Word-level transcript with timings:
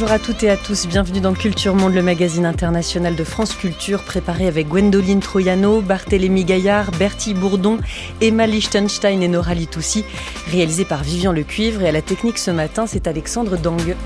Bonjour 0.00 0.14
à 0.14 0.20
toutes 0.20 0.44
et 0.44 0.48
à 0.48 0.56
tous, 0.56 0.86
bienvenue 0.86 1.20
dans 1.20 1.34
Culture 1.34 1.74
Monde, 1.74 1.92
le 1.92 2.04
magazine 2.04 2.46
international 2.46 3.16
de 3.16 3.24
France 3.24 3.52
Culture, 3.52 4.04
préparé 4.04 4.46
avec 4.46 4.68
Gwendoline 4.68 5.18
Troyano, 5.18 5.80
Barthélémy 5.80 6.44
Gaillard, 6.44 6.92
Bertie 6.92 7.34
Bourdon, 7.34 7.78
Emma 8.20 8.46
Lichtenstein 8.46 9.20
et 9.24 9.26
Nora 9.26 9.54
Litoussi, 9.54 10.04
réalisé 10.52 10.84
par 10.84 11.02
Vivian 11.02 11.32
Lecuivre. 11.32 11.82
Et 11.82 11.88
à 11.88 11.90
la 11.90 12.00
technique 12.00 12.38
ce 12.38 12.52
matin, 12.52 12.86
c'est 12.86 13.08
Alexandre 13.08 13.56
Dang. 13.56 13.96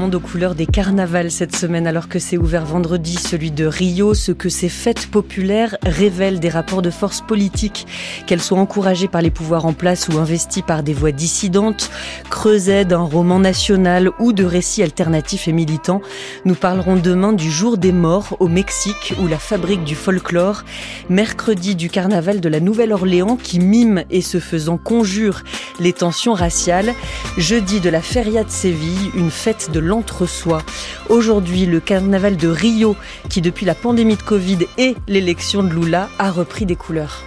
Aux 0.00 0.18
couleurs 0.18 0.54
des 0.54 0.66
carnavals 0.66 1.30
cette 1.30 1.54
semaine 1.54 1.86
alors 1.86 2.08
que 2.08 2.18
c'est 2.18 2.38
ouvert 2.38 2.64
vendredi 2.64 3.16
celui 3.16 3.50
de 3.50 3.66
Rio. 3.66 4.14
Ce 4.14 4.32
que 4.32 4.48
ces 4.48 4.70
fêtes 4.70 5.06
populaires 5.06 5.76
révèlent 5.82 6.40
des 6.40 6.48
rapports 6.48 6.80
de 6.80 6.90
force 6.90 7.20
politiques, 7.20 7.86
qu'elles 8.26 8.40
soient 8.40 8.58
encouragées 8.58 9.08
par 9.08 9.20
les 9.20 9.30
pouvoirs 9.30 9.66
en 9.66 9.74
place 9.74 10.08
ou 10.08 10.18
investies 10.18 10.62
par 10.62 10.82
des 10.82 10.94
voix 10.94 11.12
dissidentes, 11.12 11.90
creuset 12.30 12.86
d'un 12.86 13.02
roman 13.02 13.38
national 13.38 14.10
ou 14.18 14.32
de 14.32 14.42
récits 14.42 14.82
alternatifs 14.82 15.48
et 15.48 15.52
militants. 15.52 16.00
Nous 16.46 16.54
parlerons 16.54 16.96
demain 16.96 17.34
du 17.34 17.50
jour 17.50 17.76
des 17.76 17.92
morts 17.92 18.36
au 18.40 18.48
Mexique 18.48 19.12
ou 19.20 19.28
la 19.28 19.38
fabrique 19.38 19.84
du 19.84 19.94
folklore, 19.94 20.64
mercredi 21.10 21.76
du 21.76 21.90
carnaval 21.90 22.40
de 22.40 22.48
la 22.48 22.60
Nouvelle-Orléans 22.60 23.36
qui 23.36 23.60
mime 23.60 24.02
et 24.10 24.22
se 24.22 24.40
faisant 24.40 24.78
conjure 24.78 25.42
les 25.78 25.92
tensions 25.92 26.34
raciales, 26.34 26.94
jeudi 27.36 27.80
de 27.80 27.90
la 27.90 28.00
Feria 28.00 28.44
de 28.44 28.50
Séville, 28.50 29.10
une 29.14 29.30
fête 29.30 29.70
de 29.72 29.80
l'entre-soi. 29.90 30.62
Aujourd'hui, 31.08 31.66
le 31.66 31.80
carnaval 31.80 32.36
de 32.36 32.48
Rio, 32.48 32.96
qui 33.28 33.40
depuis 33.40 33.66
la 33.66 33.74
pandémie 33.74 34.16
de 34.16 34.22
Covid 34.22 34.58
et 34.78 34.94
l'élection 35.08 35.64
de 35.64 35.70
Lula, 35.70 36.08
a 36.18 36.30
repris 36.30 36.64
des 36.64 36.76
couleurs. 36.76 37.24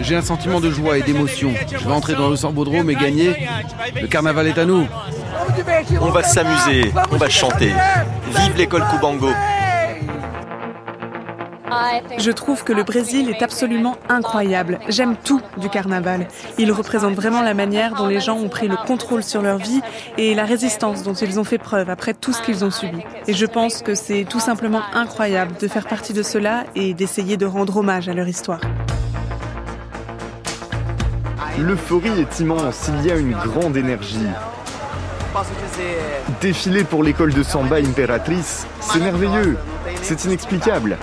J'ai 0.00 0.14
un 0.16 0.22
sentiment 0.22 0.60
de 0.60 0.70
joie 0.70 0.98
et 0.98 1.02
d'émotion. 1.02 1.52
Je 1.70 1.78
vais 1.78 1.92
entrer 1.92 2.14
dans 2.14 2.28
le 2.28 2.36
Sambodrome 2.36 2.90
et 2.90 2.94
gagner. 2.94 3.48
Le 4.00 4.06
carnaval 4.06 4.48
est 4.48 4.58
à 4.58 4.66
nous. 4.66 4.86
On 6.00 6.10
va 6.10 6.22
s'amuser, 6.22 6.92
on 7.10 7.16
va 7.16 7.30
chanter. 7.30 7.72
Vive 8.36 8.56
l'école 8.58 8.84
Kubango 8.90 9.30
je 12.18 12.30
trouve 12.30 12.64
que 12.64 12.72
le 12.72 12.82
Brésil 12.82 13.28
est 13.30 13.42
absolument 13.42 13.96
incroyable. 14.08 14.78
J'aime 14.88 15.16
tout 15.16 15.40
du 15.56 15.68
carnaval. 15.68 16.28
Il 16.58 16.72
représente 16.72 17.14
vraiment 17.14 17.42
la 17.42 17.54
manière 17.54 17.94
dont 17.94 18.06
les 18.06 18.20
gens 18.20 18.36
ont 18.36 18.48
pris 18.48 18.68
le 18.68 18.76
contrôle 18.76 19.22
sur 19.22 19.42
leur 19.42 19.58
vie 19.58 19.80
et 20.18 20.34
la 20.34 20.44
résistance 20.44 21.02
dont 21.02 21.14
ils 21.14 21.38
ont 21.40 21.44
fait 21.44 21.58
preuve 21.58 21.90
après 21.90 22.14
tout 22.14 22.32
ce 22.32 22.42
qu'ils 22.42 22.64
ont 22.64 22.70
subi. 22.70 23.02
Et 23.26 23.34
je 23.34 23.46
pense 23.46 23.82
que 23.82 23.94
c'est 23.94 24.24
tout 24.28 24.40
simplement 24.40 24.82
incroyable 24.94 25.54
de 25.60 25.68
faire 25.68 25.86
partie 25.86 26.12
de 26.12 26.22
cela 26.22 26.64
et 26.74 26.94
d'essayer 26.94 27.36
de 27.36 27.46
rendre 27.46 27.76
hommage 27.76 28.08
à 28.08 28.14
leur 28.14 28.28
histoire. 28.28 28.60
L'euphorie 31.58 32.20
est 32.20 32.40
immense, 32.40 32.88
il 32.88 33.06
y 33.06 33.10
a 33.10 33.16
une 33.16 33.32
grande 33.32 33.76
énergie. 33.76 34.26
Défiler 36.40 36.84
pour 36.84 37.02
l'école 37.02 37.32
de 37.32 37.42
samba 37.42 37.76
Imperatrice, 37.76 38.66
c'est 38.80 39.00
merveilleux, 39.00 39.56
c'est 40.02 40.24
inexplicable. 40.24 40.98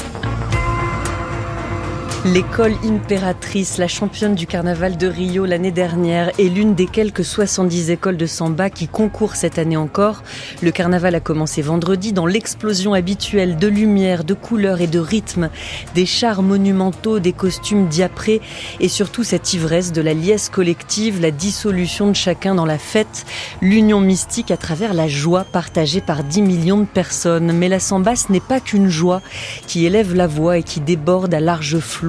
L'école 2.26 2.74
impératrice, 2.84 3.78
la 3.78 3.88
championne 3.88 4.36
du 4.36 4.46
carnaval 4.46 4.98
de 4.98 5.08
Rio 5.08 5.46
l'année 5.46 5.72
dernière, 5.72 6.38
est 6.38 6.50
l'une 6.50 6.76
des 6.76 6.86
quelques 6.86 7.24
70 7.24 7.92
écoles 7.92 8.18
de 8.18 8.26
samba 8.26 8.70
qui 8.70 8.90
concourent 8.90 9.38
cette 9.38 9.58
année 9.58 9.78
encore. 9.78 10.22
Le 10.62 10.72
carnaval 10.72 11.16
a 11.16 11.22
commencé 11.22 11.62
vendredi 11.62 12.12
dans 12.12 12.26
l'explosion 12.26 12.94
habituelle 12.94 13.56
de 13.56 13.68
lumière, 13.68 14.26
de 14.26 14.34
couleurs 14.34 14.82
et 14.82 14.88
de 14.88 15.00
rythme, 15.00 15.50
des 15.96 16.06
chars 16.06 16.42
monumentaux, 16.42 17.20
des 17.20 17.32
costumes 17.32 17.88
diaprés 17.88 18.42
et 18.82 18.90
surtout 18.90 19.24
cette 19.24 19.54
ivresse 19.54 19.94
de 19.94 20.02
la 20.02 20.14
liesse 20.14 20.50
collective, 20.50 21.22
la 21.22 21.32
dissolution 21.32 22.10
de 22.10 22.18
chacun 22.18 22.54
dans 22.54 22.66
la 22.66 22.78
fête, 22.78 23.26
l'union 23.62 24.02
mystique 24.02 24.52
à 24.52 24.58
travers 24.58 24.94
la 24.94 25.08
joie 25.08 25.46
partagée 25.46 26.02
par 26.02 26.26
10 26.26 26.42
millions 26.42 26.80
de 26.80 26.86
personnes. 26.86 27.54
Mais 27.54 27.70
la 27.70 27.80
samba, 27.80 28.18
ce 28.18 28.30
n'est 28.30 28.42
pas 28.42 28.60
qu'une 28.60 28.90
joie 28.90 29.22
qui 29.68 29.86
élève 29.86 30.14
la 30.14 30.28
voix 30.28 30.58
et 30.58 30.64
qui 30.64 30.82
déborde 30.82 31.34
à 31.34 31.40
large 31.40 31.80
flot 31.80 32.09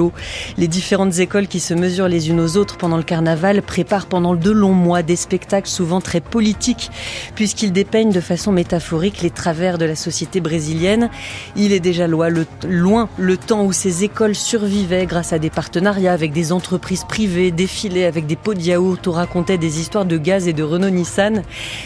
les 0.56 0.68
différentes 0.68 1.18
écoles 1.18 1.46
qui 1.46 1.60
se 1.60 1.74
mesurent 1.74 2.08
les 2.08 2.30
unes 2.30 2.40
aux 2.40 2.56
autres 2.56 2.76
pendant 2.76 2.96
le 2.96 3.02
carnaval 3.02 3.62
préparent 3.62 4.06
pendant 4.06 4.34
de 4.34 4.50
longs 4.50 4.72
mois 4.72 5.02
des 5.02 5.16
spectacles 5.16 5.68
souvent 5.68 6.00
très 6.00 6.20
politiques, 6.20 6.90
puisqu'ils 7.34 7.72
dépeignent 7.72 8.12
de 8.12 8.20
façon 8.20 8.52
métaphorique 8.52 9.22
les 9.22 9.30
travers 9.30 9.78
de 9.78 9.84
la 9.84 9.96
société 9.96 10.40
brésilienne. 10.40 11.10
Il 11.56 11.72
est 11.72 11.80
déjà 11.80 12.06
loin 12.06 12.28
le, 12.28 13.36
temps 13.36 13.64
où 13.64 13.72
ces 13.72 14.04
écoles 14.04 14.34
survivaient 14.34 15.06
grâce 15.06 15.32
à 15.32 15.38
des 15.38 15.50
partenariats 15.50 16.12
avec 16.12 16.32
des 16.32 16.52
entreprises 16.52 17.04
privées, 17.04 17.50
défilaient 17.50 18.04
avec 18.04 18.26
des 18.26 18.36
pots 18.36 18.54
de 18.54 18.60
yaourt 18.60 19.06
ou 19.06 19.12
racontaient 19.12 19.58
des 19.58 19.80
histoires 19.80 20.04
de 20.04 20.18
gaz 20.18 20.48
et 20.48 20.52
de 20.52 20.62
Renault 20.62 20.90
Nissan. 20.90 21.42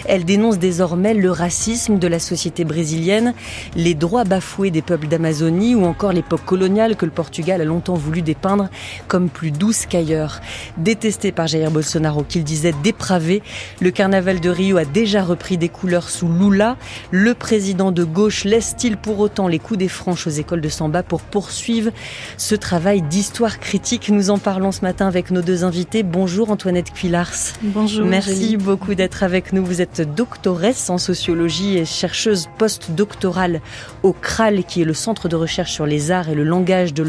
Elles 0.07 0.25
dénoncent 0.25 0.59
désormais 0.59 1.15
le 1.15 1.31
racisme 1.31 1.99
de 1.99 2.09
la 2.09 2.19
société 2.19 2.65
brésilienne, 2.65 3.35
les 3.77 3.95
droits 3.95 4.25
bafoués 4.25 4.71
des 4.71 4.83
peuples 4.83 5.09
d'Amazonie 5.09 5.75
ou 5.75 5.85
encore 5.85 6.13
l'époque 6.13 6.45
coloniale 6.45 6.97
que 6.97 7.05
le 7.05 7.11
Portugal 7.11 7.61
a 7.61 7.65
longtemps 7.65 7.95
voulu 8.05 8.23
dépeindre 8.23 8.69
comme 9.09 9.29
plus 9.29 9.51
douce 9.51 9.87
qu'ailleurs. 9.87 10.41
Détesté 10.77 11.33
par 11.33 11.47
Jair 11.47 11.71
Bolsonaro, 11.71 12.23
qu'il 12.23 12.45
disait 12.45 12.75
dépravé, 12.83 13.43
le 13.81 13.91
carnaval 13.91 14.41
de 14.41 14.51
Rio 14.51 14.77
a 14.77 14.85
déjà 14.85 15.23
repris 15.23 15.57
des 15.57 15.69
couleurs 15.69 16.11
sous 16.11 16.29
Lula. 16.29 16.77
Le 17.11 17.35
président 17.35 17.93
de 17.93 18.05
gauche 18.05 18.45
laisse-t-il 18.45 18.97
pour 18.97 19.19
autant 19.19 19.49
les 19.49 19.59
coups 19.59 19.79
des 19.79 19.89
franches 19.89 20.27
aux 20.27 20.31
écoles 20.31 20.61
de 20.61 20.69
samba 20.69 21.03
pour 21.03 21.23
poursuivre 21.23 21.91
ce 22.37 22.55
travail 22.55 23.03
d'histoire 23.03 23.59
critique? 23.59 24.11
Nous 24.11 24.31
en 24.31 24.39
parlons 24.39 24.73
ce 24.73 24.83
matin 24.83 25.07
avec 25.07 25.31
nos 25.31 25.43
deux 25.43 25.65
invités. 25.65 26.03
Bonjour 26.03 26.51
Antoinette 26.51 26.93
Cuillars. 26.93 27.33
Bonjour. 27.63 28.07
Merci 28.07 28.57
beaucoup 28.57 28.95
d'être 28.95 29.23
avec 29.23 29.53
nous. 29.53 29.65
Vous 29.65 29.81
êtes 29.81 30.03
doctoresse 30.15 30.91
en 30.91 30.99
sociologie 30.99 31.79
et 31.79 31.85
chercheuse 31.85 32.49
post-doctorale 32.59 33.61
au 34.03 34.13
CRAL, 34.13 34.65
qui 34.65 34.83
est 34.83 34.85
le 34.85 34.95
centre 34.95 35.29
de 35.29 35.37
recherche 35.37 35.73
sur 35.73 35.87
les 35.87 36.11
arts 36.11 36.29
et 36.29 36.35
le 36.35 36.45
langage 36.45 36.93
de 36.93 37.03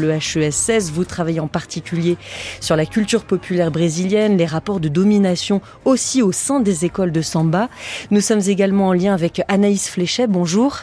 vous 0.90 1.04
travaillez 1.04 1.40
en 1.40 1.48
particulier 1.48 2.16
sur 2.60 2.76
la 2.76 2.86
culture 2.86 3.24
populaire 3.24 3.70
brésilienne, 3.70 4.36
les 4.36 4.46
rapports 4.46 4.80
de 4.80 4.88
domination 4.88 5.60
aussi 5.84 6.22
au 6.22 6.32
sein 6.32 6.60
des 6.60 6.84
écoles 6.84 7.12
de 7.12 7.22
samba. 7.22 7.68
Nous 8.10 8.20
sommes 8.20 8.42
également 8.46 8.88
en 8.88 8.92
lien 8.92 9.14
avec 9.14 9.42
Anaïs 9.48 9.88
Fléchet. 9.88 10.26
Bonjour. 10.26 10.82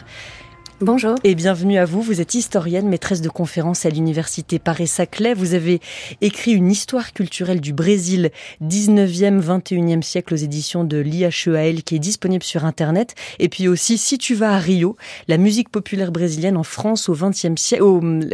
Bonjour. 0.80 1.14
Et 1.22 1.36
bienvenue 1.36 1.78
à 1.78 1.84
vous. 1.84 2.02
Vous 2.02 2.20
êtes 2.20 2.34
historienne, 2.34 2.88
maîtresse 2.88 3.20
de 3.20 3.28
conférences 3.28 3.86
à 3.86 3.90
l'université 3.90 4.58
Paris-Saclay. 4.58 5.32
Vous 5.32 5.54
avez 5.54 5.80
écrit 6.20 6.50
une 6.50 6.68
histoire 6.68 7.12
culturelle 7.12 7.60
du 7.60 7.72
Brésil 7.72 8.32
19e, 8.60 9.40
21e 9.40 10.02
siècle 10.02 10.34
aux 10.34 10.36
éditions 10.36 10.82
de 10.82 10.98
l'IHEAL 10.98 11.84
qui 11.84 11.94
est 11.94 12.00
disponible 12.00 12.42
sur 12.42 12.64
Internet. 12.64 13.14
Et 13.38 13.48
puis 13.48 13.68
aussi, 13.68 13.98
si 13.98 14.18
tu 14.18 14.34
vas 14.34 14.52
à 14.52 14.58
Rio, 14.58 14.96
la 15.28 15.38
musique 15.38 15.68
populaire 15.68 16.10
brésilienne 16.10 16.56
en 16.56 16.64
France 16.64 17.08
au 17.08 17.14
20e 17.14 17.56
siècle, 17.56 17.84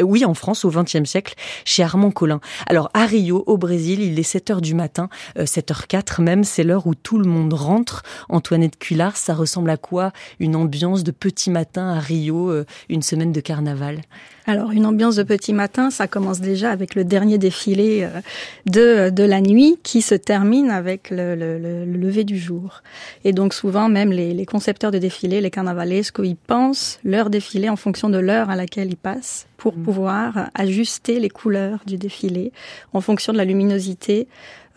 oui, 0.02 0.24
en 0.24 0.32
France 0.32 0.64
au 0.64 0.70
20e 0.70 1.04
siècle, 1.04 1.34
chez 1.66 1.82
Armand 1.82 2.10
Collin. 2.10 2.40
Alors, 2.66 2.88
à 2.94 3.04
Rio, 3.04 3.44
au 3.46 3.58
Brésil, 3.58 4.00
il 4.00 4.18
est 4.18 4.22
7 4.22 4.50
heures 4.50 4.62
du 4.62 4.72
matin, 4.74 5.10
7h04 5.36 6.20
euh, 6.20 6.24
même, 6.24 6.44
c'est 6.44 6.64
l'heure 6.64 6.86
où 6.86 6.94
tout 6.94 7.18
le 7.18 7.28
monde 7.28 7.52
rentre. 7.52 8.02
Antoinette 8.30 8.78
Cullard, 8.78 9.18
ça 9.18 9.34
ressemble 9.34 9.68
à 9.68 9.76
quoi 9.76 10.12
une 10.38 10.56
ambiance 10.56 11.04
de 11.04 11.10
petit 11.10 11.50
matin 11.50 11.90
à 11.90 12.00
Rio? 12.00 12.29
Euh, 12.36 12.64
une 12.88 13.02
semaine 13.02 13.32
de 13.32 13.40
carnaval 13.40 14.00
alors, 14.46 14.72
une 14.72 14.84
ambiance 14.84 15.14
de 15.14 15.22
petit 15.22 15.52
matin, 15.52 15.90
ça 15.90 16.08
commence 16.08 16.40
déjà 16.40 16.72
avec 16.72 16.96
le 16.96 17.04
dernier 17.04 17.38
défilé 17.38 18.02
euh, 18.02 18.20
de, 18.66 19.10
de 19.10 19.22
la 19.22 19.40
nuit 19.40 19.78
qui 19.84 20.02
se 20.02 20.16
termine 20.16 20.70
avec 20.70 21.10
le, 21.10 21.36
le, 21.36 21.84
lever 21.84 22.24
du 22.24 22.36
jour. 22.36 22.82
Et 23.22 23.32
donc, 23.32 23.54
souvent, 23.54 23.88
même 23.88 24.10
les, 24.10 24.34
les 24.34 24.46
concepteurs 24.46 24.90
de 24.90 24.98
défilés, 24.98 25.40
les 25.40 25.50
carnavalesques, 25.52 26.20
ils 26.24 26.34
pensent 26.34 26.98
leur 27.04 27.30
défilé 27.30 27.68
en 27.68 27.76
fonction 27.76 28.08
de 28.08 28.18
l'heure 28.18 28.50
à 28.50 28.56
laquelle 28.56 28.88
ils 28.88 28.96
passent 28.96 29.46
pour 29.56 29.76
mmh. 29.76 29.82
pouvoir 29.82 30.50
ajuster 30.54 31.20
les 31.20 31.28
couleurs 31.28 31.80
du 31.86 31.96
défilé 31.96 32.50
en 32.92 33.00
fonction 33.00 33.32
de 33.32 33.38
la 33.38 33.44
luminosité 33.44 34.26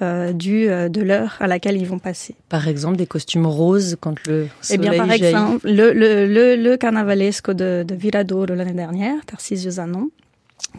euh, 0.04 0.34
du, 0.34 0.70
euh, 0.70 0.90
de 0.90 1.02
l'heure 1.02 1.38
à 1.40 1.48
laquelle 1.48 1.78
ils 1.78 1.88
vont 1.88 2.00
passer. 2.00 2.36
Par 2.50 2.68
exemple, 2.68 2.98
des 2.98 3.08
costumes 3.08 3.46
roses 3.48 3.98
quand 4.00 4.16
le 4.28 4.48
soleil 4.62 4.88
Eh 4.88 4.90
bien, 4.90 4.98
par 4.98 5.12
exemple, 5.12 5.68
le, 5.68 5.94
le, 5.94 6.28
le, 6.28 6.56
le 6.56 6.78
carnavalesco 6.78 7.54
de, 7.54 7.84
de 7.84 8.54
l'année 8.54 8.74
dernière, 8.74 9.26
Tarcísio 9.26 9.72
Zanon, 9.72 10.10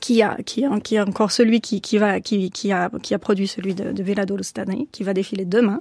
qui 0.00 0.22
a 0.22 0.36
qui 0.44 0.64
a, 0.64 0.80
qui 0.80 1.00
encore 1.00 1.30
celui 1.30 1.60
qui, 1.60 1.80
qui 1.80 1.98
va 1.98 2.20
qui, 2.20 2.50
qui 2.50 2.72
a 2.72 2.90
qui 3.02 3.14
a 3.14 3.18
produit 3.18 3.46
celui 3.46 3.74
de, 3.74 3.92
de 3.92 4.02
Velado 4.02 4.36
année, 4.56 4.88
qui 4.92 5.04
va 5.04 5.14
défiler 5.14 5.44
demain 5.44 5.80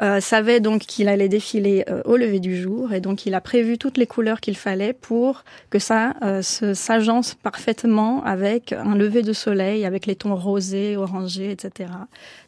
euh, 0.00 0.20
savait 0.20 0.60
donc 0.60 0.82
qu'il 0.82 1.08
allait 1.08 1.28
défiler 1.28 1.84
euh, 1.88 2.02
au 2.04 2.16
lever 2.16 2.40
du 2.40 2.60
jour 2.60 2.92
et 2.92 3.00
donc 3.00 3.26
il 3.26 3.34
a 3.34 3.40
prévu 3.40 3.78
toutes 3.78 3.98
les 3.98 4.06
couleurs 4.06 4.40
qu'il 4.40 4.56
fallait 4.56 4.92
pour 4.92 5.44
que 5.70 5.78
ça 5.78 6.14
euh, 6.22 6.42
s'agence 6.42 7.34
parfaitement 7.34 8.22
avec 8.24 8.72
un 8.72 8.94
lever 8.94 9.22
de 9.22 9.32
soleil, 9.32 9.84
avec 9.84 10.06
les 10.06 10.16
tons 10.16 10.36
rosés, 10.36 10.96
orangés, 10.96 11.50
etc. 11.50 11.90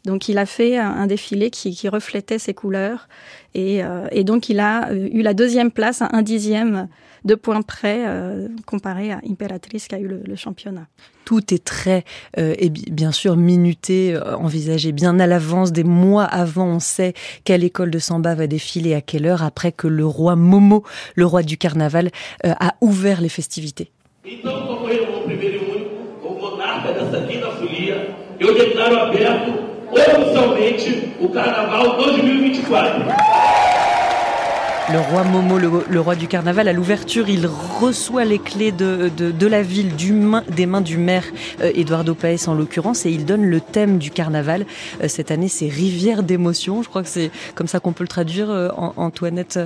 Donc 0.05 0.29
il 0.29 0.37
a 0.37 0.45
fait 0.45 0.77
un, 0.77 1.07
défilé 1.07 1.49
qui, 1.49 1.75
qui, 1.75 1.89
reflétait 1.89 2.39
ces 2.39 2.53
couleurs 2.53 3.07
et, 3.53 3.83
euh, 3.83 4.07
et, 4.11 4.23
donc 4.23 4.49
il 4.49 4.59
a 4.59 4.91
eu 4.93 5.21
la 5.21 5.33
deuxième 5.33 5.71
place 5.71 6.01
à 6.01 6.09
un 6.13 6.21
dixième 6.21 6.87
de 7.25 7.35
points 7.35 7.61
près 7.61 8.05
comparé 8.65 9.11
à 9.11 9.19
Imperatrice 9.27 9.87
qui 9.87 9.95
a 9.95 9.99
eu 9.99 10.07
le, 10.07 10.21
le 10.25 10.35
championnat 10.35 10.87
tout 11.25 11.53
est 11.53 11.65
très, 11.65 12.05
euh, 12.37 12.53
et 12.57 12.69
bien 12.69 13.11
sûr, 13.11 13.35
minuté, 13.35 14.13
euh, 14.13 14.37
envisagé 14.37 14.91
bien 14.91 15.19
à 15.19 15.27
l'avance, 15.27 15.71
des 15.73 15.83
mois 15.83 16.23
avant, 16.23 16.67
on 16.67 16.79
sait 16.79 17.13
quelle 17.43 17.63
école 17.63 17.91
de 17.91 17.99
samba 17.99 18.35
va 18.35 18.47
défiler 18.47 18.93
à 18.93 19.01
quelle 19.01 19.25
heure, 19.25 19.43
après 19.43 19.71
que 19.71 19.87
le 19.87 20.05
roi 20.05 20.35
Momo, 20.35 20.83
le 21.15 21.25
roi 21.25 21.41
du 21.41 21.57
carnaval, 21.57 22.11
euh, 22.45 22.53
a 22.59 22.75
ouvert 22.79 23.19
les 23.19 23.29
festivités. 23.29 23.91
Le 34.91 34.99
roi 34.99 35.23
Momo, 35.23 35.57
le, 35.57 35.99
roi 35.99 36.15
du 36.15 36.27
carnaval, 36.27 36.67
à 36.67 36.73
l'ouverture, 36.73 37.27
il 37.27 37.47
reçoit 37.47 38.23
les 38.23 38.37
clés 38.37 38.71
de, 38.71 39.47
la 39.47 39.63
ville 39.63 39.93
des 39.95 40.65
mains 40.67 40.81
du 40.81 40.97
maire 40.97 41.23
euh, 41.61 41.71
Eduardo 41.73 42.13
Paes 42.13 42.47
en 42.47 42.53
l'occurrence 42.53 43.05
et 43.07 43.09
il 43.09 43.25
donne 43.25 43.45
le 43.45 43.61
thème 43.61 43.97
du 43.97 44.11
carnaval. 44.11 44.65
Euh, 45.01 45.07
cette 45.07 45.31
année, 45.31 45.47
c'est 45.47 45.67
Rivière 45.67 46.21
d'émotion. 46.21 46.83
Je 46.83 46.89
crois 46.89 47.01
que 47.01 47.09
c'est 47.09 47.31
comme 47.55 47.67
ça 47.67 47.79
qu'on 47.79 47.93
peut 47.93 48.03
le 48.03 48.09
traduire, 48.09 48.51
euh, 48.51 48.69
Antoinette 48.75 49.59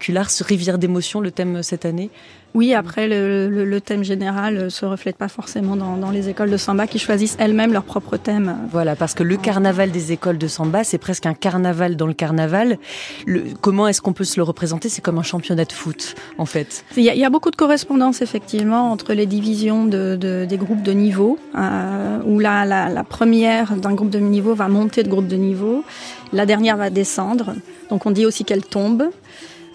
Cullars. 0.00 0.30
Rivière 0.40 0.78
d'émotion, 0.78 1.20
le 1.20 1.30
thème 1.30 1.62
cette 1.62 1.84
année. 1.84 2.10
Oui, 2.56 2.72
après, 2.72 3.06
le, 3.06 3.50
le, 3.50 3.66
le, 3.66 3.80
thème 3.82 4.02
général 4.02 4.70
se 4.70 4.86
reflète 4.86 5.18
pas 5.18 5.28
forcément 5.28 5.76
dans, 5.76 5.98
dans 5.98 6.10
les 6.10 6.30
écoles 6.30 6.50
de 6.50 6.56
samba 6.56 6.86
qui 6.86 6.98
choisissent 6.98 7.36
elles-mêmes 7.38 7.70
leur 7.70 7.82
propre 7.82 8.16
thème. 8.16 8.56
Voilà, 8.72 8.96
parce 8.96 9.12
que 9.12 9.22
le 9.22 9.36
carnaval 9.36 9.90
des 9.90 10.12
écoles 10.12 10.38
de 10.38 10.48
samba, 10.48 10.82
c'est 10.82 10.96
presque 10.96 11.26
un 11.26 11.34
carnaval 11.34 11.96
dans 11.96 12.06
le 12.06 12.14
carnaval. 12.14 12.78
Le, 13.26 13.42
comment 13.60 13.86
est-ce 13.88 14.00
qu'on 14.00 14.14
peut 14.14 14.24
se 14.24 14.38
le 14.40 14.42
représenter? 14.42 14.88
C'est 14.88 15.02
comme 15.02 15.18
un 15.18 15.22
championnat 15.22 15.66
de 15.66 15.72
foot, 15.72 16.14
en 16.38 16.46
fait. 16.46 16.86
Il 16.96 17.02
y, 17.02 17.10
a, 17.10 17.14
il 17.14 17.20
y 17.20 17.26
a 17.26 17.30
beaucoup 17.30 17.50
de 17.50 17.56
correspondances, 17.56 18.22
effectivement, 18.22 18.90
entre 18.90 19.12
les 19.12 19.26
divisions 19.26 19.84
de, 19.84 20.16
de 20.18 20.46
des 20.48 20.56
groupes 20.56 20.82
de 20.82 20.92
niveau, 20.92 21.38
euh, 21.58 22.20
où 22.24 22.38
la, 22.38 22.64
la, 22.64 22.88
la 22.88 23.04
première 23.04 23.76
d'un 23.76 23.92
groupe 23.92 24.08
de 24.08 24.18
niveau 24.18 24.54
va 24.54 24.68
monter 24.68 25.02
de 25.02 25.10
groupe 25.10 25.28
de 25.28 25.36
niveau, 25.36 25.84
la 26.32 26.46
dernière 26.46 26.78
va 26.78 26.88
descendre. 26.88 27.54
Donc 27.90 28.06
on 28.06 28.10
dit 28.10 28.24
aussi 28.24 28.44
qu'elle 28.46 28.64
tombe. 28.64 29.10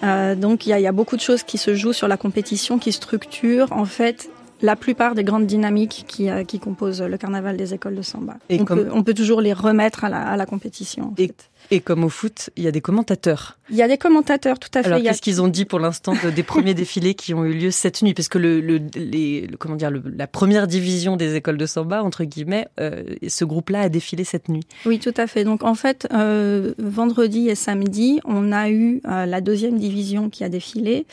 Euh, 0.03 0.35
donc 0.35 0.65
il 0.65 0.69
y 0.69 0.73
a, 0.73 0.79
y 0.79 0.87
a, 0.87 0.91
beaucoup 0.91 1.15
de 1.15 1.21
choses 1.21 1.43
qui 1.43 1.57
se 1.57 1.75
jouent 1.75 1.93
sur 1.93 2.07
la 2.07 2.17
compétition, 2.17 2.79
qui 2.79 2.91
structurent 2.91 3.71
en 3.71 3.85
fait 3.85 4.29
la 4.61 4.75
plupart 4.75 5.15
des 5.15 5.23
grandes 5.23 5.47
dynamiques 5.47 6.05
qui, 6.07 6.29
euh, 6.29 6.43
qui 6.43 6.59
composent 6.59 7.01
le 7.01 7.17
carnaval 7.17 7.57
des 7.57 7.73
écoles 7.73 7.95
de 7.95 8.01
samba. 8.01 8.35
Et 8.49 8.61
on, 8.61 8.65
peut, 8.65 8.89
on 8.93 9.03
peut 9.03 9.13
toujours 9.13 9.41
les 9.41 9.53
remettre 9.53 10.03
à 10.03 10.09
la, 10.09 10.21
à 10.21 10.37
la 10.37 10.45
compétition. 10.45 11.13
Et, 11.17 11.31
et 11.71 11.79
comme 11.79 12.03
au 12.03 12.09
foot, 12.09 12.49
il 12.57 12.63
y 12.63 12.67
a 12.67 12.71
des 12.71 12.81
commentateurs. 12.81 13.57
Il 13.69 13.77
y 13.77 13.81
a 13.81 13.87
des 13.87 13.97
commentateurs, 13.97 14.59
tout 14.59 14.69
à 14.73 14.83
fait. 14.83 14.89
Alors, 14.89 15.01
qu'est-ce 15.01 15.21
qu'ils 15.21 15.41
ont 15.41 15.47
dit 15.47 15.63
pour 15.63 15.79
l'instant 15.79 16.13
des 16.35 16.43
premiers 16.43 16.73
défilés 16.73 17.13
qui 17.13 17.33
ont 17.33 17.45
eu 17.45 17.53
lieu 17.53 17.71
cette 17.71 18.01
nuit? 18.01 18.13
Parce 18.13 18.27
que 18.27 18.37
le, 18.37 18.59
le, 18.59 18.81
les, 18.95 19.49
comment 19.57 19.77
dire, 19.77 19.89
le, 19.89 20.03
la 20.17 20.27
première 20.27 20.67
division 20.67 21.15
des 21.15 21.35
écoles 21.35 21.55
de 21.55 21.65
samba, 21.65 22.03
entre 22.03 22.25
guillemets, 22.25 22.67
euh, 22.81 23.03
ce 23.25 23.45
groupe-là 23.45 23.81
a 23.83 23.89
défilé 23.89 24.25
cette 24.25 24.49
nuit. 24.49 24.65
Oui, 24.85 24.99
tout 24.99 25.13
à 25.15 25.27
fait. 25.27 25.45
Donc, 25.45 25.63
en 25.63 25.73
fait, 25.73 26.09
euh, 26.11 26.73
vendredi 26.77 27.47
et 27.47 27.55
samedi, 27.55 28.19
on 28.25 28.51
a 28.51 28.69
eu 28.69 29.01
euh, 29.07 29.25
la 29.25 29.39
deuxième 29.39 29.79
division 29.79 30.29
qui 30.29 30.43
a 30.43 30.49
défilé. 30.49 31.05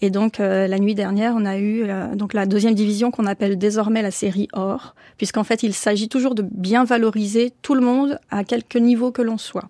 Et 0.00 0.08
donc, 0.08 0.38
la 0.38 0.78
nuit 0.78 0.94
dernière, 0.94 1.34
on 1.36 1.44
a 1.44 1.58
eu 1.58 1.86
donc 2.14 2.32
la 2.32 2.46
deuxième 2.46 2.74
division 2.74 3.10
qu'on 3.10 3.26
appelle 3.26 3.58
désormais 3.58 4.00
la 4.00 4.10
série 4.10 4.48
or, 4.54 4.94
puisqu'en 5.18 5.44
fait, 5.44 5.62
il 5.62 5.74
s'agit 5.74 6.08
toujours 6.08 6.34
de 6.34 6.42
bien 6.42 6.84
valoriser 6.84 7.52
tout 7.60 7.74
le 7.74 7.82
monde 7.82 8.18
à 8.30 8.44
quelque 8.44 8.78
niveau 8.78 9.10
que 9.10 9.20
l'on 9.20 9.36
soit. 9.36 9.68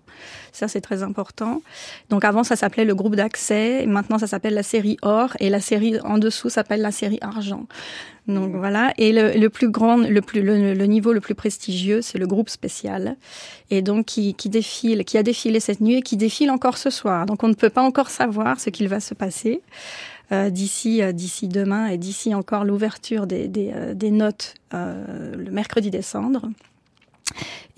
Ça, 0.51 0.67
c'est 0.67 0.81
très 0.81 1.03
important. 1.03 1.61
Donc 2.09 2.25
avant, 2.25 2.43
ça 2.43 2.55
s'appelait 2.55 2.85
le 2.85 2.95
groupe 2.95 3.15
d'accès. 3.15 3.85
Maintenant, 3.85 4.17
ça 4.17 4.27
s'appelle 4.27 4.53
la 4.53 4.63
série 4.63 4.97
or. 5.01 5.35
Et 5.39 5.49
la 5.49 5.59
série 5.59 5.99
en 6.01 6.17
dessous 6.17 6.49
s'appelle 6.49 6.81
la 6.81 6.91
série 6.91 7.19
argent. 7.21 7.65
Donc 8.27 8.55
voilà. 8.55 8.93
Et 8.97 9.13
le, 9.13 9.33
le 9.39 9.49
plus 9.49 9.69
grand, 9.69 9.97
le 9.97 10.21
plus 10.21 10.41
le, 10.41 10.73
le, 10.73 10.85
niveau 10.85 11.13
le 11.13 11.21
plus 11.21 11.35
prestigieux, 11.35 12.01
c'est 12.01 12.17
le 12.17 12.27
groupe 12.27 12.49
spécial. 12.49 13.15
Et 13.69 13.81
donc 13.81 14.05
qui, 14.05 14.33
qui 14.33 14.49
défile, 14.49 15.05
qui 15.05 15.17
a 15.17 15.23
défilé 15.23 15.59
cette 15.59 15.81
nuit 15.81 15.95
et 15.95 16.01
qui 16.01 16.17
défile 16.17 16.51
encore 16.51 16.77
ce 16.77 16.89
soir. 16.89 17.25
Donc 17.25 17.43
on 17.43 17.47
ne 17.47 17.53
peut 17.53 17.69
pas 17.69 17.83
encore 17.83 18.09
savoir 18.09 18.59
ce 18.59 18.69
qu'il 18.69 18.87
va 18.89 18.99
se 18.99 19.13
passer. 19.13 19.61
Euh, 20.33 20.49
d'ici 20.49 21.01
euh, 21.01 21.13
d'ici 21.13 21.47
demain 21.47 21.87
et 21.87 21.97
d'ici 21.97 22.35
encore 22.35 22.65
l'ouverture 22.65 23.27
des, 23.27 23.47
des, 23.47 23.71
euh, 23.73 23.93
des 23.93 24.11
notes 24.11 24.55
le 24.73 25.51
mercredi 25.51 25.89
décembre. 25.89 26.49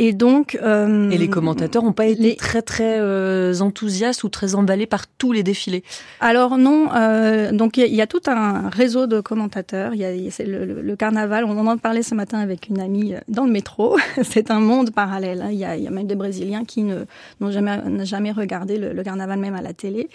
Et 0.02 0.14
donc, 0.14 0.58
euh, 0.64 1.10
et 1.12 1.18
les 1.18 1.30
commentateurs 1.30 1.84
n'ont 1.84 1.92
pas 1.92 2.06
été 2.06 2.24
les... 2.24 2.36
très 2.38 2.62
très 2.62 3.00
euh, 3.00 3.60
enthousiastes 3.60 4.24
ou 4.24 4.30
très 4.30 4.56
emballés 4.56 4.86
par 4.86 5.08
tous 5.08 5.34
les 5.34 5.44
défilés. 5.44 5.84
Alors 6.22 6.58
non, 6.58 6.88
euh, 6.96 7.52
donc 7.52 7.76
il 7.76 7.86
y, 7.86 7.98
y, 7.98 8.02
a 8.02 8.08
tout 8.08 8.22
un 8.28 8.70
réseau 8.70 9.08
de 9.08 9.20
commentateurs. 9.20 9.94
Il 9.94 10.00
y 10.00 10.06
a, 10.06 10.12
le, 10.12 10.66
le, 10.66 10.82
le, 10.82 10.96
carnaval. 10.96 11.44
On 11.44 11.68
en 11.68 11.78
parlait 11.78 12.02
ce 12.02 12.16
matin 12.16 12.40
avec 12.40 12.70
une 12.70 12.80
amie 12.80 13.14
dans 13.28 13.44
le 13.44 13.52
métro. 13.52 13.98
c'est 14.24 14.52
un 14.52 14.62
monde 14.62 14.92
parallèle. 14.92 15.42
Hein. 15.42 15.50
Il, 15.52 15.58
y 15.58 15.66
a, 15.66 15.76
y 15.76 15.86
a 15.86 15.92
même 15.92 16.08
des 16.08 16.16
Brésiliens 16.16 16.64
qui 16.64 16.84
ne 16.84 17.04
n'ont 17.42 17.52
jamais 17.52 17.78
jamais 18.06 18.32
regardé 18.32 18.78
le, 18.78 18.94
le, 18.94 19.04
carnaval 19.04 19.38
même 19.38 19.56
à 19.56 19.62
la 19.62 19.74
télé. 19.74 20.08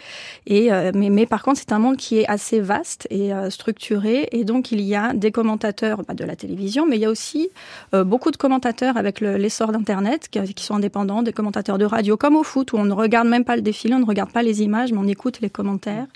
Et 0.47 0.71
mais, 0.95 1.11
mais 1.11 1.27
par 1.27 1.43
contre, 1.43 1.59
c'est 1.59 1.73
un 1.73 1.79
monde 1.79 1.99
qui 1.99 2.21
est 2.21 2.27
assez 2.27 2.59
vaste 2.59 3.07
et 3.11 3.33
structuré. 3.51 4.31
Et 4.33 4.45
donc 4.45 4.73
il 4.73 4.81
y 4.81 4.95
a 4.95 5.13
des 5.13 5.31
commentateurs 5.31 6.03
bah, 6.09 6.15
de 6.15 6.25
la 6.25 6.37
télévision, 6.37 6.87
mais 6.87 6.97
il 6.97 7.03
y 7.03 7.05
a 7.05 7.11
aussi 7.11 7.51
beaucoup 7.93 8.31
de 8.31 8.39
commentateurs 8.39 8.97
avec 8.97 9.21
l'essor 9.29 9.73
d'Internet 9.73 10.29
qui, 10.29 10.65
sont 10.65 10.75
indépendants, 10.75 11.23
des 11.23 11.33
commentateurs 11.33 11.79
de 11.79 11.85
radio 11.85 12.17
comme 12.17 12.37
au 12.37 12.43
foot 12.43 12.73
où 12.73 12.77
on 12.77 12.85
ne 12.85 12.93
regarde 12.93 13.29
même 13.29 13.45
pas 13.45 13.57
le 13.57 13.63
défilé, 13.63 13.95
on 13.95 14.01
ne 14.01 14.07
regarde 14.07 14.33
pas 14.33 14.43
les 14.43 14.63
images, 14.63 14.93
mais 14.93 14.99
on 14.99 15.07
écoute 15.07 15.41
les 15.41 15.51
commentaires 15.51 16.07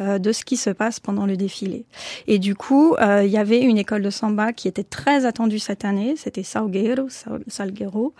euh, 0.00 0.18
de 0.18 0.32
ce 0.32 0.44
qui 0.44 0.56
se 0.56 0.70
passe 0.70 1.00
pendant 1.00 1.26
le 1.26 1.36
défilé. 1.36 1.84
Et 2.26 2.38
du 2.38 2.54
coup, 2.54 2.94
euh, 2.94 3.24
il 3.24 3.30
y 3.30 3.36
avait 3.36 3.60
une 3.60 3.78
école 3.78 4.02
de 4.02 4.10
samba 4.10 4.52
qui 4.52 4.68
était 4.68 4.84
très 4.84 5.26
attendue 5.26 5.58
cette 5.58 5.84
année, 5.84 6.14
c'était 6.16 6.42
Salguero, 6.42 7.08
Salguero, 7.46 8.14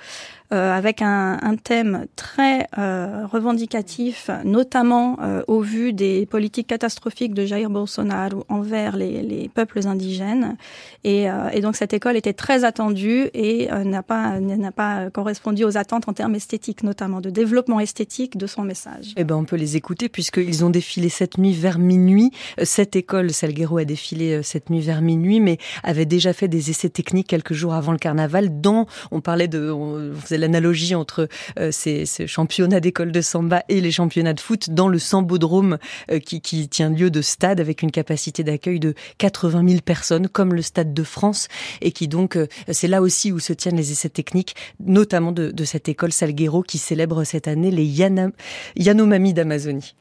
euh, 0.52 0.70
avec 0.76 1.00
un, 1.00 1.38
un, 1.40 1.56
thème 1.56 2.06
très 2.14 2.66
euh, 2.76 3.26
revendicatif, 3.26 4.28
notamment 4.44 5.16
euh, 5.22 5.42
au 5.48 5.60
vu 5.60 5.94
des 5.94 6.26
politiques 6.26 6.66
catastrophiques 6.66 7.32
de 7.32 7.46
Jair 7.46 7.70
Bolsonaro 7.70 8.44
envers 8.50 8.96
les, 8.96 9.22
les 9.22 9.48
peuples 9.48 9.86
indigènes. 9.86 10.56
Et, 11.04 11.30
euh, 11.30 11.48
et, 11.52 11.60
donc 11.62 11.76
cette 11.76 11.94
école 11.94 12.16
était 12.16 12.34
très 12.34 12.64
attendue 12.64 13.30
et 13.32 13.68
n'a 13.84 14.02
pas 14.02 14.40
n'a 14.40 14.72
pas 14.72 15.10
correspondu 15.10 15.64
aux 15.64 15.78
attentes 15.78 16.08
en 16.08 16.12
termes 16.12 16.34
esthétiques, 16.34 16.82
notamment 16.82 17.20
de 17.20 17.30
développement 17.30 17.80
esthétique 17.80 18.36
de 18.36 18.46
son 18.46 18.62
message. 18.62 19.14
Eh 19.16 19.24
ben 19.24 19.36
on 19.36 19.44
peut 19.44 19.56
les 19.56 19.76
écouter 19.76 20.08
puisqu'ils 20.08 20.64
ont 20.64 20.70
défilé 20.70 21.08
cette 21.08 21.38
nuit 21.38 21.54
vers 21.54 21.78
minuit. 21.78 22.30
Cette 22.62 22.94
école 22.96 23.30
Salguero 23.30 23.78
a 23.78 23.84
défilé 23.84 24.42
cette 24.42 24.68
nuit 24.68 24.80
vers 24.80 25.00
minuit, 25.00 25.40
mais 25.40 25.56
avait 25.82 26.04
déjà 26.04 26.32
fait 26.32 26.48
des 26.48 26.70
essais 26.70 26.90
techniques 26.90 27.28
quelques 27.28 27.54
jours 27.54 27.72
avant 27.72 27.92
le 27.92 27.98
carnaval. 27.98 28.60
Dont 28.60 28.86
on 29.10 29.20
parlait 29.20 29.48
de 29.48 29.70
on 29.70 30.14
faisait 30.14 30.41
l'analogie 30.42 30.94
entre 30.94 31.28
euh, 31.58 31.70
ces, 31.72 32.04
ces, 32.06 32.26
championnats 32.26 32.80
d'école 32.80 33.12
de 33.12 33.20
samba 33.20 33.62
et 33.68 33.80
les 33.80 33.90
championnats 33.90 34.34
de 34.34 34.40
foot 34.40 34.70
dans 34.70 34.88
le 34.88 34.98
Sambodrome 34.98 35.78
euh, 36.10 36.18
qui, 36.18 36.68
tient 36.68 36.90
lieu 36.90 37.10
de 37.10 37.22
stade 37.22 37.60
avec 37.60 37.82
une 37.82 37.90
capacité 37.90 38.44
d'accueil 38.44 38.78
de 38.78 38.94
80 39.18 39.68
000 39.68 39.80
personnes 39.80 40.28
comme 40.28 40.54
le 40.54 40.62
Stade 40.62 40.92
de 40.92 41.02
France 41.02 41.48
et 41.80 41.92
qui 41.92 42.08
donc 42.08 42.36
euh, 42.36 42.46
c'est 42.70 42.88
là 42.88 43.00
aussi 43.00 43.32
où 43.32 43.38
se 43.38 43.52
tiennent 43.52 43.76
les 43.76 43.92
essais 43.92 44.08
techniques 44.08 44.54
notamment 44.84 45.32
de, 45.32 45.64
cette 45.64 45.88
école 45.88 46.12
Salguero 46.12 46.62
qui 46.62 46.78
célèbre 46.78 47.24
cette 47.24 47.48
année 47.48 47.70
les 47.70 47.86
Yanomami 48.76 49.32
d'Amazonie. 49.32 49.94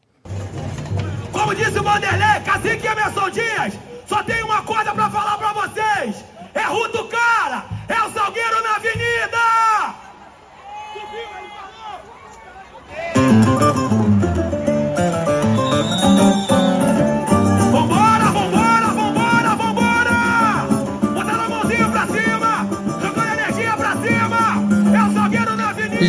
Como 1.31 1.53
disse 1.53 1.77
o 1.77 1.83
Vanderlei, 1.83 2.43
cacique 2.43 2.83
Emerson 2.83 3.29
Dias, 3.31 3.73
só 4.07 4.21
tem 4.23 4.43
uma 4.43 4.61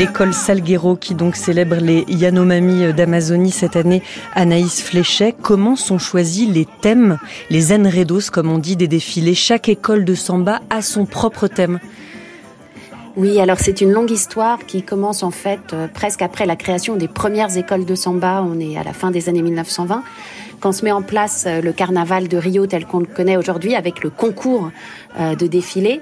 l'école 0.02 0.34
Salguero 0.34 0.96
qui 0.96 1.14
donc 1.14 1.36
célèbre 1.36 1.76
les 1.76 2.04
Yanomami 2.08 2.92
d'Amazonie 2.92 3.52
cette 3.52 3.76
année, 3.76 4.02
Anaïs 4.34 4.82
Fléchet. 4.82 5.32
Comment 5.40 5.76
sont 5.76 5.98
choisis 5.98 6.48
les 6.48 6.66
thèmes, 6.80 7.18
les 7.50 7.72
enredos 7.72 8.30
comme 8.32 8.50
on 8.50 8.58
dit 8.58 8.76
des 8.76 8.88
défilés? 8.88 9.34
Chaque 9.34 9.68
école 9.68 10.04
de 10.04 10.14
samba 10.14 10.60
a 10.70 10.82
son 10.82 11.06
propre 11.06 11.46
thème. 11.46 11.78
Oui, 13.14 13.38
alors 13.40 13.58
c'est 13.58 13.82
une 13.82 13.90
longue 13.90 14.10
histoire 14.10 14.64
qui 14.64 14.82
commence 14.82 15.22
en 15.22 15.30
fait 15.30 15.74
euh, 15.74 15.86
presque 15.86 16.22
après 16.22 16.46
la 16.46 16.56
création 16.56 16.96
des 16.96 17.08
premières 17.08 17.54
écoles 17.58 17.84
de 17.84 17.94
samba. 17.94 18.42
On 18.42 18.58
est 18.58 18.78
à 18.78 18.84
la 18.84 18.94
fin 18.94 19.10
des 19.10 19.28
années 19.28 19.42
1920 19.42 20.02
quand 20.62 20.70
se 20.70 20.84
met 20.84 20.92
en 20.92 21.02
place 21.02 21.44
euh, 21.46 21.60
le 21.60 21.72
carnaval 21.72 22.28
de 22.28 22.36
Rio 22.38 22.66
tel 22.66 22.86
qu'on 22.86 23.00
le 23.00 23.06
connaît 23.06 23.36
aujourd'hui 23.36 23.74
avec 23.74 24.02
le 24.02 24.10
concours 24.10 24.70
euh, 25.18 25.34
de 25.34 25.46
défilé. 25.46 26.00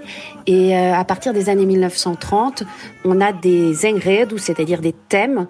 Et 0.50 0.76
euh, 0.76 0.94
à 0.94 1.04
partir 1.04 1.32
des 1.32 1.48
années 1.48 1.64
1930, 1.64 2.64
on 3.04 3.20
a 3.20 3.32
des 3.32 3.86
enredos, 3.86 4.36
c'est-à-dire 4.38 4.80
des 4.80 4.92
thèmes 4.92 5.46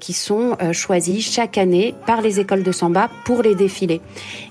qui 0.00 0.12
sont 0.12 0.56
choisis 0.72 1.30
chaque 1.30 1.58
année 1.58 1.94
par 2.06 2.22
les 2.22 2.40
écoles 2.40 2.62
de 2.62 2.72
samba 2.72 3.10
pour 3.24 3.42
les 3.42 3.54
défilés. 3.54 4.00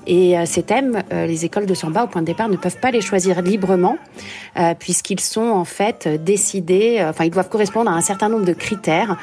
Et 0.05 0.35
ces 0.45 0.63
thèmes, 0.63 1.03
les 1.11 1.45
écoles 1.45 1.65
de 1.65 1.73
samba 1.73 2.03
au 2.03 2.07
point 2.07 2.21
de 2.21 2.27
départ 2.27 2.47
ne 2.47 2.55
peuvent 2.55 2.79
pas 2.79 2.91
les 2.91 3.01
choisir 3.01 3.41
librement 3.41 3.97
puisqu'ils 4.79 5.19
sont 5.19 5.49
en 5.49 5.65
fait 5.65 6.07
décidés, 6.23 7.03
enfin 7.07 7.25
ils 7.25 7.31
doivent 7.31 7.49
correspondre 7.49 7.91
à 7.91 7.93
un 7.93 8.01
certain 8.01 8.29
nombre 8.29 8.45
de 8.45 8.53
critères 8.53 9.17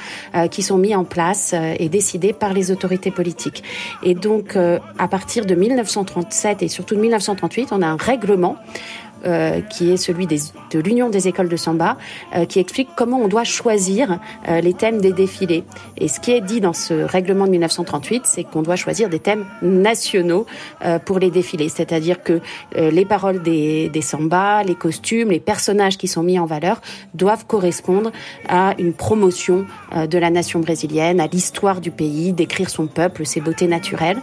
qui 0.51 0.63
sont 0.63 0.77
mis 0.77 0.95
en 0.95 1.05
place 1.05 1.55
et 1.79 1.89
décidés 1.89 2.33
par 2.33 2.53
les 2.53 2.71
autorités 2.71 3.11
politiques. 3.11 3.65
Et 4.03 4.15
donc 4.15 4.57
à 4.57 5.09
partir 5.09 5.47
de 5.47 5.55
1937 5.55 6.63
et 6.63 6.69
surtout 6.69 6.95
de 6.95 7.01
1938, 7.01 7.69
on 7.73 7.83
a 7.83 7.87
un 7.87 7.97
règlement 7.97 8.57
euh, 9.27 9.63
qui 9.63 9.91
est 9.91 9.97
celui 9.97 10.27
des, 10.27 10.39
de 10.71 10.81
l'Union 10.81 11.09
des 11.09 11.29
écoles 11.29 11.49
de 11.49 11.57
samba, 11.57 11.97
euh, 12.37 12.45
qui 12.45 12.59
explique 12.59 12.91
comment 12.95 13.21
on 13.21 13.29
doit 13.29 13.45
choisir 13.45 14.19
euh, 14.49 14.61
les 14.61 14.75
thèmes 14.75 15.01
des 15.01 15.13
défilés. 15.13 15.65
Et 15.97 16.09
ce 16.09 16.21
qui 16.21 16.33
est 16.33 16.43
dit 16.43 16.61
dans 16.61 16.75
ce 16.75 16.93
règlement 16.93 17.47
de 17.47 17.53
1938, 17.53 18.23
c'est 18.27 18.45
qu'on 18.45 18.61
doit 18.61 18.77
choisir 18.77 19.09
des 19.09 19.19
thèmes 19.19 19.47
nationaux 19.63 20.47
pour 21.05 21.19
les 21.19 21.31
défilés, 21.31 21.69
c'est-à-dire 21.69 22.23
que 22.23 22.41
les 22.75 23.05
paroles 23.05 23.43
des, 23.43 23.89
des 23.89 24.03
samba, 24.03 24.63
les 24.63 24.75
costumes, 24.75 25.31
les 25.31 25.41
personnages 25.41 25.97
qui 25.97 26.09
sont 26.09 26.23
mis 26.23 26.39
en 26.39 26.47
valeur 26.47 26.81
doivent 27.15 27.47
correspondre 27.47 28.11
à 28.49 28.75
une 28.79 28.93
promotion 28.93 29.65
de 29.95 30.19
la 30.19 30.31
nation 30.31 30.61
brésilienne, 30.61 31.21
à 31.21 31.27
l'histoire 31.27 31.81
du 31.81 31.91
pays, 31.91 32.33
décrire 32.33 32.71
son 32.71 32.87
peuple, 32.87 33.25
ses 33.25 33.41
beautés 33.41 33.69
naturelles. 33.69 34.19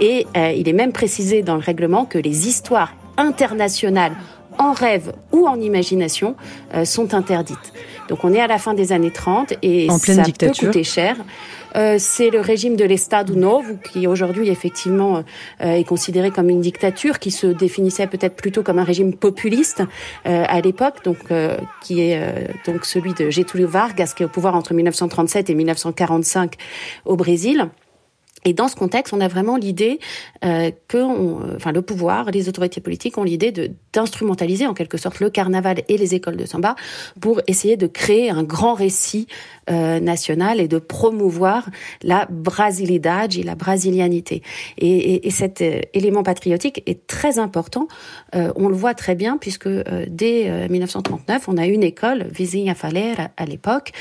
Et 0.00 0.26
il 0.34 0.68
est 0.68 0.72
même 0.72 0.92
précisé 0.92 1.42
dans 1.42 1.54
le 1.54 1.62
règlement 1.62 2.04
que 2.04 2.18
les 2.18 2.48
histoires 2.48 2.94
internationales 3.16 4.12
en 4.58 4.72
rêve 4.72 5.12
ou 5.32 5.46
en 5.46 5.60
imagination 5.60 6.36
euh, 6.74 6.84
sont 6.84 7.14
interdites. 7.14 7.72
Donc 8.08 8.24
on 8.24 8.32
est 8.32 8.40
à 8.40 8.46
la 8.46 8.58
fin 8.58 8.74
des 8.74 8.92
années 8.92 9.10
30 9.10 9.54
et 9.62 9.90
en 9.90 9.98
ça 9.98 10.22
peut 10.38 10.50
coûter 10.58 10.84
cher. 10.84 11.16
Euh, 11.74 11.96
c'est 11.98 12.30
le 12.30 12.40
régime 12.40 12.76
de 12.76 12.84
l'Estado 12.84 13.34
Novo 13.34 13.74
qui 13.92 14.06
aujourd'hui 14.06 14.48
effectivement 14.48 15.24
euh, 15.60 15.72
est 15.72 15.84
considéré 15.84 16.30
comme 16.30 16.48
une 16.48 16.60
dictature 16.60 17.18
qui 17.18 17.30
se 17.30 17.46
définissait 17.46 18.06
peut-être 18.06 18.36
plutôt 18.36 18.62
comme 18.62 18.78
un 18.78 18.84
régime 18.84 19.12
populiste 19.12 19.82
à 20.24 20.60
l'époque 20.60 21.04
donc 21.04 21.18
qui 21.82 22.00
est 22.00 22.48
donc 22.66 22.84
celui 22.84 23.12
de 23.14 23.30
Getúlio 23.30 23.68
Vargas 23.68 24.14
qui 24.16 24.22
est 24.22 24.26
au 24.26 24.28
pouvoir 24.28 24.54
entre 24.54 24.72
1937 24.74 25.50
et 25.50 25.54
1945 25.54 26.54
au 27.04 27.16
Brésil. 27.16 27.68
Et 28.46 28.52
dans 28.52 28.68
ce 28.68 28.76
contexte, 28.76 29.12
on 29.12 29.20
a 29.20 29.26
vraiment 29.26 29.56
l'idée 29.56 29.98
euh, 30.44 30.70
que, 30.86 30.98
euh, 30.98 31.56
enfin, 31.56 31.72
le 31.72 31.82
pouvoir, 31.82 32.30
les 32.30 32.48
autorités 32.48 32.80
politiques 32.80 33.18
ont 33.18 33.24
l'idée 33.24 33.52
de 33.52 33.70
d'instrumentaliser 33.92 34.66
en 34.66 34.74
quelque 34.74 34.98
sorte 34.98 35.20
le 35.20 35.30
carnaval 35.30 35.82
et 35.88 35.96
les 35.96 36.14
écoles 36.14 36.36
de 36.36 36.44
samba 36.44 36.76
pour 37.18 37.40
essayer 37.46 37.78
de 37.78 37.86
créer 37.86 38.28
un 38.28 38.42
grand 38.42 38.74
récit 38.74 39.26
euh, 39.70 39.98
national 39.98 40.60
et 40.60 40.68
de 40.68 40.78
promouvoir 40.78 41.70
la 42.02 42.28
brasilidade 42.30 43.34
et 43.36 43.42
la 43.42 43.56
brasilianité. 43.56 44.42
Et, 44.78 45.14
et, 45.14 45.26
et 45.26 45.30
cet 45.30 45.62
euh, 45.62 45.80
élément 45.94 46.22
patriotique 46.22 46.82
est 46.86 47.06
très 47.06 47.40
important. 47.40 47.88
Euh, 48.34 48.52
on 48.54 48.68
le 48.68 48.76
voit 48.76 48.94
très 48.94 49.14
bien 49.14 49.38
puisque 49.38 49.68
dès 50.08 50.68
1939, 50.68 51.48
on 51.48 51.56
a 51.56 51.66
une 51.66 51.82
école, 51.82 52.26
Vizinha 52.30 52.74
Falera 52.74 53.30
à 53.36 53.44
l'époque, 53.44 53.92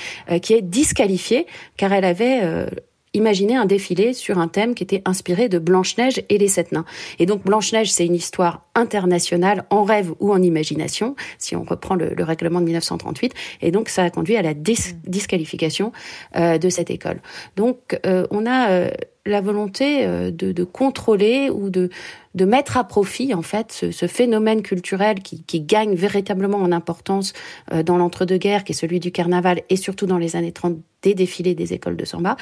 qui 0.41 0.53
est 0.53 0.61
disqualifiée 0.61 1.47
car 1.77 1.93
elle 1.93 2.05
avait 2.05 2.67
imaginez 3.15 3.55
un 3.55 3.65
défilé 3.65 4.13
sur 4.13 4.37
un 4.37 4.47
thème 4.47 4.75
qui 4.75 4.83
était 4.83 5.01
inspiré 5.05 5.49
de 5.49 5.59
Blanche-Neige 5.59 6.23
et 6.29 6.37
les 6.37 6.47
Sept 6.47 6.71
Nains. 6.71 6.85
Et 7.19 7.25
donc 7.25 7.43
Blanche-Neige, 7.43 7.91
c'est 7.91 8.05
une 8.05 8.15
histoire 8.15 8.65
internationale, 8.75 9.65
en 9.69 9.83
rêve 9.83 10.13
ou 10.19 10.31
en 10.31 10.41
imagination, 10.41 11.15
si 11.37 11.55
on 11.55 11.63
reprend 11.63 11.95
le, 11.95 12.13
règlement 12.19 12.59
de 12.59 12.65
1938. 12.65 13.33
Et 13.61 13.71
donc 13.71 13.89
ça 13.89 14.03
a 14.03 14.09
conduit 14.09 14.35
à 14.35 14.41
la 14.41 14.53
mm. 14.53 14.63
disqualification 15.07 15.91
euh, 16.35 16.57
de 16.57 16.69
cette 16.69 16.89
école. 16.89 17.21
Donc 17.55 17.99
euh, 18.05 18.27
on 18.31 18.45
a 18.45 18.69
euh, 18.69 18.89
la 19.25 19.41
volonté 19.41 20.05
de, 20.05 20.51
de, 20.51 20.63
contrôler 20.63 21.49
ou 21.49 21.69
de 21.69 21.89
de 22.35 22.43
mettre 22.45 22.77
à 22.77 22.83
profit 22.83 23.33
en 23.33 23.41
fait 23.41 23.71
ce, 23.71 23.91
ce 23.91 24.07
phénomène 24.07 24.61
culturel 24.61 25.21
qui, 25.21 25.41
qui, 25.43 25.61
gagne 25.61 25.95
véritablement 25.95 26.57
en 26.57 26.71
importance 26.71 27.33
euh, 27.73 27.81
dans 27.81 27.97
l'entre-deux-guerres, 27.97 28.65
qui 28.65 28.73
est 28.73 28.75
celui 28.75 28.99
du 28.99 29.11
carnaval, 29.11 29.61
et 29.69 29.77
surtout 29.77 30.05
dans 30.05 30.17
les 30.17 30.35
années 30.35 30.51
30 30.51 30.77
des 31.01 31.13
défilés 31.13 31.55
des 31.55 31.73
écoles 31.73 31.95
de 31.95 32.03
samba, 32.03 32.35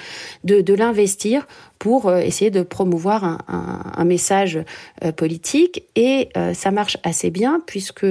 de, 0.43 0.61
de 0.61 0.73
l'investir 0.73 1.47
pour 1.79 2.07
euh, 2.07 2.19
essayer 2.19 2.49
de 2.49 2.63
promouvoir 2.63 3.23
un, 3.23 3.37
un, 3.47 3.83
un 3.95 4.05
message 4.05 4.59
euh, 5.03 5.11
politique. 5.11 5.83
Et 5.95 6.29
ça 6.53 6.71
marche 6.71 6.97
assez 7.03 7.29
bien 7.29 7.61
puisque 7.65 8.05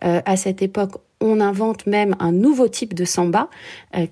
à 0.00 0.36
cette 0.36 0.62
époque, 0.62 0.92
on 1.20 1.40
invente 1.40 1.86
même 1.86 2.16
un 2.18 2.32
nouveau 2.32 2.68
type 2.68 2.94
de 2.94 3.04
samba, 3.04 3.48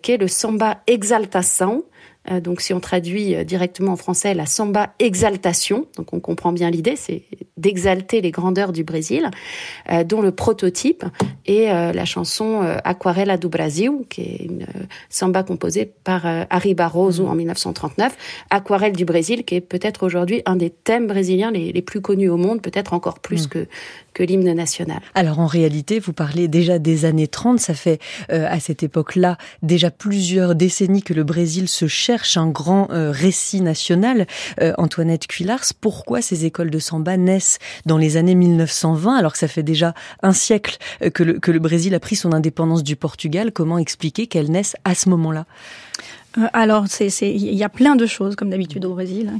qui 0.02 0.12
est 0.12 0.16
le 0.16 0.28
samba 0.28 0.80
exaltation, 0.86 1.78
euh, 1.78 1.95
donc 2.40 2.60
si 2.60 2.74
on 2.74 2.80
traduit 2.80 3.34
euh, 3.34 3.44
directement 3.44 3.92
en 3.92 3.96
français, 3.96 4.34
la 4.34 4.46
samba 4.46 4.94
exaltation, 4.98 5.86
donc 5.96 6.12
on 6.12 6.20
comprend 6.20 6.52
bien 6.52 6.70
l'idée, 6.70 6.96
c'est 6.96 7.22
d'exalter 7.56 8.20
les 8.20 8.30
grandeurs 8.30 8.72
du 8.72 8.84
Brésil, 8.84 9.30
euh, 9.90 10.04
dont 10.04 10.20
le 10.20 10.32
prototype 10.32 11.04
est 11.46 11.66
la 11.66 12.04
chanson 12.04 12.60
Aquarela 12.84 13.36
do 13.36 13.48
Brasil, 13.48 13.90
qui 14.08 14.22
est 14.22 14.44
une 14.44 14.66
samba 15.10 15.42
composée 15.42 15.86
par 15.86 16.26
Harry 16.50 16.74
Barroso 16.74 17.26
en 17.26 17.34
1939, 17.34 18.16
Aquarelle 18.50 18.92
du 18.92 19.04
Brésil, 19.04 19.44
qui 19.44 19.54
est 19.54 19.60
peut-être 19.60 20.04
aujourd'hui 20.04 20.42
un 20.44 20.56
des 20.56 20.70
thèmes 20.70 21.06
brésiliens 21.06 21.50
les, 21.52 21.72
les, 21.72 21.82
plus 21.82 22.00
connus 22.00 22.28
au 22.28 22.36
monde, 22.36 22.62
peut-être 22.62 22.94
encore 22.94 23.20
plus 23.20 23.46
mm. 23.46 23.48
que 23.48 23.68
que 24.16 24.22
l'hymne 24.22 24.50
national. 24.54 25.00
Alors 25.14 25.40
en 25.40 25.46
réalité, 25.46 25.98
vous 25.98 26.14
parlez 26.14 26.48
déjà 26.48 26.78
des 26.78 27.04
années 27.04 27.28
30, 27.28 27.60
ça 27.60 27.74
fait 27.74 28.00
euh, 28.32 28.46
à 28.48 28.60
cette 28.60 28.82
époque-là 28.82 29.36
déjà 29.62 29.90
plusieurs 29.90 30.54
décennies 30.54 31.02
que 31.02 31.12
le 31.12 31.22
Brésil 31.22 31.68
se 31.68 31.86
cherche 31.86 32.15
un 32.36 32.48
grand 32.48 32.88
euh, 32.90 33.10
récit 33.10 33.60
national. 33.60 34.26
Euh, 34.60 34.72
Antoinette 34.78 35.26
Cuillars, 35.26 35.64
pourquoi 35.80 36.22
ces 36.22 36.44
écoles 36.44 36.70
de 36.70 36.78
samba 36.78 37.16
naissent 37.16 37.58
dans 37.84 37.98
les 37.98 38.16
années 38.16 38.34
1920 38.34 39.16
alors 39.16 39.32
que 39.32 39.38
ça 39.38 39.48
fait 39.48 39.62
déjà 39.62 39.94
un 40.22 40.32
siècle 40.32 40.78
euh, 41.02 41.10
que 41.10 41.22
le, 41.22 41.58
Brésil 41.58 41.94
a 41.94 42.00
pris 42.00 42.16
son 42.16 42.32
indépendance 42.32 42.82
du 42.82 42.96
Portugal? 42.96 43.52
Comment 43.52 43.78
expliquer 43.78 44.26
qu'elles 44.26 44.50
naissent 44.50 44.76
à 44.84 44.94
ce 44.94 45.08
moment-là? 45.08 45.46
Alors, 46.52 46.84
il 47.00 47.54
y 47.54 47.64
a 47.64 47.70
plein 47.70 47.96
de 47.96 48.04
choses, 48.04 48.36
comme 48.36 48.50
d'habitude 48.50 48.84
au 48.84 48.92
Brésil, 48.92 49.32
hein, 49.34 49.38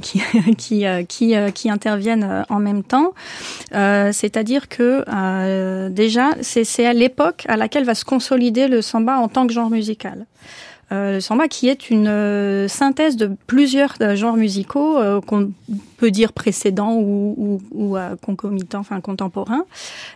qui, 0.57 1.69
interviennent 1.69 2.43
en 2.49 2.59
même 2.59 2.83
temps. 2.83 3.13
C'est-à-dire 3.71 4.67
que 4.67 5.89
déjà, 5.89 6.31
c'est 6.41 6.87
à 6.87 6.93
l'époque 6.93 7.45
à 7.47 7.55
laquelle 7.55 7.83
va 7.83 7.93
se 7.93 8.03
consolider 8.03 8.67
le 8.67 8.81
samba 8.81 9.19
en 9.19 9.27
tant 9.27 9.45
que 9.45 9.53
genre 9.53 9.69
musical. 9.69 10.25
Euh, 10.91 11.13
le 11.13 11.19
samba 11.19 11.47
qui 11.47 11.67
est 11.67 11.89
une 11.89 12.67
synthèse 12.69 13.17
de 13.17 13.31
plusieurs 13.45 13.95
genres 14.15 14.37
musicaux 14.37 14.99
qu'on 15.21 15.51
peut 15.97 16.11
dire 16.11 16.31
précédent 16.31 16.93
ou, 16.93 17.35
ou, 17.37 17.61
ou 17.71 17.97
euh, 17.97 18.15
concomitant, 18.21 18.79
enfin 18.79 19.01
contemporain. 19.01 19.65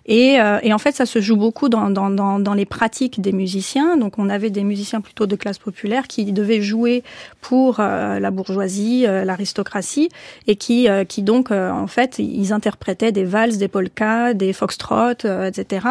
Et, 0.05 0.39
euh, 0.39 0.59
et, 0.61 0.73
en 0.73 0.77
fait, 0.77 0.95
ça 0.95 1.05
se 1.05 1.19
joue 1.19 1.35
beaucoup 1.35 1.69
dans, 1.69 1.89
dans, 1.89 2.09
dans, 2.09 2.39
dans, 2.39 2.53
les 2.53 2.65
pratiques 2.65 3.19
des 3.19 3.31
musiciens. 3.31 3.97
Donc, 3.97 4.19
on 4.19 4.29
avait 4.29 4.51
des 4.51 4.63
musiciens 4.63 5.01
plutôt 5.01 5.25
de 5.25 5.35
classe 5.35 5.57
populaire 5.57 6.07
qui 6.07 6.31
devaient 6.31 6.61
jouer 6.61 7.03
pour 7.41 7.79
euh, 7.79 8.19
la 8.19 8.31
bourgeoisie, 8.31 9.01
l'aristocratie, 9.01 10.09
et 10.47 10.55
qui, 10.55 10.87
qui 11.07 11.23
donc, 11.23 11.51
en 11.51 11.87
fait, 11.87 12.19
ils 12.19 12.53
interprétaient 12.53 13.11
des 13.11 13.23
valses, 13.23 13.57
des 13.57 13.67
polkas, 13.67 14.33
des 14.33 14.53
foxtrots, 14.53 15.25
etc. 15.45 15.87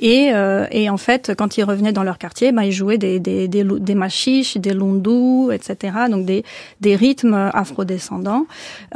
Et, 0.00 0.32
et 0.72 0.90
en 0.90 0.96
fait, 0.96 1.32
quand 1.36 1.56
ils 1.56 1.64
revenaient 1.64 1.92
dans 1.92 2.02
leur 2.02 2.18
quartier, 2.18 2.50
ben, 2.52 2.62
ils 2.62 2.72
jouaient 2.72 2.98
des, 2.98 3.20
des, 3.20 3.46
des, 3.46 3.62
des 3.64 3.94
machiches, 3.94 4.56
des 4.56 4.72
lundus, 4.72 5.52
etc. 5.52 5.96
Donc, 6.10 6.26
des, 6.26 6.44
des 6.80 6.96
rythmes 6.96 7.50
afrodescendants. 7.54 8.46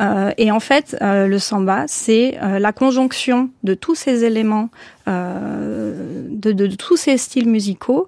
Euh, 0.01 0.32
et 0.39 0.51
en 0.51 0.61
fait, 0.61 0.97
euh, 1.03 1.27
le 1.27 1.39
samba, 1.39 1.85
c'est 1.87 2.39
euh, 2.43 2.59
la 2.59 2.73
conjonction 2.73 3.51
de 3.62 3.75
tous 3.75 3.95
ces 3.95 4.25
éléments 4.25 4.71
de, 5.05 6.53
de, 6.53 6.67
tous 6.77 6.97
ces 6.97 7.19
styles 7.19 7.49
musicaux 7.49 8.07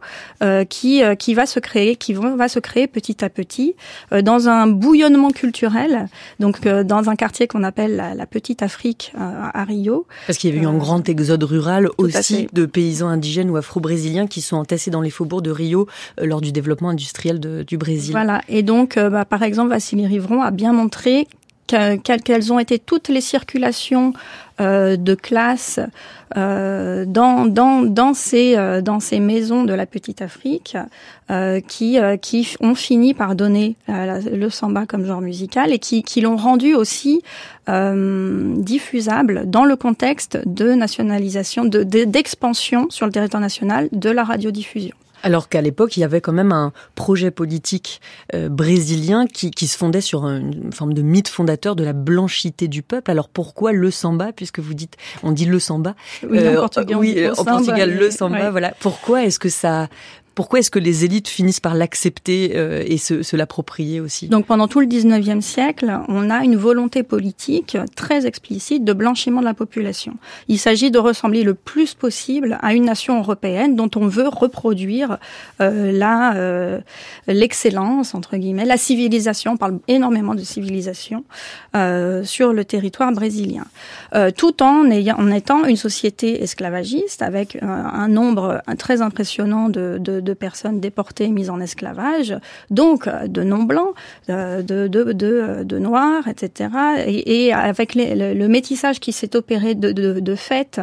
qui 0.68 1.02
qui 1.18 1.34
va 1.34 1.44
se 1.44 1.58
créer, 1.58 1.96
qui 1.96 2.12
vont 2.14 2.36
va 2.36 2.46
se 2.46 2.60
créer 2.60 2.86
petit 2.86 3.24
à 3.24 3.28
petit 3.28 3.74
dans 4.22 4.48
un 4.48 4.68
bouillonnement 4.68 5.30
culturel. 5.30 6.06
Donc 6.38 6.64
dans 6.64 7.10
un 7.10 7.16
quartier 7.16 7.48
qu'on 7.48 7.64
appelle 7.64 7.96
la, 7.96 8.14
la, 8.14 8.26
Petite 8.26 8.62
Afrique 8.62 9.12
à 9.18 9.64
Rio. 9.64 10.06
Parce 10.28 10.38
qu'il 10.38 10.54
y 10.54 10.56
a 10.56 10.62
eu 10.62 10.66
un 10.66 10.78
grand 10.78 11.08
exode 11.08 11.42
rural 11.42 11.88
aussi 11.98 12.46
de 12.52 12.64
paysans 12.64 13.08
indigènes 13.08 13.50
ou 13.50 13.56
afro-brésiliens 13.56 14.28
qui 14.28 14.40
sont 14.40 14.58
entassés 14.58 14.92
dans 14.92 15.00
les 15.00 15.10
faubourgs 15.10 15.42
de 15.42 15.50
Rio 15.50 15.88
lors 16.22 16.40
du 16.40 16.52
développement 16.52 16.90
industriel 16.90 17.40
de, 17.40 17.64
du 17.64 17.76
Brésil. 17.76 18.12
Voilà. 18.12 18.40
Et 18.48 18.62
donc, 18.62 18.96
bah, 18.96 19.24
par 19.24 19.42
exemple, 19.42 19.70
Vassili 19.70 20.06
Rivron 20.06 20.42
a 20.42 20.52
bien 20.52 20.72
montré 20.72 21.26
quelles 21.66 22.52
ont 22.52 22.58
été 22.58 22.78
toutes 22.78 23.08
les 23.08 23.20
circulations 23.20 24.12
euh, 24.60 24.96
de 24.96 25.16
classe 25.16 25.80
euh, 26.36 27.04
dans, 27.06 27.46
dans, 27.46 28.14
ces, 28.14 28.56
euh, 28.56 28.82
dans 28.82 29.00
ces 29.00 29.18
maisons 29.18 29.64
de 29.64 29.74
la 29.74 29.84
petite 29.84 30.22
Afrique 30.22 30.76
qui, 31.66 31.98
ont 32.60 32.74
fini 32.76 33.14
par 33.14 33.34
donner 33.34 33.74
le 33.88 34.48
samba 34.50 34.86
comme 34.86 35.06
genre 35.06 35.22
musical 35.22 35.72
et 35.72 35.80
qui, 35.80 36.20
l'ont 36.20 36.36
rendu 36.36 36.74
aussi 36.74 37.22
diffusable 37.66 39.50
dans 39.50 39.64
le 39.64 39.74
contexte 39.74 40.38
de 40.46 40.74
nationalisation, 40.74 41.64
de, 41.64 41.82
d'expansion 41.82 42.86
sur 42.90 43.06
le 43.06 43.12
territoire 43.12 43.40
national 43.40 43.88
de 43.90 44.10
la 44.10 44.22
radiodiffusion. 44.22 44.94
Alors 45.24 45.48
qu'à 45.48 45.62
l'époque, 45.62 45.96
il 45.96 46.00
y 46.00 46.04
avait 46.04 46.20
quand 46.20 46.34
même 46.34 46.52
un 46.52 46.72
projet 46.96 47.30
politique 47.30 48.02
euh, 48.34 48.50
brésilien 48.50 49.26
qui, 49.26 49.50
qui, 49.50 49.66
se 49.66 49.78
fondait 49.78 50.02
sur 50.02 50.26
une 50.26 50.70
forme 50.70 50.92
de 50.92 51.00
mythe 51.00 51.28
fondateur 51.28 51.74
de 51.76 51.82
la 51.82 51.94
blanchité 51.94 52.68
du 52.68 52.82
peuple. 52.82 53.10
Alors 53.10 53.30
pourquoi 53.30 53.72
le 53.72 53.90
samba, 53.90 54.32
puisque 54.32 54.58
vous 54.58 54.74
dites, 54.74 54.98
on 55.22 55.32
dit 55.32 55.46
le 55.46 55.58
samba? 55.58 55.94
Oui, 56.28 56.40
euh, 56.40 56.58
en 56.58 56.60
Portugal, 56.60 56.96
oui, 56.98 57.28
en 57.38 57.42
Portugal 57.42 57.96
le 57.98 58.10
samba. 58.10 58.50
Voilà. 58.50 58.74
Pourquoi 58.80 59.24
est-ce 59.24 59.38
que 59.38 59.48
ça 59.48 59.88
pourquoi 60.34 60.58
est-ce 60.58 60.70
que 60.70 60.78
les 60.78 61.04
élites 61.04 61.28
finissent 61.28 61.60
par 61.60 61.74
l'accepter 61.74 62.52
euh, 62.54 62.82
et 62.86 62.98
se, 62.98 63.22
se 63.22 63.36
l'approprier 63.36 64.00
aussi? 64.00 64.28
Donc 64.28 64.46
pendant 64.46 64.68
tout 64.68 64.80
le 64.80 64.86
19e 64.86 65.40
siècle, 65.40 66.00
on 66.08 66.30
a 66.30 66.44
une 66.44 66.56
volonté 66.56 67.02
politique 67.02 67.76
très 67.96 68.26
explicite 68.26 68.84
de 68.84 68.92
blanchiment 68.92 69.40
de 69.40 69.44
la 69.44 69.54
population. 69.54 70.14
Il 70.48 70.58
s'agit 70.58 70.90
de 70.90 70.98
ressembler 70.98 71.42
le 71.42 71.54
plus 71.54 71.94
possible 71.94 72.58
à 72.62 72.74
une 72.74 72.84
nation 72.84 73.18
européenne 73.18 73.76
dont 73.76 73.90
on 73.96 74.06
veut 74.06 74.28
reproduire 74.28 75.18
euh, 75.60 75.92
la 75.92 76.34
euh, 76.36 76.80
l'excellence 77.26 78.14
entre 78.14 78.36
guillemets, 78.36 78.64
la 78.64 78.76
civilisation. 78.76 79.52
On 79.52 79.56
parle 79.56 79.78
énormément 79.88 80.34
de 80.34 80.40
civilisation 80.40 81.24
euh, 81.76 82.24
sur 82.24 82.52
le 82.52 82.64
territoire 82.64 83.12
brésilien, 83.12 83.64
euh, 84.14 84.30
tout 84.30 84.62
en 84.62 84.90
ayant 84.90 85.16
en 85.18 85.30
étant 85.30 85.64
une 85.64 85.76
société 85.76 86.42
esclavagiste 86.42 87.22
avec 87.22 87.58
un 87.62 88.08
nombre 88.08 88.62
très 88.78 89.02
impressionnant 89.02 89.68
de, 89.68 89.98
de 90.00 90.23
de 90.24 90.34
personnes 90.34 90.80
déportées, 90.80 91.28
mises 91.28 91.50
en 91.50 91.60
esclavage, 91.60 92.36
donc 92.70 93.08
de 93.08 93.42
non-blancs, 93.42 93.94
de, 94.28 94.62
de, 94.62 95.12
de, 95.12 95.62
de, 95.62 95.78
noirs, 95.78 96.26
etc. 96.28 96.70
Et, 97.06 97.52
avec 97.52 97.94
le, 97.94 98.48
métissage 98.48 99.00
qui 99.00 99.12
s'est 99.12 99.36
opéré 99.36 99.74
de, 99.74 100.34
fait, 100.34 100.80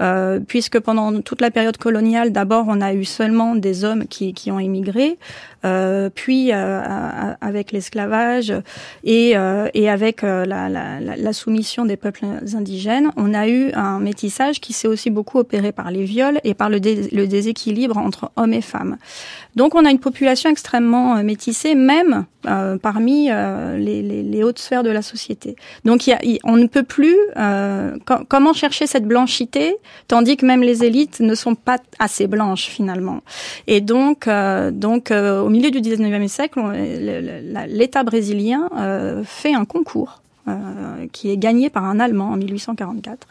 euh, 0.00 0.40
puisque 0.46 0.78
pendant 0.80 1.20
toute 1.20 1.40
la 1.40 1.50
période 1.50 1.76
coloniale, 1.76 2.32
d'abord 2.32 2.66
on 2.68 2.80
a 2.80 2.94
eu 2.94 3.04
seulement 3.04 3.54
des 3.54 3.84
hommes 3.84 4.06
qui, 4.06 4.34
qui 4.34 4.50
ont 4.50 4.58
émigré, 4.58 5.18
euh, 5.64 6.10
puis 6.12 6.50
euh, 6.52 7.34
avec 7.40 7.70
l'esclavage 7.70 8.52
et, 9.04 9.36
euh, 9.36 9.68
et 9.74 9.88
avec 9.88 10.22
la, 10.22 11.32
soumission 11.32 11.86
des 11.86 11.96
peuples 11.96 12.26
indigènes, 12.54 13.10
on 13.16 13.32
a 13.32 13.48
eu 13.48 13.72
un 13.72 14.00
métissage 14.00 14.60
qui 14.60 14.72
s'est 14.72 14.88
aussi 14.88 15.08
beaucoup 15.08 15.38
opéré 15.38 15.72
par 15.72 15.90
les 15.90 16.04
viols 16.04 16.40
et 16.44 16.54
par 16.54 16.68
le 16.68 16.78
déséquilibre 16.80 17.96
entre 17.96 18.30
hommes 18.36 18.52
et 18.52 18.60
femmes. 18.60 18.81
Donc 19.56 19.74
on 19.74 19.84
a 19.84 19.90
une 19.90 19.98
population 19.98 20.50
extrêmement 20.50 21.22
métissée, 21.22 21.74
même 21.74 22.26
euh, 22.46 22.76
parmi 22.76 23.28
euh, 23.30 23.76
les, 23.76 24.42
hautes 24.42 24.58
sphères 24.58 24.82
de 24.82 24.90
la 24.90 25.02
société. 25.02 25.54
Donc 25.84 26.10
on 26.42 26.56
ne 26.56 26.66
peut 26.66 26.82
plus 26.82 27.16
euh, 27.36 27.96
comment 28.28 28.52
chercher 28.52 28.86
cette 28.86 29.06
blanchité, 29.06 29.76
tandis 30.08 30.36
que 30.36 30.46
même 30.46 30.62
les 30.62 30.84
élites 30.84 31.20
ne 31.20 31.34
sont 31.34 31.54
pas 31.54 31.78
assez 31.98 32.26
blanches 32.26 32.66
finalement. 32.66 33.20
Et 33.66 33.80
donc, 33.80 34.28
donc 34.72 35.12
au 35.12 35.48
milieu 35.48 35.70
du 35.70 35.80
19e 35.80 36.26
siècle, 36.28 36.60
l'État 37.68 38.02
brésilien 38.02 38.68
fait 39.24 39.54
un 39.54 39.64
concours 39.64 40.22
qui 41.12 41.30
est 41.30 41.36
gagné 41.36 41.70
par 41.70 41.84
un 41.84 42.00
Allemand 42.00 42.30
en 42.30 42.36
1844 42.36 43.28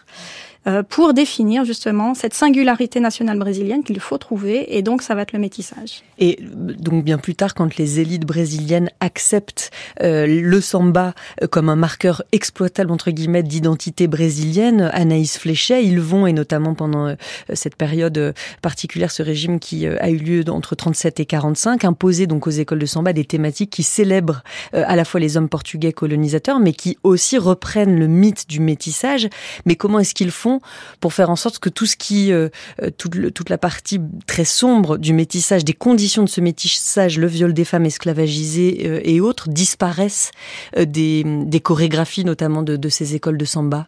euh, 0.68 0.84
pour 0.84 1.16
définir 1.16 1.66
justement 1.66 2.14
cette 2.14 2.36
singularité 2.36 3.00
nationale 3.00 3.40
brésilienne 3.40 3.84
qu'il 3.84 4.00
faut 4.00 4.20
trouver, 4.20 4.78
et 4.78 4.84
donc 4.84 5.02
ça 5.02 5.16
va 5.16 5.24
être 5.24 5.34
le 5.34 5.40
métissage. 5.40 6.04
Et 6.20 6.38
donc 6.40 7.04
bien 7.04 7.18
plus 7.18 7.34
tard, 7.34 7.56
quand 7.56 7.78
les 7.78 8.00
élites 8.00 8.28
brésiliennes 8.28 8.92
acceptent 9.00 9.72
euh, 10.04 10.28
le 10.28 10.62
samba 10.62 11.16
euh, 11.42 11.48
comme 11.48 11.70
un 11.70 11.76
marqueur 11.76 12.22
exploitable 12.32 12.92
entre 12.92 13.10
guillemets 13.10 13.42
d'identité 13.42 14.06
brésilienne, 14.08 14.92
Anaïs 14.94 15.40
Fléchet, 15.40 15.84
ils 15.84 16.00
vont 16.00 16.28
et 16.28 16.34
notamment 16.34 16.76
pendant 16.76 17.16
cette 17.54 17.76
période 17.76 18.36
particulière, 18.62 19.10
ce 19.10 19.24
régime 19.24 19.60
qui 19.60 19.88
a 19.88 20.10
eu 20.10 20.18
lieu 20.18 20.44
entre 20.50 20.76
37 20.76 21.20
et 21.20 21.26
45, 21.26 21.86
imposer 21.86 22.28
donc 22.28 22.46
aux 22.46 22.52
écoles 22.52 22.80
de 22.80 22.86
samba 22.86 23.14
des 23.14 23.26
thématiques 23.26 23.72
qui 23.72 23.84
célèbrent 23.84 24.44
à 24.74 24.96
la 24.96 25.06
fois 25.06 25.20
les 25.20 25.38
hommes 25.38 25.50
portugais 25.50 25.92
colonisateurs, 25.92 26.60
mais 26.60 26.74
qui 26.74 26.98
aussi 27.04 27.38
reprennent 27.38 27.98
le 27.98 28.08
mythe 28.08 28.48
du 28.48 28.60
métissage. 28.60 29.28
Mais 29.66 29.76
comment 29.76 30.00
est-ce 30.00 30.14
qu'ils 30.14 30.32
font 30.32 30.51
pour 31.00 31.14
faire 31.14 31.30
en 31.30 31.36
sorte 31.36 31.60
que 31.60 31.70
tout 31.70 31.86
ce 31.86 31.96
qui, 31.96 32.32
euh, 32.32 32.50
euh, 32.82 32.90
toute, 32.98 33.34
toute 33.34 33.50
la 33.50 33.58
partie 33.58 34.00
très 34.28 34.46
sombre 34.46 34.98
du 34.98 35.14
métissage, 35.14 35.64
des 35.64 35.74
conditions 35.74 36.24
de 36.24 36.30
ce 36.30 36.42
métissage, 36.42 37.18
le 37.18 37.28
viol 37.28 37.54
des 37.54 37.66
femmes 37.66 37.86
esclavagisées 37.86 38.84
euh, 38.86 39.02
et 39.04 39.22
autres, 39.22 39.50
disparaissent 39.50 40.32
des, 40.78 41.24
des 41.24 41.60
chorégraphies 41.60 42.26
notamment 42.26 42.64
de, 42.64 42.76
de 42.76 42.90
ces 42.90 43.16
écoles 43.16 43.38
de 43.38 43.46
samba 43.46 43.88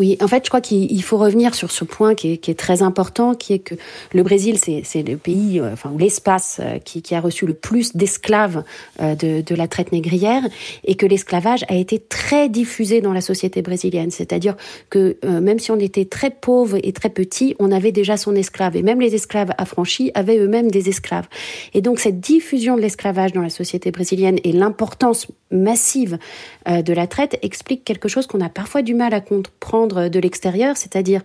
oui, 0.00 0.16
en 0.22 0.28
fait, 0.28 0.46
je 0.46 0.48
crois 0.48 0.62
qu'il 0.62 1.02
faut 1.02 1.18
revenir 1.18 1.54
sur 1.54 1.70
ce 1.70 1.84
point 1.84 2.14
qui 2.14 2.32
est, 2.32 2.58
très 2.58 2.80
important, 2.80 3.34
qui 3.34 3.52
est 3.52 3.58
que 3.58 3.74
le 4.14 4.22
Brésil, 4.22 4.56
c'est 4.56 5.02
le 5.02 5.18
pays, 5.18 5.60
euh, 5.60 5.74
enfin, 5.74 5.92
l'espace 5.98 6.58
euh, 6.58 6.78
qui, 6.78 7.02
qui, 7.02 7.14
a 7.14 7.20
reçu 7.20 7.44
le 7.44 7.52
plus 7.52 7.94
d'esclaves 7.94 8.64
euh, 9.02 9.14
de, 9.14 9.42
de, 9.42 9.54
la 9.54 9.68
traite 9.68 9.92
négrière, 9.92 10.42
et 10.84 10.94
que 10.94 11.04
l'esclavage 11.04 11.66
a 11.68 11.74
été 11.74 11.98
très 11.98 12.48
diffusé 12.48 13.02
dans 13.02 13.12
la 13.12 13.20
société 13.20 13.60
brésilienne. 13.60 14.10
C'est-à-dire 14.10 14.56
que 14.88 15.18
même 15.26 15.58
si 15.58 15.70
on 15.70 15.78
était 15.78 16.06
très 16.06 16.30
pauvre 16.30 16.78
et 16.82 16.92
très 16.92 17.10
petit, 17.10 17.54
on 17.58 17.70
avait 17.70 17.92
déjà 17.92 18.16
son 18.16 18.34
esclave, 18.34 18.76
et 18.76 18.82
même 18.82 19.02
les 19.02 19.14
esclaves 19.14 19.50
affranchis 19.58 20.12
avaient 20.14 20.38
eux-mêmes 20.38 20.70
des 20.70 20.88
esclaves. 20.88 21.28
Et 21.74 21.82
donc 21.82 22.00
cette 22.00 22.20
diffusion 22.20 22.74
de 22.74 22.80
l'esclavage 22.80 23.32
dans 23.34 23.42
la 23.42 23.50
société 23.50 23.90
brésilienne 23.90 24.38
et 24.44 24.52
l'importance 24.52 25.26
massive 25.50 26.16
de 26.66 26.92
la 26.92 27.08
traite 27.08 27.38
explique 27.42 27.84
quelque 27.84 28.08
chose 28.08 28.26
qu'on 28.28 28.40
a 28.40 28.48
parfois 28.48 28.82
du 28.82 28.94
mal 28.94 29.12
à 29.12 29.20
comprendre 29.20 29.89
de 29.94 30.18
l'extérieur, 30.18 30.76
c'est-à-dire 30.76 31.22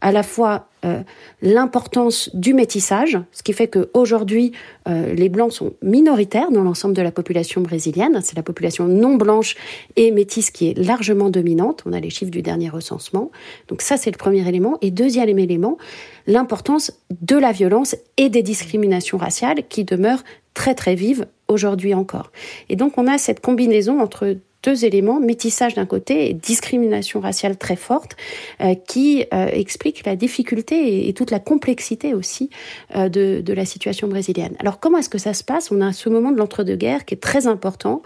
à 0.00 0.12
la 0.12 0.22
fois 0.22 0.68
euh, 0.84 1.00
l'importance 1.42 2.30
du 2.34 2.54
métissage, 2.54 3.18
ce 3.32 3.42
qui 3.42 3.52
fait 3.52 3.68
qu'aujourd'hui, 3.68 4.52
euh, 4.88 5.12
les 5.14 5.28
Blancs 5.28 5.52
sont 5.52 5.72
minoritaires 5.82 6.50
dans 6.50 6.62
l'ensemble 6.62 6.94
de 6.94 7.02
la 7.02 7.10
population 7.10 7.60
brésilienne. 7.60 8.20
C'est 8.22 8.36
la 8.36 8.42
population 8.42 8.86
non 8.86 9.16
blanche 9.16 9.56
et 9.96 10.10
métisse 10.10 10.50
qui 10.50 10.68
est 10.68 10.78
largement 10.78 11.30
dominante. 11.30 11.82
On 11.86 11.92
a 11.92 12.00
les 12.00 12.10
chiffres 12.10 12.30
du 12.30 12.42
dernier 12.42 12.68
recensement. 12.68 13.30
Donc 13.66 13.82
ça, 13.82 13.96
c'est 13.96 14.10
le 14.10 14.18
premier 14.18 14.46
élément. 14.48 14.78
Et 14.80 14.90
deuxième 14.90 15.38
élément, 15.38 15.78
l'importance 16.26 16.92
de 17.20 17.36
la 17.36 17.52
violence 17.52 17.96
et 18.16 18.28
des 18.28 18.42
discriminations 18.42 19.18
raciales 19.18 19.66
qui 19.68 19.84
demeurent 19.84 20.22
très 20.54 20.74
très 20.74 20.94
vives 20.94 21.26
aujourd'hui 21.48 21.94
encore. 21.94 22.30
Et 22.68 22.76
donc 22.76 22.98
on 22.98 23.06
a 23.06 23.18
cette 23.18 23.40
combinaison 23.40 24.00
entre 24.00 24.36
deux 24.62 24.84
éléments, 24.84 25.20
métissage 25.20 25.74
d'un 25.74 25.86
côté 25.86 26.30
et 26.30 26.34
discrimination 26.34 27.20
raciale 27.20 27.56
très 27.56 27.76
forte, 27.76 28.16
euh, 28.60 28.74
qui 28.74 29.24
euh, 29.32 29.46
explique 29.52 30.04
la 30.04 30.16
difficulté 30.16 31.08
et, 31.08 31.12
toute 31.12 31.30
la 31.30 31.38
complexité 31.38 32.14
aussi 32.14 32.50
euh, 32.96 33.08
de, 33.08 33.40
de, 33.40 33.52
la 33.52 33.64
situation 33.64 34.08
brésilienne. 34.08 34.54
Alors 34.58 34.80
comment 34.80 34.98
est-ce 34.98 35.08
que 35.08 35.18
ça 35.18 35.34
se 35.34 35.44
passe? 35.44 35.70
On 35.70 35.80
a 35.80 35.92
ce 35.92 36.08
moment 36.08 36.32
de 36.32 36.38
l'entre-deux-guerres 36.38 37.04
qui 37.04 37.14
est 37.14 37.18
très 37.18 37.46
important 37.46 38.02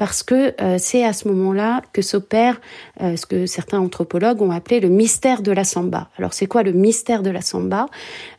parce 0.00 0.22
que 0.22 0.54
euh, 0.62 0.76
c'est 0.78 1.04
à 1.04 1.12
ce 1.12 1.28
moment-là 1.28 1.82
que 1.92 2.00
s'opère 2.00 2.58
euh, 3.02 3.16
ce 3.16 3.26
que 3.26 3.44
certains 3.44 3.78
anthropologues 3.78 4.40
ont 4.40 4.50
appelé 4.50 4.80
le 4.80 4.88
mystère 4.88 5.42
de 5.42 5.52
la 5.52 5.62
samba. 5.62 6.08
Alors 6.16 6.32
c'est 6.32 6.46
quoi 6.46 6.62
le 6.62 6.72
mystère 6.72 7.22
de 7.22 7.28
la 7.28 7.42
samba? 7.42 7.84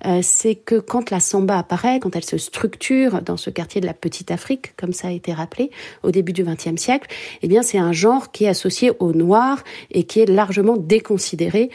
Euh, 0.07 0.21
C'est 0.23 0.55
que 0.55 0.79
quand 0.79 1.11
la 1.11 1.19
samba 1.19 1.59
apparaît, 1.59 1.99
quand 1.99 2.15
elle 2.15 2.23
se 2.23 2.39
structure 2.39 3.21
dans 3.21 3.37
ce 3.37 3.51
quartier 3.51 3.79
de 3.79 3.85
la 3.85 3.93
Petite 3.93 4.31
Afrique, 4.31 4.75
comme 4.75 4.91
ça 4.91 5.09
a 5.09 5.11
été 5.11 5.33
rappelé 5.33 5.69
au 6.01 6.09
début 6.09 6.33
du 6.33 6.43
XXe 6.43 6.81
siècle, 6.81 7.07
eh 7.43 7.47
bien 7.47 7.61
c'est 7.61 7.77
un 7.77 7.91
genre 7.91 8.31
qui 8.31 8.45
est 8.45 8.49
associé 8.49 8.91
au 8.97 9.13
noir 9.13 9.63
et 9.91 10.05
qui 10.05 10.19
est 10.19 10.25
largement 10.25 10.77
déconsidéré 10.77 11.69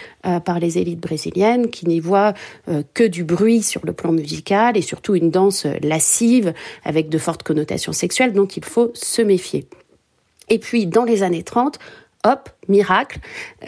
par 0.44 0.58
les 0.58 0.78
élites 0.78 0.98
brésiliennes, 0.98 1.70
qui 1.70 1.86
n'y 1.86 2.00
voient 2.00 2.34
que 2.94 3.04
du 3.04 3.22
bruit 3.22 3.62
sur 3.62 3.86
le 3.86 3.92
plan 3.92 4.10
musical 4.10 4.76
et 4.76 4.82
surtout 4.82 5.14
une 5.14 5.30
danse 5.30 5.64
lascive 5.80 6.54
avec 6.84 7.08
de 7.08 7.18
fortes 7.18 7.44
connotations 7.44 7.92
sexuelles 7.92 8.32
dont 8.32 8.46
il 8.46 8.64
faut 8.64 8.90
se 8.94 9.22
méfier. 9.22 9.68
Et 10.48 10.58
puis, 10.58 10.86
dans 10.86 11.04
les 11.04 11.22
années 11.22 11.42
30, 11.42 11.78
hop, 12.26 12.48
miracle, 12.68 13.20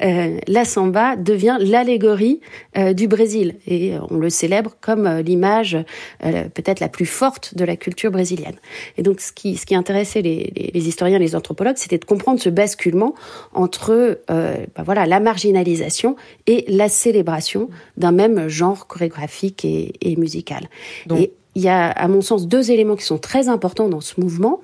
euh, 0.03 0.39
la 0.49 0.65
samba 0.65 1.17
devient 1.17 1.57
l'allégorie 1.61 2.41
euh, 2.77 2.93
du 2.93 3.07
Brésil 3.07 3.55
et 3.67 3.93
on 4.11 4.17
le 4.17 4.31
célèbre 4.31 4.73
comme 4.81 5.07
euh, 5.07 5.23
l'image 5.23 5.79
peut-être 6.21 6.81
la 6.81 6.89
plus 6.89 7.07
forte 7.07 7.55
de 7.55 7.65
la 7.65 7.77
culture 7.77 8.11
brésilienne. 8.11 8.57
Et 8.97 9.03
donc 9.03 9.21
ce 9.21 9.33
qui, 9.33 9.57
ce 9.57 9.67
qui 9.67 9.75
intéressait 9.75 10.23
les, 10.23 10.53
les, 10.57 10.71
les 10.75 10.89
historiens, 10.89 11.19
les 11.19 11.37
anthropologues, 11.37 11.77
c'était 11.77 11.99
de 11.99 12.05
comprendre 12.05 12.41
ce 12.41 12.49
basculement 12.49 13.15
entre 13.53 14.21
bah 14.29 14.83
voilà 14.85 15.07
la 15.07 15.21
marginalisation 15.21 16.17
et 16.47 16.65
la 16.69 16.89
célébration 16.89 17.71
d'un 17.97 18.13
même 18.13 18.49
genre 18.49 18.87
chorégraphique 18.87 19.65
et, 19.65 19.93
et 20.01 20.17
musical. 20.17 20.69
Et 21.17 21.33
il 21.55 21.63
y 21.63 21.69
a, 21.69 21.91
à 21.91 22.09
mon 22.09 22.21
sens, 22.21 22.47
deux 22.47 22.71
éléments 22.71 22.97
qui 22.97 23.05
sont 23.05 23.19
très 23.19 23.49
importants 23.49 23.89
dans 23.89 24.01
ce 24.01 24.21
mouvement. 24.21 24.61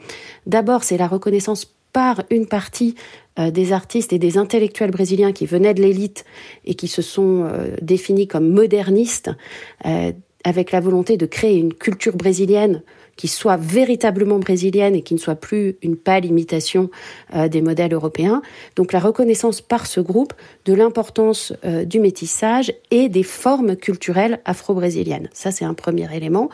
D'abord, 0.47 0.85
c'est 0.85 0.97
la 0.97 1.09
reconnaissance 1.09 1.74
par 1.95 2.25
une 2.29 2.47
partie 2.47 2.97
euh, 3.39 3.51
des 3.51 3.73
artistes 3.73 4.13
et 4.13 4.19
des 4.19 4.37
intellectuels 4.37 4.91
brésiliens 4.91 5.33
qui 5.33 5.47
venaient 5.47 5.73
de 5.73 5.81
l'élite 5.81 6.27
et 6.67 6.75
qui 6.75 6.89
se 6.89 7.01
sont 7.01 7.45
euh, 7.45 7.77
définis 7.81 8.27
comme 8.27 8.51
modernistes, 8.51 9.31
euh, 9.87 10.13
avec 10.43 10.73
la 10.73 10.81
volonté 10.81 11.17
de 11.17 11.25
créer 11.25 11.57
une 11.57 11.73
culture 11.73 12.17
brésilienne 12.17 12.83
qui 13.17 13.29
soit 13.29 13.57
véritablement 13.57 14.41
brésilienne 14.41 14.97
et 14.97 15.03
qui 15.03 15.15
ne 15.15 15.21
soit 15.21 15.37
plus 15.37 15.77
une 15.83 15.97
pâle 15.97 16.25
imitation 16.25 16.91
des 17.33 17.63
modèles 17.63 17.95
européens. 17.95 18.43
Donc 18.75 18.93
la 18.93 18.99
reconnaissance 18.99 19.61
par 19.61 19.87
ce 19.87 20.01
groupe 20.01 20.35
de 20.65 20.75
l'importance 20.75 21.55
du 21.87 22.01
métissage 22.01 22.75
et 22.91 23.09
des 23.09 23.23
formes 23.23 23.77
culturelles 23.77 24.41
afro-brésiliennes. 24.45 25.31
Ça, 25.33 25.53
c'est 25.53 25.65
un 25.65 25.75
premier 25.75 26.15
élément. 26.15 26.51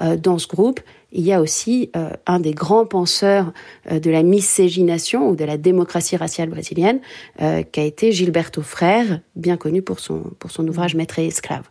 dans 0.00 0.38
ce 0.38 0.48
groupe, 0.48 0.80
il 1.10 1.24
y 1.24 1.32
a 1.32 1.40
aussi 1.40 1.90
euh, 1.96 2.10
un 2.26 2.38
des 2.38 2.52
grands 2.52 2.84
penseurs 2.84 3.52
euh, 3.90 3.98
de 3.98 4.10
la 4.10 4.22
miscégination 4.22 5.30
ou 5.30 5.36
de 5.36 5.44
la 5.44 5.56
démocratie 5.56 6.16
raciale 6.16 6.50
brésilienne, 6.50 7.00
euh, 7.40 7.62
qui 7.62 7.80
a 7.80 7.84
été 7.84 8.12
Gilberto 8.12 8.60
Frère, 8.60 9.20
bien 9.34 9.56
connu 9.56 9.80
pour 9.80 10.00
son, 10.00 10.24
pour 10.38 10.50
son 10.50 10.68
ouvrage 10.68 10.94
Maître 10.94 11.18
et 11.18 11.26
esclave. 11.26 11.64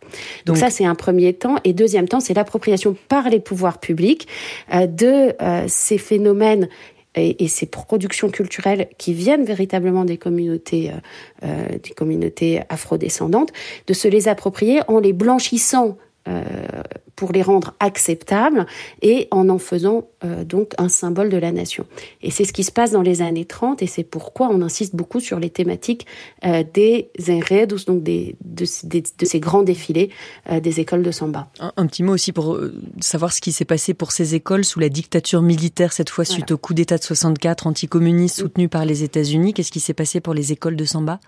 Donc, 0.44 0.56
ça, 0.56 0.70
c'est 0.70 0.84
un 0.84 0.96
premier 0.96 1.34
temps. 1.34 1.56
Et 1.62 1.72
deuxième 1.72 2.08
temps, 2.08 2.20
c'est 2.20 2.34
l'appropriation 2.34 2.96
par 3.08 3.28
les 3.28 3.40
pouvoirs 3.40 3.78
publics 3.78 4.26
de 4.72 5.34
ces 5.66 5.98
phénomènes 5.98 6.68
et, 7.14 7.44
et, 7.44 7.48
ces 7.48 7.66
productions 7.66 8.30
culturelles 8.30 8.88
qui 8.98 9.12
viennent 9.12 9.44
véritablement 9.44 10.04
des 10.04 10.18
communautés, 10.18 10.92
des 11.42 11.90
communautés 11.96 12.62
afrodescendantes, 12.68 13.52
de 13.86 13.94
se 13.94 14.08
les 14.08 14.28
approprier 14.28 14.80
en 14.88 14.98
les 14.98 15.12
blanchissant 15.12 15.96
pour 17.18 17.32
les 17.32 17.42
rendre 17.42 17.74
acceptables 17.80 18.64
et 19.02 19.26
en 19.32 19.48
en 19.48 19.58
faisant 19.58 20.06
euh, 20.24 20.44
donc 20.44 20.72
un 20.78 20.88
symbole 20.88 21.30
de 21.30 21.36
la 21.36 21.50
nation. 21.50 21.84
Et 22.22 22.30
c'est 22.30 22.44
ce 22.44 22.52
qui 22.52 22.62
se 22.62 22.70
passe 22.70 22.92
dans 22.92 23.02
les 23.02 23.22
années 23.22 23.44
30 23.44 23.82
et 23.82 23.88
c'est 23.88 24.04
pourquoi 24.04 24.48
on 24.52 24.62
insiste 24.62 24.94
beaucoup 24.94 25.18
sur 25.18 25.40
les 25.40 25.50
thématiques 25.50 26.06
euh, 26.44 26.62
des 26.72 27.10
enredos, 27.28 27.84
donc 27.88 28.04
des, 28.04 28.36
de, 28.44 28.64
de, 28.84 29.26
ces 29.26 29.40
grands 29.40 29.64
défilés 29.64 30.10
des 30.62 30.80
écoles 30.80 31.02
de 31.02 31.10
samba. 31.10 31.48
Un, 31.58 31.86
petit 31.86 32.04
mot 32.04 32.12
aussi 32.12 32.32
pour 32.32 32.58
savoir 33.00 33.32
ce 33.32 33.40
qui 33.40 33.50
s'est 33.50 33.64
passé 33.64 33.94
pour 33.94 34.12
ces 34.12 34.36
écoles 34.36 34.64
sous 34.64 34.78
la 34.78 34.88
dictature 34.88 35.42
militaire, 35.42 35.92
cette 35.92 36.10
fois 36.10 36.24
suite 36.24 36.52
au 36.52 36.58
coup 36.58 36.72
d'État 36.72 36.98
de 36.98 37.02
64 37.02 37.66
anticommuniste 37.66 38.36
soutenu 38.36 38.68
par 38.68 38.84
les 38.84 39.02
États-Unis. 39.02 39.54
Qu'est-ce 39.54 39.72
qui 39.72 39.80
s'est 39.80 39.94
passé 39.94 40.20
pour 40.20 40.34
les 40.34 40.52
écoles 40.52 40.76
de 40.76 40.84
samba? 40.84 41.18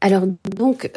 Alors 0.00 0.24
donc 0.56 0.90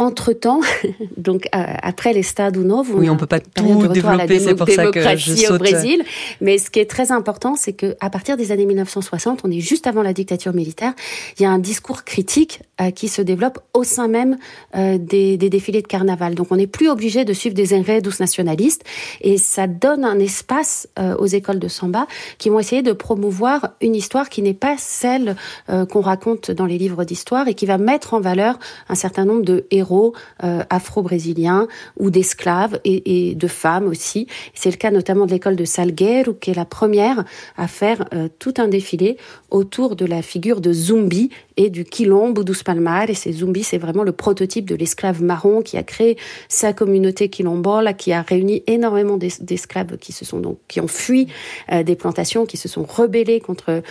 entre-temps, 0.00 0.62
donc 1.18 1.46
euh, 1.54 1.62
après 1.82 2.14
les 2.14 2.22
stades 2.22 2.56
ou 2.56 2.64
non, 2.64 2.82
oui, 2.94 3.10
on 3.10 3.18
peut 3.18 3.26
pas 3.26 3.38
tout 3.38 3.86
développer, 3.88 4.40
c'est 4.40 4.54
pour 4.54 4.68
ça 4.68 4.90
que 4.90 5.16
je 5.16 5.34
saute. 5.34 5.50
au 5.50 5.58
Brésil. 5.58 6.02
Mais 6.40 6.56
ce 6.56 6.70
qui 6.70 6.80
est 6.80 6.88
très 6.88 7.12
important, 7.12 7.54
c'est 7.54 7.74
que 7.74 7.94
à 8.00 8.08
partir 8.08 8.38
des 8.38 8.50
années 8.50 8.64
1960, 8.64 9.42
on 9.44 9.50
est 9.50 9.60
juste 9.60 9.86
avant 9.86 10.02
la 10.02 10.14
dictature 10.14 10.54
militaire, 10.54 10.94
il 11.38 11.42
y 11.42 11.44
a 11.44 11.50
un 11.50 11.58
discours 11.58 12.04
critique 12.04 12.62
qui 12.90 13.08
se 13.08 13.22
développe 13.22 13.58
au 13.74 13.84
sein 13.84 14.08
même 14.08 14.38
euh, 14.76 14.98
des, 14.98 15.36
des, 15.36 15.50
défilés 15.50 15.82
de 15.82 15.86
carnaval. 15.86 16.34
Donc 16.34 16.48
on 16.50 16.56
n'est 16.56 16.66
plus 16.66 16.88
obligé 16.88 17.24
de 17.24 17.32
suivre 17.32 17.54
des 17.54 17.74
enredos 17.74 18.20
nationalistes 18.20 18.84
et 19.20 19.36
ça 19.38 19.66
donne 19.66 20.04
un 20.04 20.18
espace 20.18 20.88
aux 21.18 21.26
écoles 21.26 21.58
de 21.58 21.68
samba 21.68 22.06
qui 22.38 22.48
vont 22.48 22.58
essayer 22.58 22.82
de 22.82 22.92
promouvoir 22.92 23.70
une 23.80 23.94
histoire 23.94 24.28
qui 24.28 24.42
n'est 24.42 24.54
pas 24.54 24.76
celle 24.78 25.36
qu'on 25.66 26.00
raconte 26.00 26.50
dans 26.50 26.66
les 26.66 26.78
livres 26.78 27.04
d'histoire 27.04 27.48
et 27.48 27.54
qui 27.54 27.66
va 27.66 27.78
mettre 27.78 28.14
en 28.14 28.20
valeur 28.20 28.58
un 28.88 28.94
certain 28.94 29.24
nombre 29.24 29.42
de 29.42 29.66
héros 29.70 30.14
euh, 30.44 30.62
afro-brésiliens 30.70 31.68
ou 31.98 32.10
d'esclaves 32.10 32.80
et, 32.84 33.34
de 33.34 33.46
femmes 33.48 33.86
aussi. 33.86 34.26
C'est 34.54 34.70
le 34.70 34.76
cas 34.76 34.90
notamment 34.90 35.26
de 35.26 35.32
l'école 35.32 35.56
de 35.56 35.64
Salgueiro, 35.64 36.34
qui 36.34 36.50
est 36.50 36.54
la 36.54 36.64
première 36.64 37.24
à 37.56 37.66
faire 37.66 38.04
euh, 38.14 38.28
tout 38.38 38.54
un 38.58 38.68
défilé 38.68 39.16
autour 39.50 39.96
de 39.96 40.04
la 40.06 40.22
figure 40.22 40.60
de 40.60 40.72
Zumbi 40.72 41.30
et 41.56 41.70
du 41.70 41.84
Quilombo 41.84 42.44
dos 42.44 42.54
Palmares. 42.70 43.10
Et 43.26 43.32
Zumbi, 43.32 43.62
c'est 43.62 43.78
vraiment 43.78 44.02
le 44.02 44.12
prototype 44.12 44.68
de 44.68 44.74
l'esclave 44.74 45.22
marron 45.22 45.62
qui 45.62 45.76
a 45.76 45.82
créé 45.82 46.16
sa 46.48 46.72
communauté 46.72 47.28
quilombola, 47.28 47.92
qui 47.92 48.12
a 48.12 48.22
réuni 48.22 48.62
énormément 48.66 49.16
d'esclaves 49.16 49.96
qui 49.98 50.12
se 50.12 50.24
sont 50.24 50.38
donc 50.38 50.58
qui 50.68 50.80
ont 50.80 50.88
fui 50.88 51.26
euh, 51.72 51.82
des 51.82 51.96
plantations, 51.96 52.46
qui 52.46 52.56
se 52.56 52.68
sont 52.68 52.84
rebellés 52.84 53.40
contre 53.40 53.82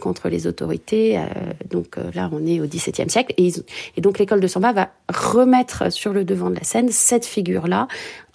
contre 0.00 0.28
les 0.28 0.46
autorités. 0.46 1.18
donc 1.70 1.96
là, 2.14 2.30
on 2.32 2.46
est 2.46 2.60
au 2.60 2.66
XVIIe 2.66 3.10
siècle 3.10 3.34
et, 3.36 3.52
et 3.96 4.00
donc 4.00 4.18
l'école 4.18 4.40
de 4.40 4.46
Samba 4.46 4.72
va 4.72 4.88
remettre 5.08 5.90
sur 5.92 6.12
le 6.12 6.24
devant 6.24 6.50
de 6.50 6.56
la 6.56 6.64
scène 6.64 6.90
cette 6.90 7.24
figure-là 7.24 7.88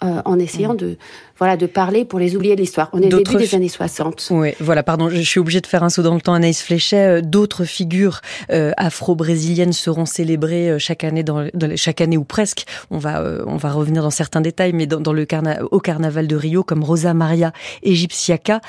euh, 0.04 0.20
en 0.24 0.38
essayant 0.38 0.74
mm. 0.74 0.78
de 0.78 0.96
voilà 1.38 1.56
de 1.56 1.66
parler 1.66 2.04
pour 2.04 2.18
les 2.18 2.36
oublier 2.36 2.54
de 2.54 2.60
l'histoire. 2.60 2.90
On 2.92 3.00
est 3.00 3.12
au 3.12 3.22
début 3.22 3.36
des 3.36 3.54
années 3.54 3.68
60. 3.68 4.28
Oui, 4.30 4.50
voilà, 4.60 4.82
pardon, 4.82 5.08
je 5.08 5.20
suis 5.20 5.40
obligée 5.40 5.60
de 5.60 5.66
faire 5.66 5.82
un 5.82 5.88
saut 5.88 6.02
dans 6.02 6.14
le 6.14 6.20
temps. 6.20 6.34
Anaïs 6.34 6.62
Fléchet, 6.62 7.18
euh, 7.18 7.20
d'autres 7.22 7.64
figures 7.64 8.20
euh, 8.50 8.72
afro-brésiliennes 8.76 9.72
seront 9.74 10.06
célébrées 10.06 10.78
chaque 10.78 11.04
année, 11.04 11.24
chaque 11.76 12.00
année 12.00 12.16
ou 12.16 12.24
presque. 12.24 12.64
On 12.90 12.98
va 12.98 13.22
on 13.46 13.56
va 13.56 13.72
revenir 13.72 14.02
dans 14.02 14.10
certains 14.10 14.40
détails, 14.40 14.72
mais 14.72 14.86
dans, 14.86 15.12
le 15.12 15.26
au 15.70 15.80
carnaval 15.80 16.26
de 16.26 16.36
Rio, 16.36 16.62
comme 16.62 16.84
Rosa 16.84 17.14
Maria 17.14 17.52
Egyptiaca, 17.82 18.60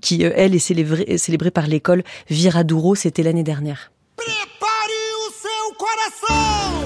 qui 0.00 0.22
elle 0.22 0.54
est 0.54 0.58
célébrée, 0.58 1.18
célébrée 1.18 1.50
par 1.50 1.66
l'école 1.66 2.02
Viradouro. 2.28 2.94
C'était 2.94 3.22
l'année 3.22 3.44
dernière. 3.44 3.90
seu 6.20 6.79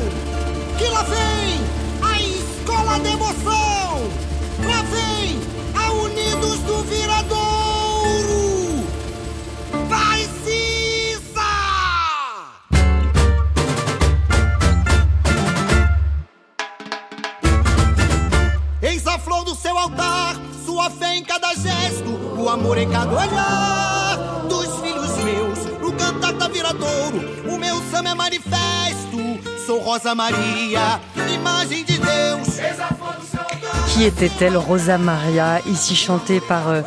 Qui 33.88 34.05
était-elle, 34.05 34.57
Rosa 34.57 34.99
Maria, 34.99 35.61
ici 35.70 35.94
chantée 35.94 36.40
par 36.40 36.68
euh, 36.68 36.83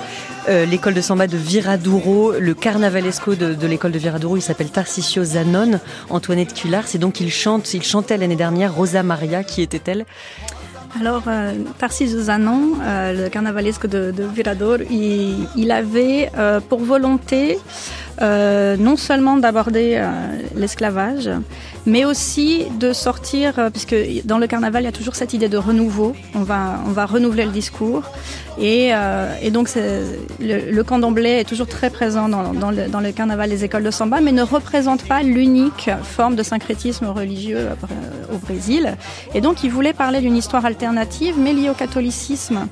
euh, 0.50 0.66
l'école 0.66 0.94
de 0.94 1.02
samba 1.02 1.28
de 1.28 1.38
Viradouro, 1.38 2.34
le 2.40 2.54
carnavalesco 2.54 3.36
de, 3.36 3.54
de 3.54 3.68
l'école 3.68 3.92
de 3.92 4.00
Viradouro, 4.00 4.38
il 4.38 4.42
s'appelle 4.42 4.70
Tarcisio 4.70 5.24
Zanon, 5.24 5.80
Antoinette 6.10 6.54
Cullard, 6.54 6.84
c'est 6.88 6.98
donc 6.98 7.20
il 7.20 7.32
chante, 7.32 7.74
il 7.74 7.84
chantait 7.84 8.18
l'année 8.18 8.36
dernière 8.36 8.74
Rosa 8.74 9.04
Maria, 9.04 9.44
qui 9.44 9.62
était-elle? 9.62 10.06
Alors, 11.00 11.24
euh, 11.28 11.54
Tarcísio 11.78 12.20
Zanon, 12.22 12.74
euh, 12.82 13.26
le 13.26 13.30
carnavalesque 13.30 13.88
de, 13.88 14.12
de 14.12 14.24
Virador, 14.24 14.78
il, 14.90 15.48
il 15.56 15.72
avait 15.72 16.32
euh, 16.38 16.60
pour 16.60 16.80
volonté 16.80 17.60
euh, 18.22 18.78
non 18.78 18.98
seulement 18.98 19.38
d'aborder 19.38 19.96
euh, 19.98 20.10
l'esclavage, 20.56 21.30
mais 21.86 22.06
aussi 22.06 22.66
de 22.80 22.94
sortir, 22.94 23.60
euh, 23.60 23.70
puisque 23.70 23.96
dans 24.26 24.38
le 24.38 24.48
carnaval, 24.48 24.84
il 24.84 24.86
y 24.86 24.90
a 24.90 24.92
toujours 24.92 25.16
cette 25.16 25.34
idée 25.34 25.50
de 25.50 25.58
renouveau. 25.58 26.16
On 26.36 26.44
va, 26.44 26.82
on 26.88 26.92
va 26.92 27.06
renouveler 27.06 27.46
le 27.46 27.52
discours. 27.52 28.04
Et, 28.60 28.90
et 29.44 29.52
donc, 29.52 29.70
le, 29.76 30.72
le 30.72 30.84
candomblé 30.84 31.30
est 31.30 31.44
toujours 31.44 31.68
très 31.68 31.92
présent 31.92 32.28
dans, 32.28 32.54
dans, 32.54 32.72
le, 32.72 32.88
dans 32.88 33.02
le 33.02 33.12
carnaval 33.12 33.52
des 33.52 33.64
écoles 33.64 33.84
de 33.84 33.92
samba, 33.92 34.20
mais 34.20 34.32
ne 34.32 34.42
représente 34.42 35.04
pas 35.04 35.22
l'unique 35.22 35.92
forme 36.02 36.36
de 36.36 36.42
syncrétisme 36.42 37.06
religieux 37.06 37.68
au 38.34 38.38
Brésil. 38.40 38.96
Et 39.36 39.42
donc, 39.42 39.64
il 39.64 39.70
voulait 39.70 39.94
parler 39.94 40.22
d'une 40.22 40.36
histoire 40.36 40.66
alternative, 40.66 41.36
mais 41.38 41.54
liée 41.54 41.70
au 41.70 41.76
catholicisme. 41.76 42.68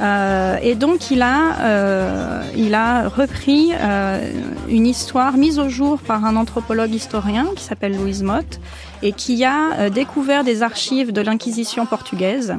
Euh, 0.00 0.58
et 0.62 0.74
donc 0.74 1.10
il 1.10 1.22
a, 1.22 1.60
euh, 1.60 2.42
il 2.54 2.74
a 2.74 3.08
repris 3.08 3.70
euh, 3.72 4.30
une 4.68 4.86
histoire 4.86 5.36
mise 5.36 5.58
au 5.58 5.68
jour 5.68 5.98
par 5.98 6.24
un 6.24 6.36
anthropologue 6.36 6.92
historien 6.92 7.46
qui 7.56 7.64
s'appelle 7.64 7.96
Louise 7.96 8.22
Mott 8.22 8.60
et 9.02 9.12
qui 9.12 9.44
a 9.44 9.72
euh, 9.78 9.90
découvert 9.90 10.44
des 10.44 10.62
archives 10.62 11.12
de 11.12 11.20
l'Inquisition 11.20 11.86
portugaise. 11.86 12.56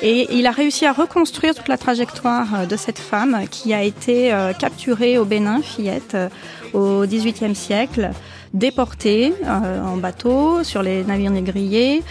Et 0.00 0.34
il 0.36 0.46
a 0.46 0.50
réussi 0.50 0.86
à 0.86 0.92
reconstruire 0.92 1.54
toute 1.54 1.68
la 1.68 1.78
trajectoire 1.78 2.46
euh, 2.54 2.66
de 2.66 2.76
cette 2.76 2.98
femme 2.98 3.44
qui 3.50 3.74
a 3.74 3.82
été 3.82 4.32
capturée 4.58 5.18
au 5.18 5.24
Bénin, 5.24 5.60
fillette, 5.62 6.16
au 6.72 7.04
XVIIIe 7.06 7.54
siècle 7.54 8.10
déportée 8.54 9.32
en 9.46 9.96
bateau 9.96 10.62
sur 10.62 10.82
les 10.82 11.04
navires 11.04 11.30
négriers, 11.30 12.02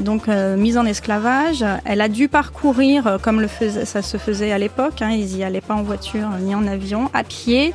donc 0.00 0.28
mise 0.28 0.78
en 0.78 0.84
esclavage. 0.84 1.64
Elle 1.84 2.00
a 2.00 2.08
dû 2.08 2.28
parcourir, 2.28 3.18
comme 3.22 3.40
le 3.40 3.48
faisait, 3.48 3.84
ça 3.84 4.02
se 4.02 4.16
faisait 4.16 4.52
à 4.52 4.58
l'époque, 4.58 5.02
hein, 5.02 5.10
ils 5.10 5.36
n'y 5.36 5.44
allaient 5.44 5.60
pas 5.60 5.74
en 5.74 5.82
voiture 5.82 6.28
ni 6.40 6.54
en 6.54 6.66
avion, 6.66 7.10
à 7.12 7.24
pied. 7.24 7.74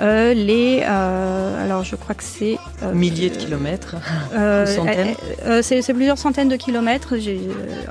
Euh, 0.00 0.32
les, 0.32 0.82
euh, 0.86 1.64
alors 1.64 1.82
je 1.82 1.96
crois 1.96 2.14
que 2.14 2.22
c'est 2.22 2.56
euh, 2.82 2.92
milliers 2.92 3.30
de 3.30 3.36
kilomètres, 3.36 3.96
centaines. 4.66 5.14
c'est 5.62 5.92
plusieurs 5.92 6.18
centaines 6.18 6.48
de 6.48 6.56
kilomètres 6.56 7.14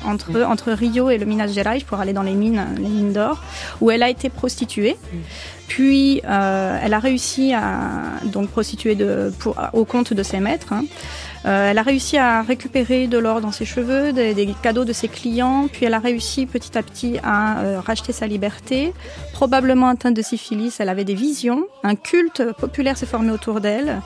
entre 0.06 0.43
entre 0.43 0.72
Rio 0.72 1.10
et 1.10 1.17
le 1.17 1.26
Minas 1.26 1.48
Gerais 1.48 1.80
pour 1.86 2.00
aller 2.00 2.13
dans 2.13 2.24
les 2.24 2.34
mines, 2.34 2.65
les 2.78 2.88
mines 2.88 3.13
d'or, 3.13 3.43
où 3.82 3.91
elle 3.91 4.04
a 4.04 4.10
été 4.10 4.30
prostituée. 4.30 4.98
Mm. 5.12 5.17
Puis 5.67 6.22
elle 6.24 6.93
a 6.93 7.00
réussi 7.00 7.54
à 7.54 8.22
donc 8.24 8.50
prostituer 8.50 8.96
de, 8.96 9.34
pour, 9.39 9.58
au 9.74 9.84
compte 9.84 10.13
de 10.13 10.24
ses 10.24 10.39
maîtres. 10.39 10.72
Hein. 10.72 10.86
Euh, 11.45 11.71
elle 11.71 11.78
a 11.78 11.84
réussi 11.84 12.17
à 12.17 12.41
récupérer 12.41 13.08
de 13.08 13.17
l'or 13.17 13.41
dans 13.41 13.52
ses 13.52 13.65
cheveux, 13.65 14.12
des, 14.13 14.56
cadeaux 14.62 14.86
de 14.86 14.93
ses 14.93 15.08
clients, 15.08 15.67
puis 15.71 15.86
elle 15.86 15.93
a 15.93 16.00
réussi 16.00 16.45
petit 16.45 16.78
à 16.78 16.84
petit 16.84 17.17
à 17.23 17.60
euh, 17.60 17.80
racheter 17.80 18.12
sa 18.12 18.28
liberté. 18.28 18.93
Probablement 19.34 19.88
atteinte 19.88 20.15
de 20.15 20.21
syphilis, 20.21 20.76
elle 20.80 20.89
avait 20.89 21.06
des 21.06 21.15
visions, 21.15 21.67
un 21.84 21.95
culte 21.95 22.43
populaire 22.54 22.97
s'est 22.97 23.06
formé 23.06 23.32
autour 23.32 23.62
d'elle. 23.62 24.02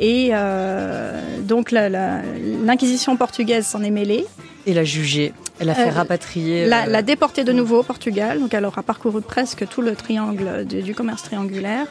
Et 0.00 0.30
euh, 0.32 1.20
donc 1.42 1.70
l'Inquisition 1.70 3.16
portugaise 3.16 3.66
s'en 3.66 3.82
est 3.82 3.90
mêlée. 3.90 4.26
Et 4.66 4.74
l'a 4.74 4.84
jugée. 4.84 5.32
Elle 5.60 5.70
a 5.70 5.74
fait 5.74 5.90
rapatrier. 5.90 6.66
La, 6.66 6.86
la 6.86 7.02
déporter 7.02 7.44
de 7.44 7.52
nouveau 7.52 7.80
au 7.80 7.82
Portugal. 7.82 8.40
Donc 8.40 8.54
elle 8.54 8.64
aura 8.64 8.82
parcouru 8.82 9.20
presque 9.20 9.68
tout 9.68 9.82
le 9.82 9.94
triangle 9.94 10.64
du 10.64 10.94
commerce 10.94 11.22
triangulaire 11.22 11.86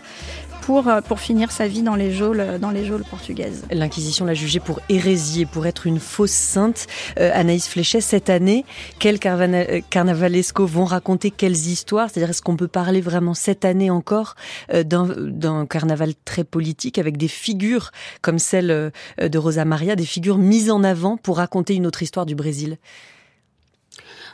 pour, 0.61 0.87
euh, 0.87 1.01
pour 1.01 1.19
finir 1.19 1.51
sa 1.51 1.67
vie 1.67 1.81
dans 1.81 1.95
les 1.95 2.11
geôles, 2.11 2.59
dans 2.59 2.71
les 2.71 2.89
portugaises. 3.09 3.63
L'Inquisition 3.71 4.25
l'a 4.25 4.33
jugée 4.33 4.59
pour 4.59 4.79
hérésie 4.89 5.41
et 5.41 5.45
pour 5.45 5.65
être 5.65 5.87
une 5.87 5.99
fausse 5.99 6.31
sainte. 6.31 6.87
Euh, 7.19 7.31
Anaïs 7.33 7.67
Fléchet, 7.67 8.01
cette 8.01 8.29
année, 8.29 8.65
quels 8.99 9.19
euh, 9.25 9.81
carnavalesco 9.89 10.65
vont 10.65 10.85
raconter 10.85 11.31
quelles 11.31 11.53
histoires? 11.53 12.09
C'est-à-dire, 12.09 12.29
est-ce 12.29 12.41
qu'on 12.41 12.57
peut 12.57 12.67
parler 12.67 13.01
vraiment 13.01 13.33
cette 13.33 13.65
année 13.65 13.89
encore 13.89 14.35
d'un 14.73 15.65
carnaval 15.65 16.13
très 16.25 16.43
politique 16.43 16.97
avec 16.97 17.17
des 17.17 17.27
figures 17.27 17.91
comme 18.21 18.39
celle 18.39 18.91
de 19.17 19.37
Rosa 19.37 19.65
Maria, 19.65 19.95
des 19.95 20.05
figures 20.05 20.37
mises 20.37 20.69
en 20.69 20.83
avant 20.83 21.17
pour 21.17 21.37
raconter 21.37 21.75
une 21.75 21.87
autre 21.87 22.03
histoire 22.03 22.25
du 22.25 22.35
Brésil? 22.35 22.77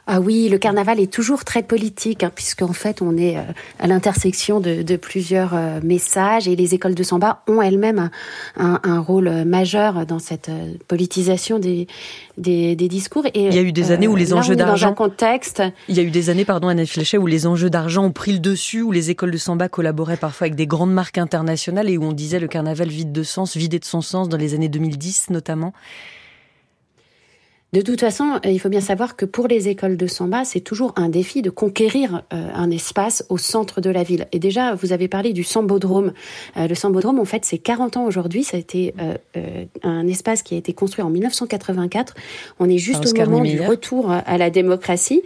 Ah 0.09 0.21
oui, 0.21 0.47
le 0.47 0.57
carnaval 0.57 1.01
est 1.01 1.11
toujours 1.11 1.43
très 1.43 1.61
politique, 1.61 2.23
hein, 2.23 2.31
puisqu'en 2.33 2.71
fait, 2.71 3.01
on 3.01 3.17
est 3.17 3.37
euh, 3.37 3.41
à 3.77 3.87
l'intersection 3.87 4.61
de, 4.61 4.81
de, 4.81 4.95
plusieurs 4.95 5.53
euh, 5.53 5.81
messages 5.83 6.47
et 6.47 6.55
les 6.55 6.73
écoles 6.73 6.95
de 6.95 7.03
samba 7.03 7.41
ont 7.45 7.61
elles-mêmes 7.61 8.09
un, 8.55 8.79
un, 8.83 8.99
rôle 9.01 9.29
majeur 9.43 10.05
dans 10.05 10.19
cette 10.19 10.47
euh, 10.47 10.75
politisation 10.87 11.59
des, 11.59 11.87
des, 12.37 12.77
des, 12.77 12.87
discours. 12.87 13.25
Et, 13.33 13.47
il 13.47 13.53
y 13.53 13.57
a 13.57 13.61
eu 13.61 13.73
des 13.73 13.91
années 13.91 14.07
où 14.07 14.15
les 14.15 14.33
enjeux 14.33 14.55
d'argent. 14.55 14.93
contexte. 14.93 15.61
Il 15.89 15.97
y 15.97 15.99
a 15.99 16.03
eu 16.03 16.09
des 16.09 16.29
années, 16.29 16.45
pardon, 16.45 16.69
Anne 16.69 16.85
Fléchet, 16.85 17.17
où 17.17 17.27
les 17.27 17.45
enjeux 17.45 17.69
d'argent 17.69 18.05
ont 18.05 18.11
pris 18.11 18.31
le 18.31 18.39
dessus, 18.39 18.83
où 18.83 18.93
les 18.93 19.09
écoles 19.09 19.31
de 19.31 19.37
samba 19.37 19.67
collaboraient 19.67 20.15
parfois 20.15 20.45
avec 20.45 20.55
des 20.55 20.67
grandes 20.67 20.93
marques 20.93 21.17
internationales 21.17 21.89
et 21.89 21.97
où 21.97 22.05
on 22.05 22.13
disait 22.13 22.39
le 22.39 22.47
carnaval 22.47 22.87
vide 22.87 23.11
de 23.11 23.23
sens, 23.23 23.57
vidé 23.57 23.77
de 23.77 23.85
son 23.85 24.01
sens 24.01 24.29
dans 24.29 24.37
les 24.37 24.53
années 24.53 24.69
2010 24.69 25.31
notamment. 25.31 25.73
De 27.73 27.81
toute 27.81 27.99
façon, 27.99 28.39
euh, 28.45 28.49
il 28.49 28.59
faut 28.59 28.69
bien 28.69 28.79
savoir 28.79 29.17
que 29.17 29.25
pour 29.25 29.47
les 29.49 29.67
écoles 29.67 29.97
de 29.97 30.07
samba, 30.07 30.45
c'est 30.45 30.61
toujours 30.61 30.93
un 30.95 31.09
défi 31.09 31.41
de 31.41 31.49
conquérir 31.49 32.23
euh, 32.33 32.49
un 32.53 32.71
espace 32.71 33.25
au 33.27 33.37
centre 33.37 33.81
de 33.81 33.89
la 33.89 34.03
ville. 34.03 34.25
Et 34.31 34.39
déjà, 34.39 34.73
vous 34.73 34.93
avez 34.93 35.09
parlé 35.09 35.33
du 35.33 35.43
Sambodrome. 35.43 36.13
Euh, 36.55 36.67
le 36.67 36.75
Sambodrome, 36.75 37.19
en 37.19 37.25
fait, 37.25 37.43
c'est 37.43 37.57
40 37.57 37.97
ans 37.97 38.05
aujourd'hui. 38.05 38.45
Ça 38.45 38.55
a 38.55 38.59
été 38.59 38.93
un 39.83 40.07
espace 40.07 40.43
qui 40.43 40.55
a 40.55 40.57
été 40.57 40.73
construit 40.73 41.03
en 41.03 41.09
1984. 41.09 42.15
On 42.59 42.69
est 42.69 42.77
juste 42.77 43.05
au 43.05 43.25
moment 43.25 43.43
du 43.43 43.59
retour 43.61 44.11
à 44.11 44.37
la 44.37 44.49
démocratie. 44.49 45.23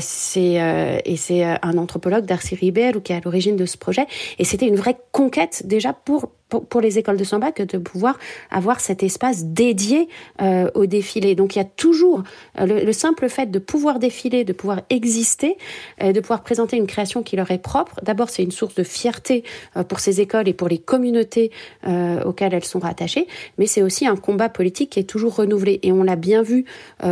c'est 0.00 1.02
et 1.04 1.16
c'est 1.16 1.44
un 1.44 1.78
anthropologue, 1.78 2.24
Darcy 2.24 2.54
Ribeiro, 2.54 3.00
qui 3.00 3.12
est 3.12 3.16
à 3.16 3.20
l'origine 3.24 3.56
de 3.56 3.66
ce 3.66 3.76
projet. 3.76 4.06
Et 4.38 4.44
c'était 4.44 4.66
une 4.66 4.76
vraie 4.76 4.98
conquête 5.12 5.62
déjà 5.66 5.92
pour 5.92 6.30
pour, 6.48 6.80
les 6.80 6.98
écoles 6.98 7.16
de 7.16 7.24
samba 7.24 7.52
que 7.52 7.62
de 7.62 7.78
pouvoir 7.78 8.18
avoir 8.50 8.80
cet 8.80 9.02
espace 9.02 9.44
dédié 9.44 10.08
euh, 10.40 10.70
au 10.74 10.86
défilé. 10.86 11.34
Donc 11.34 11.56
il 11.56 11.58
y 11.58 11.62
a 11.62 11.64
toujours 11.64 12.22
euh, 12.58 12.66
le, 12.66 12.92
simple 12.92 13.28
fait 13.28 13.50
de 13.50 13.58
pouvoir 13.58 13.98
défiler, 13.98 14.44
de 14.44 14.52
pouvoir 14.52 14.80
exister, 14.90 15.56
euh, 16.02 16.12
de 16.12 16.20
pouvoir 16.20 16.42
présenter 16.42 16.76
une 16.76 16.86
création 16.86 17.22
qui 17.22 17.36
leur 17.36 17.50
est 17.50 17.58
propre. 17.58 18.00
D'abord, 18.02 18.30
c'est 18.30 18.42
une 18.42 18.50
source 18.50 18.74
de 18.74 18.82
fierté 18.82 19.44
euh, 19.76 19.84
pour 19.84 20.00
ces 20.00 20.20
écoles 20.20 20.48
et 20.48 20.54
pour 20.54 20.68
les 20.68 20.78
communautés 20.78 21.50
euh, 21.86 22.22
auxquelles 22.24 22.54
elles 22.54 22.64
sont 22.64 22.78
rattachées, 22.78 23.26
mais 23.58 23.66
c'est 23.66 23.82
aussi 23.82 24.06
un 24.06 24.16
combat 24.16 24.48
politique 24.48 24.90
qui 24.90 25.00
est 25.00 25.08
toujours 25.08 25.36
renouvelé. 25.36 25.80
Et 25.82 25.92
on 25.92 26.02
l'a 26.02 26.16
bien 26.16 26.42
vu 26.42 26.64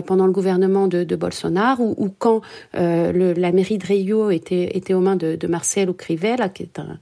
pendant 0.07 0.27
le 0.27 0.33
gouvernement 0.33 0.89
de, 0.89 1.05
de 1.05 1.17
Bolsonaro, 1.17 1.83
ou, 1.83 2.05
ou 2.05 2.11
quand 2.19 2.41
le, 2.75 3.33
la 3.33 3.53
mairie 3.53 3.79
de 3.79 3.87
Rio 3.87 4.31
était, 4.31 4.77
était 4.77 4.95
aux 4.95 5.01
mains 5.01 5.17
de, 5.17 5.37
de 5.37 5.47
Marcelo 5.47 5.93
Crivella, 5.93 6.49
qui 6.49 6.63
est 6.65 6.79
un, 6.79 6.99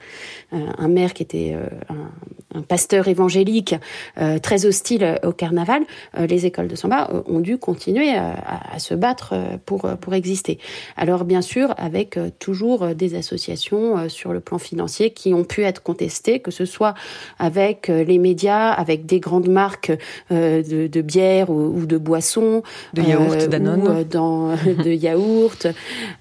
un 0.52 0.88
maire 0.88 1.14
qui 1.14 1.22
était 1.22 1.56
un 1.88 2.10
un 2.54 2.62
pasteur 2.62 3.08
évangélique 3.08 3.74
euh, 4.18 4.38
très 4.38 4.64
hostile 4.66 5.18
au 5.24 5.32
carnaval, 5.32 5.82
euh, 6.18 6.26
les 6.26 6.46
écoles 6.46 6.68
de 6.68 6.76
samba 6.76 7.10
euh, 7.12 7.22
ont 7.26 7.40
dû 7.40 7.58
continuer 7.58 8.14
à, 8.14 8.78
se 8.78 8.94
battre 8.94 9.34
pour, 9.66 9.82
pour 10.00 10.14
exister. 10.14 10.58
Alors 10.96 11.24
bien 11.24 11.42
sûr, 11.42 11.74
avec 11.78 12.18
toujours 12.38 12.88
des 12.88 13.14
associations 13.14 14.08
sur 14.08 14.32
le 14.32 14.40
plan 14.40 14.58
financier 14.58 15.10
qui 15.10 15.32
ont 15.32 15.44
pu 15.44 15.62
être 15.62 15.82
contestées, 15.82 16.40
que 16.40 16.50
ce 16.50 16.64
soit 16.64 16.94
avec 17.38 17.88
les 17.88 18.18
médias, 18.18 18.70
avec 18.70 19.06
des 19.06 19.20
grandes 19.20 19.48
marques 19.48 19.92
de, 20.30 20.86
de, 20.86 21.00
bière 21.02 21.50
ou, 21.50 21.86
de 21.86 21.96
boissons, 21.96 22.62
de 22.94 23.02
yaourt, 23.02 23.48
Danone, 23.48 24.04
dans 24.04 24.48
de 24.84 24.90
yaourt. 24.90 25.66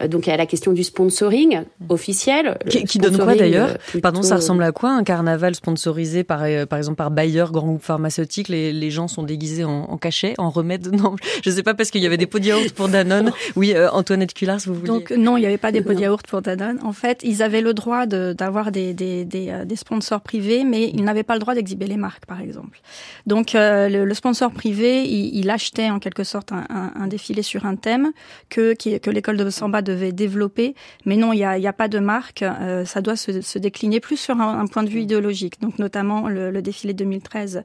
Donc 0.08 0.28
il 0.28 0.30
y 0.30 0.34
a 0.34 0.38
la 0.38 0.46
question 0.46 0.72
du 0.72 0.84
sponsoring 0.84 1.62
officiel. 1.89 2.58
Qui, 2.70 3.00
donne 3.00 3.18
quoi 3.18 3.36
d'ailleurs? 3.36 3.78
Pardon, 4.02 4.22
ça 4.22 4.36
ressemble 4.36 4.63
à 4.63 4.72
quoi 4.72 4.92
un 4.92 5.04
carnaval 5.04 5.56
sponsorisé 5.56 5.93
par, 6.24 6.44
euh, 6.44 6.66
par 6.66 6.78
exemple 6.78 6.98
par 6.98 7.12
Bayer, 7.12 7.46
grand 7.52 7.68
groupe 7.68 7.84
pharmaceutique, 7.84 8.48
les, 8.48 8.74
les 8.74 8.92
gens 8.92 9.08
sont 9.08 9.24
déguisés 9.24 9.64
en, 9.64 9.84
en, 9.84 9.98
cachet, 9.98 10.34
en 10.38 10.50
remède. 10.50 10.92
Non, 11.04 11.16
je 11.44 11.50
sais 11.50 11.64
pas 11.64 11.74
parce 11.74 11.90
qu'il 11.90 12.02
y 12.02 12.06
avait 12.06 12.18
des 12.18 12.28
pots 12.28 12.40
de 12.40 12.46
yaourt 12.46 12.72
pour 12.72 12.88
Danone. 12.88 13.32
Oui, 13.56 13.74
euh, 13.74 13.90
Antoinette 13.92 14.34
Cullars, 14.34 14.60
vous 14.66 14.76
voulez 14.76 14.88
Donc 14.88 15.12
non, 15.12 15.38
il 15.38 15.42
n'y 15.42 15.48
avait 15.48 15.58
pas 15.58 15.72
des 15.72 15.82
pots 15.82 15.94
de 15.94 16.00
yaourt 16.00 16.26
pour 16.28 16.42
Danone. 16.42 16.80
En 16.84 16.94
fait, 16.94 17.22
ils 17.24 17.42
avaient 17.42 17.62
le 17.62 17.74
droit 17.74 18.06
d'avoir 18.06 18.72
des, 18.72 18.94
des, 18.94 19.26
des, 19.26 19.50
euh, 19.50 19.66
des, 19.66 19.76
sponsors 19.76 20.22
privés, 20.22 20.64
mais 20.64 20.90
ils 20.94 21.04
n'avaient 21.04 21.24
pas 21.24 21.34
le 21.34 21.40
droit 21.40 21.56
d'exhiber 21.56 21.88
les 21.88 21.98
marques, 21.98 22.26
par 22.26 22.40
exemple. 22.42 22.80
Donc 23.26 23.54
le, 23.54 24.06
le, 24.06 24.14
sponsor 24.14 24.52
privé, 24.52 25.04
il, 25.04 25.36
il, 25.36 25.50
achetait 25.50 25.90
en 25.90 26.00
quelque 26.00 26.24
sorte 26.24 26.52
un, 26.52 26.66
un, 26.70 26.92
un, 26.96 27.08
défilé 27.08 27.42
sur 27.42 27.66
un 27.66 27.76
thème 27.76 28.12
que, 28.50 28.74
qui, 28.74 29.00
que 29.00 29.10
l'école 29.10 29.38
de 29.38 29.50
Samba 29.50 29.82
devait 29.82 30.12
développer, 30.12 30.76
mais 31.06 31.18
non, 31.18 31.34
il 31.34 31.38
n'y 31.38 31.46
a, 31.46 31.58
y 31.58 31.68
a 31.68 31.74
pas 31.74 31.88
de 31.88 32.00
marque. 32.00 32.46
ça 32.86 33.02
doit 33.02 33.16
se, 33.16 33.42
se 33.42 33.60
décliner 33.60 34.00
plus 34.00 34.18
sur 34.18 34.40
un, 34.40 34.60
un 34.60 34.68
point 34.68 34.84
de 34.84 34.90
vue 34.90 35.02
idéologique. 35.02 35.60
Donc 35.62 35.80
notamment 35.84 36.30
le, 36.30 36.62
défilé 36.62 36.93
2013 36.93 37.63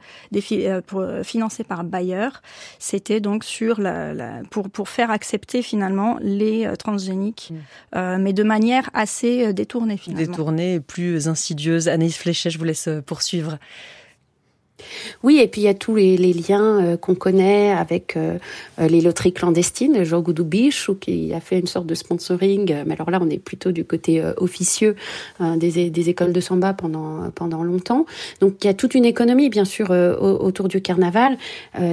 euh, 0.53 0.81
pour, 0.83 1.01
euh, 1.01 1.23
financé 1.23 1.63
par 1.63 1.85
Bayer. 1.85 2.29
C'était 2.79 3.21
donc 3.21 3.45
sur 3.45 3.81
la, 3.81 4.43
pour, 4.51 4.69
pour 4.71 4.89
faire 4.89 5.11
accepter 5.11 5.63
finalement 5.63 6.19
les 6.21 6.67
euh, 6.67 6.75
transgéniques, 6.75 7.53
mm. 7.95 8.17
mais 8.19 8.33
de 8.33 8.43
manière 8.43 8.91
assez 8.93 9.53
détournée 9.53 9.97
finalement. 9.97 10.27
Détournée, 10.27 10.81
plus 10.81 11.29
insidieuse. 11.29 11.89
Anaïs 11.89 12.17
Fléchet, 12.17 12.51
je 12.51 12.59
vous 12.59 12.65
laisse 12.65 12.89
poursuivre. 13.07 13.59
Oui, 15.23 15.39
et 15.39 15.49
puis 15.49 15.63
il 15.63 15.65
y 15.65 15.69
a 15.69 15.75
tous 15.75 15.95
les, 15.95 16.17
liens 16.17 16.85
euh, 16.85 16.97
qu'on 16.97 17.15
connaît 17.15 17.71
avec 17.71 18.17
euh, 18.17 18.39
euh, 18.81 18.89
les 18.89 19.01
loteries 19.01 19.33
clandestines, 19.33 20.05
Jean 20.05 20.21
Goudou 20.21 20.45
Biche, 20.45 20.91
qui 21.01 21.33
a 21.35 21.41
fait 21.41 21.59
une 21.59 21.67
sorte 21.67 21.87
de 21.87 21.95
sponsoring, 21.95 22.85
mais 22.87 22.95
alors 22.95 23.11
là 23.11 23.19
on 23.21 23.29
est 23.31 23.39
plutôt 23.39 23.73
du 23.73 23.85
côté 23.85 24.23
officieux 24.37 24.97
des, 25.41 26.09
écoles 26.09 26.33
de 26.33 26.41
samba 26.41 26.73
pendant, 26.73 27.31
pendant 27.35 27.63
longtemps. 27.63 28.07
Donc 28.41 28.57
il 28.63 28.67
y 28.67 28.71
a 28.71 28.75
toute 28.75 28.95
une 28.95 29.05
économie 29.05 29.49
bien 29.49 29.65
sûr 29.65 29.91
autour 29.91 30.69
du 30.69 30.81
carnaval 30.81 31.37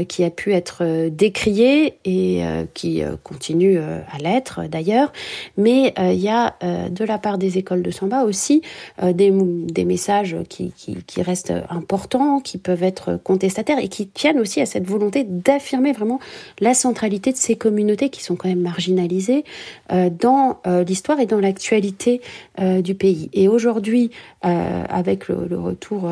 qui 0.07 0.23
a 0.23 0.29
pu 0.29 0.53
être 0.53 1.09
décriée 1.09 1.95
et 2.05 2.41
qui 2.73 3.01
continue 3.23 3.77
à 3.77 4.17
l'être 4.21 4.61
d'ailleurs, 4.69 5.11
mais 5.57 5.93
il 5.97 6.19
y 6.19 6.29
a 6.29 6.55
de 6.61 7.05
la 7.05 7.17
part 7.17 7.37
des 7.37 7.57
écoles 7.57 7.81
de 7.81 7.91
samba 7.91 8.23
aussi 8.23 8.61
des, 9.01 9.31
des 9.31 9.85
messages 9.85 10.37
qui, 10.49 10.71
qui, 10.71 10.97
qui 11.03 11.21
restent 11.21 11.53
importants, 11.69 12.39
qui 12.39 12.57
peuvent 12.57 12.74
être 12.83 13.19
contestataires 13.23 13.79
et 13.79 13.87
qui 13.87 14.07
tiennent 14.07 14.39
aussi 14.39 14.61
à 14.61 14.65
cette 14.65 14.87
volonté 14.87 15.23
d'affirmer 15.23 15.91
vraiment 15.91 16.19
la 16.59 16.73
centralité 16.73 17.31
de 17.31 17.37
ces 17.37 17.55
communautés 17.55 18.09
qui 18.09 18.23
sont 18.23 18.35
quand 18.35 18.49
même 18.49 18.61
marginalisées 18.61 19.43
euh, 19.91 20.09
dans 20.09 20.59
euh, 20.67 20.83
l'histoire 20.83 21.19
et 21.19 21.25
dans 21.25 21.39
l'actualité 21.39 22.21
euh, 22.59 22.81
du 22.81 22.95
pays. 22.95 23.29
Et 23.33 23.47
aujourd'hui, 23.47 24.11
avec 24.41 25.27
le, 25.27 25.57
retour 25.57 26.07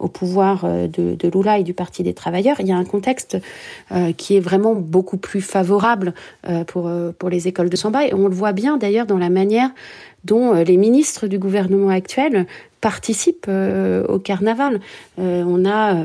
au 0.00 0.08
pouvoir 0.08 0.66
de, 0.66 1.14
de, 1.14 1.28
Lula 1.28 1.60
et 1.60 1.62
du 1.62 1.74
Parti 1.74 2.02
des 2.02 2.12
travailleurs, 2.12 2.56
il 2.58 2.66
y 2.66 2.72
a 2.72 2.76
un 2.76 2.84
contexte 2.84 3.38
qui 4.16 4.36
est 4.36 4.40
vraiment 4.40 4.74
beaucoup 4.74 5.16
plus 5.16 5.40
favorable 5.40 6.12
pour, 6.66 6.90
pour 7.16 7.28
les 7.28 7.46
écoles 7.46 7.70
de 7.70 7.76
samba. 7.76 8.04
Et 8.04 8.14
on 8.14 8.26
le 8.26 8.34
voit 8.34 8.52
bien 8.52 8.78
d'ailleurs 8.78 9.06
dans 9.06 9.16
la 9.16 9.30
manière 9.30 9.70
dont 10.24 10.52
les 10.52 10.76
ministres 10.76 11.26
du 11.26 11.38
gouvernement 11.38 11.90
actuel 11.90 12.46
participent 12.80 13.48
au 13.48 14.18
carnaval. 14.18 14.80
on 15.16 15.64
a 15.64 16.04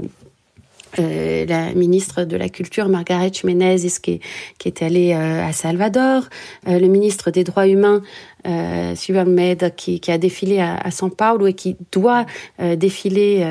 euh, 1.00 1.46
la 1.46 1.74
ministre 1.74 2.24
de 2.24 2.36
la 2.38 2.50
Culture, 2.50 2.88
Margaret 2.88 3.32
Menezes, 3.44 4.00
qui, 4.00 4.20
est 4.66 4.82
allée 4.82 5.14
euh, 5.14 5.44
à 5.44 5.52
Salvador, 5.52 6.24
euh, 6.68 6.80
le 6.80 6.88
ministre 6.88 7.32
des 7.32 7.44
Droits 7.44 7.68
humains, 7.68 8.02
euh, 8.46 8.94
qui, 8.96 10.02
a 10.12 10.18
défilé 10.18 10.60
à, 10.60 10.76
à 10.76 10.90
São 10.90 11.10
Paulo 11.10 11.48
et 11.48 11.54
qui 11.54 11.78
doit 11.92 12.26
défiler 12.60 13.46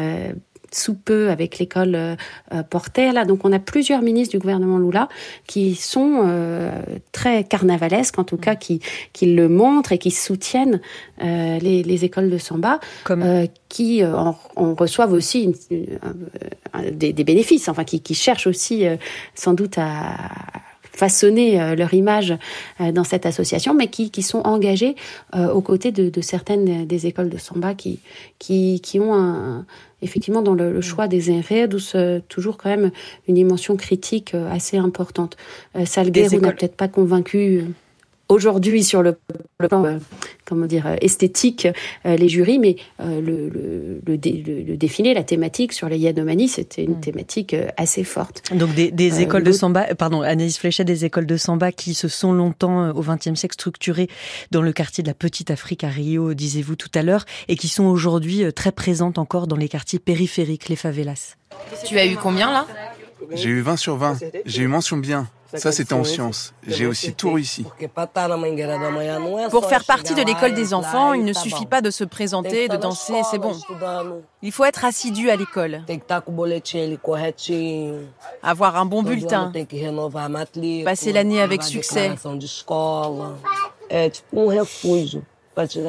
sous 0.74 0.94
peu 0.94 1.30
avec 1.30 1.58
l'école 1.58 1.94
euh, 1.94 2.16
euh, 2.52 2.62
Portela. 2.62 3.24
Donc 3.24 3.44
on 3.44 3.52
a 3.52 3.58
plusieurs 3.58 4.02
ministres 4.02 4.32
du 4.32 4.38
gouvernement 4.38 4.78
Lula 4.78 5.08
qui 5.46 5.74
sont 5.74 6.22
euh, 6.24 6.70
très 7.12 7.44
carnavalesques, 7.44 8.18
en 8.18 8.24
tout 8.24 8.36
cas 8.36 8.54
qui, 8.54 8.80
qui 9.12 9.34
le 9.34 9.48
montrent 9.48 9.92
et 9.92 9.98
qui 9.98 10.10
soutiennent 10.10 10.80
euh, 11.22 11.58
les, 11.58 11.82
les, 11.82 12.04
écoles 12.04 12.30
de 12.30 12.38
samba, 12.38 12.80
Comme... 13.04 13.22
Euh, 13.22 13.46
qui 13.68 14.04
en, 14.04 14.36
en, 14.56 14.74
reçoivent 14.74 15.12
aussi 15.12 15.44
une, 15.44 15.54
des, 16.92 17.12
des, 17.12 17.24
bénéfices, 17.24 17.68
enfin 17.68 17.84
qui, 17.84 18.00
qui 18.00 18.14
cherchent 18.14 18.46
aussi 18.46 18.84
sans 19.34 19.54
doute 19.54 19.78
à 19.78 20.16
façonner 20.92 21.74
leur 21.74 21.94
image 21.94 22.34
dans 22.92 23.04
cette 23.04 23.26
association, 23.26 23.74
mais 23.74 23.88
qui, 23.88 24.10
qui 24.10 24.22
sont 24.22 24.40
engagés 24.40 24.94
aux 25.34 25.60
côtés 25.60 25.90
de, 25.90 26.10
de, 26.10 26.20
certaines 26.20 26.86
des 26.86 27.06
écoles 27.06 27.30
de 27.30 27.38
samba 27.38 27.74
qui, 27.74 28.00
qui, 28.38 28.80
qui 28.80 29.00
ont 29.00 29.14
un, 29.14 29.64
effectivement 30.02 30.42
dans 30.42 30.54
le, 30.54 30.72
le 30.72 30.80
choix 30.80 31.08
des 31.08 31.30
enredos, 31.30 32.20
toujours 32.28 32.58
quand 32.58 32.68
même 32.68 32.90
une 33.28 33.36
dimension 33.36 33.76
critique 33.76 34.34
euh, 34.34 34.50
assez 34.50 34.76
importante. 34.76 35.36
Euh, 35.76 35.86
Salguero 35.86 36.40
n'a 36.40 36.52
peut-être 36.52 36.76
pas 36.76 36.88
convaincu 36.88 37.38
euh, 37.38 37.62
aujourd'hui 38.32 38.82
sur 38.82 39.02
le, 39.02 39.16
plan 39.58 39.84
euh, 39.84 39.98
comment 40.44 40.66
dire 40.66 40.86
euh, 40.86 40.96
esthétique 41.00 41.68
euh, 42.06 42.16
les 42.16 42.28
jurys, 42.28 42.58
mais 42.58 42.76
le, 42.98 43.48
le, 43.48 44.00
le, 44.04 44.76
défilé, 44.76 45.14
la 45.14 45.22
thématique 45.22 45.72
sur 45.72 45.88
les 45.88 45.98
Yanomani, 45.98 46.48
c'était 46.48 46.84
une 46.84 46.96
hmm. 46.96 47.00
thématique 47.00 47.56
assez 47.76 48.04
forte. 48.04 48.42
Donc 48.54 48.74
des, 48.74 48.90
des 48.90 49.20
écoles 49.20 49.44
de 49.44 49.52
samba, 49.52 49.94
pardon, 49.94 50.22
Anaïs 50.22 50.58
Fléchet, 50.58 50.84
des 50.84 51.04
écoles 51.04 51.26
de 51.26 51.36
samba 51.36 51.72
qui 51.72 51.94
se 51.94 52.08
sont 52.08 52.32
longtemps 52.32 52.90
au 52.90 53.02
XXe 53.02 53.34
siècle 53.34 53.54
structurées 53.54 54.08
dans 54.50 54.62
le 54.62 54.72
quartier 54.72 55.02
de 55.02 55.08
la 55.08 55.14
Petite 55.14 55.50
Afrique 55.50 55.84
à 55.84 55.88
Rio, 55.88 56.34
disiez-vous 56.34 56.76
tout 56.76 56.90
à 56.94 57.02
l'heure, 57.02 57.24
et 57.48 57.56
qui 57.56 57.68
sont 57.68 57.84
aujourd'hui 57.84 58.52
très 58.52 58.72
présentes 58.72 59.18
encore 59.18 59.46
dans 59.46 59.56
les 59.56 59.68
quartiers 59.68 59.98
périphériques, 59.98 60.68
les 60.68 60.76
favelas. 60.76 61.36
Tu 61.84 61.98
as 61.98 62.06
eu 62.06 62.16
combien 62.16 62.50
là? 62.50 62.66
J'ai 63.34 63.50
eu 63.50 63.60
20 63.60 63.76
sur 63.76 63.96
20. 63.96 64.18
J'ai 64.46 64.62
eu 64.62 64.66
mention 64.66 64.96
bien. 64.96 65.28
Ça, 65.54 65.72
c'était 65.72 65.92
en 65.92 66.04
sciences. 66.04 66.54
J'ai 66.66 66.86
aussi 66.86 67.12
tout 67.14 67.32
réussi. 67.32 67.64
Pour 69.50 69.68
faire 69.68 69.84
partie 69.84 70.14
de 70.14 70.22
l'école 70.22 70.54
des 70.54 70.74
enfants, 70.74 71.12
il 71.12 71.24
ne 71.24 71.32
suffit 71.32 71.66
pas 71.66 71.80
de 71.80 71.90
se 71.90 72.04
présenter, 72.04 72.68
de 72.68 72.76
danser, 72.76 73.20
c'est 73.30 73.38
bon. 73.38 73.56
Il 74.42 74.52
faut 74.52 74.64
être 74.64 74.84
assidu 74.84 75.30
à 75.30 75.36
l'école. 75.36 75.82
Avoir 78.42 78.76
un 78.76 78.86
bon 78.86 79.02
bulletin. 79.02 79.52
Passer 80.84 81.12
l'année 81.12 81.40
avec 81.40 81.62
succès. 81.62 82.14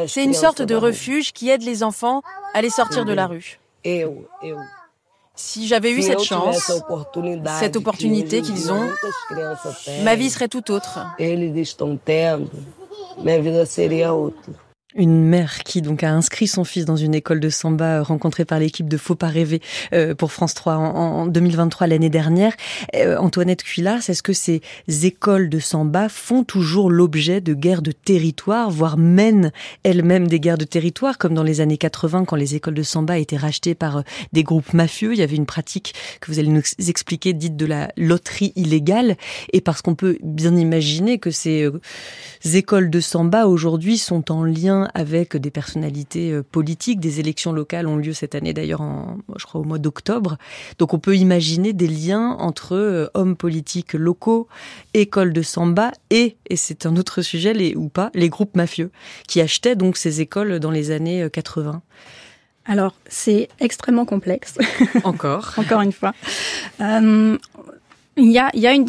C'est 0.07 0.23
une 0.23 0.33
sorte 0.33 0.61
de 0.61 0.75
refuge 0.75 1.31
qui 1.31 1.49
aide 1.49 1.63
les 1.63 1.83
enfants 1.83 2.21
à 2.53 2.61
les 2.61 2.69
sortir 2.69 3.05
de 3.05 3.13
la 3.13 3.27
rue. 3.27 3.59
Si 5.35 5.67
j'avais 5.67 5.91
eu 5.91 6.01
cette 6.03 6.21
chance, 6.23 6.71
cette 7.59 7.75
opportunité 7.75 8.41
qu'ils 8.41 8.71
ont, 8.71 8.87
ma 10.03 10.15
vie 10.15 10.29
serait 10.29 10.47
tout 10.47 10.71
autre. 10.71 10.99
Une 14.95 15.23
mère 15.23 15.63
qui 15.63 15.81
donc 15.81 16.03
a 16.03 16.11
inscrit 16.11 16.45
son 16.45 16.63
fils 16.63 16.85
dans 16.85 16.95
une 16.95 17.15
école 17.15 17.39
de 17.39 17.49
samba 17.49 17.99
euh, 17.99 18.03
rencontrée 18.03 18.45
par 18.45 18.59
l'équipe 18.59 18.87
de 18.87 18.97
Faut 18.97 19.15
pas 19.15 19.27
rêver 19.27 19.59
euh, 19.91 20.13
pour 20.13 20.31
France 20.31 20.53
3 20.53 20.75
en, 20.75 21.25
2023 21.25 21.87
l'année 21.87 22.11
dernière. 22.11 22.53
Euh, 22.95 23.17
Antoinette 23.17 23.63
Cuillard, 23.63 24.07
est-ce 24.07 24.21
que 24.21 24.33
ces 24.33 24.61
écoles 24.87 25.49
de 25.49 25.57
samba 25.57 26.09
font 26.09 26.43
toujours 26.43 26.91
l'objet 26.91 27.41
de 27.41 27.55
guerres 27.55 27.81
de 27.81 27.91
territoire, 27.91 28.69
voire 28.69 28.97
mènent 28.97 29.51
elles-mêmes 29.83 30.27
des 30.27 30.39
guerres 30.39 30.59
de 30.59 30.65
territoire, 30.65 31.17
comme 31.17 31.33
dans 31.33 31.43
les 31.43 31.59
années 31.59 31.77
80 31.77 32.25
quand 32.25 32.35
les 32.35 32.55
écoles 32.55 32.75
de 32.75 32.83
samba 32.83 33.17
étaient 33.17 33.37
rachetées 33.37 33.75
par 33.75 34.03
des 34.31 34.43
groupes 34.43 34.73
mafieux? 34.73 35.13
Il 35.13 35.19
y 35.19 35.23
avait 35.23 35.35
une 35.35 35.47
pratique 35.47 35.95
que 36.21 36.31
vous 36.31 36.37
allez 36.37 36.49
nous 36.49 36.61
expliquer, 36.87 37.33
dite 37.33 37.57
de 37.57 37.65
la 37.65 37.91
loterie 37.97 38.53
illégale, 38.55 39.17
et 39.53 39.61
parce 39.61 39.81
qu'on 39.81 39.95
peut 39.95 40.19
bien 40.21 40.55
imaginer 40.55 41.17
que 41.17 41.31
ces 41.31 41.67
écoles 42.53 42.91
de 42.91 42.99
samba 42.99 43.47
aujourd'hui 43.47 43.97
sont 43.97 44.31
en 44.31 44.43
lien 44.43 44.82
avec 44.93 45.37
des 45.37 45.51
personnalités 45.51 46.31
euh, 46.31 46.43
politiques. 46.43 46.99
Des 46.99 47.19
élections 47.19 47.51
locales 47.51 47.87
ont 47.87 47.97
lieu 47.97 48.13
cette 48.13 48.35
année 48.35 48.53
d'ailleurs, 48.53 48.81
en, 48.81 49.17
je 49.37 49.45
crois 49.45 49.61
au 49.61 49.63
mois 49.63 49.79
d'octobre. 49.79 50.37
Donc 50.79 50.93
on 50.93 50.99
peut 50.99 51.15
imaginer 51.15 51.73
des 51.73 51.87
liens 51.87 52.37
entre 52.39 52.75
euh, 52.75 53.07
hommes 53.13 53.35
politiques 53.35 53.93
locaux, 53.93 54.47
écoles 54.93 55.33
de 55.33 55.41
samba 55.41 55.91
et, 56.09 56.37
et 56.49 56.55
c'est 56.55 56.85
un 56.85 56.95
autre 56.95 57.21
sujet, 57.21 57.53
les, 57.53 57.75
ou 57.75 57.89
pas, 57.89 58.11
les 58.13 58.29
groupes 58.29 58.55
mafieux 58.55 58.91
qui 59.27 59.41
achetaient 59.41 59.75
donc 59.75 59.97
ces 59.97 60.21
écoles 60.21 60.59
dans 60.59 60.71
les 60.71 60.91
années 60.91 61.27
80. 61.31 61.71
Euh, 61.71 62.71
Alors, 62.71 62.95
c'est 63.07 63.49
extrêmement 63.59 64.05
complexe. 64.05 64.55
Encore. 65.03 65.53
Encore 65.57 65.81
une 65.81 65.91
fois. 65.91 66.13
Euh, 66.81 67.37
il 68.15 68.31
y 68.31 68.37
a, 68.37 68.73
une 68.73 68.85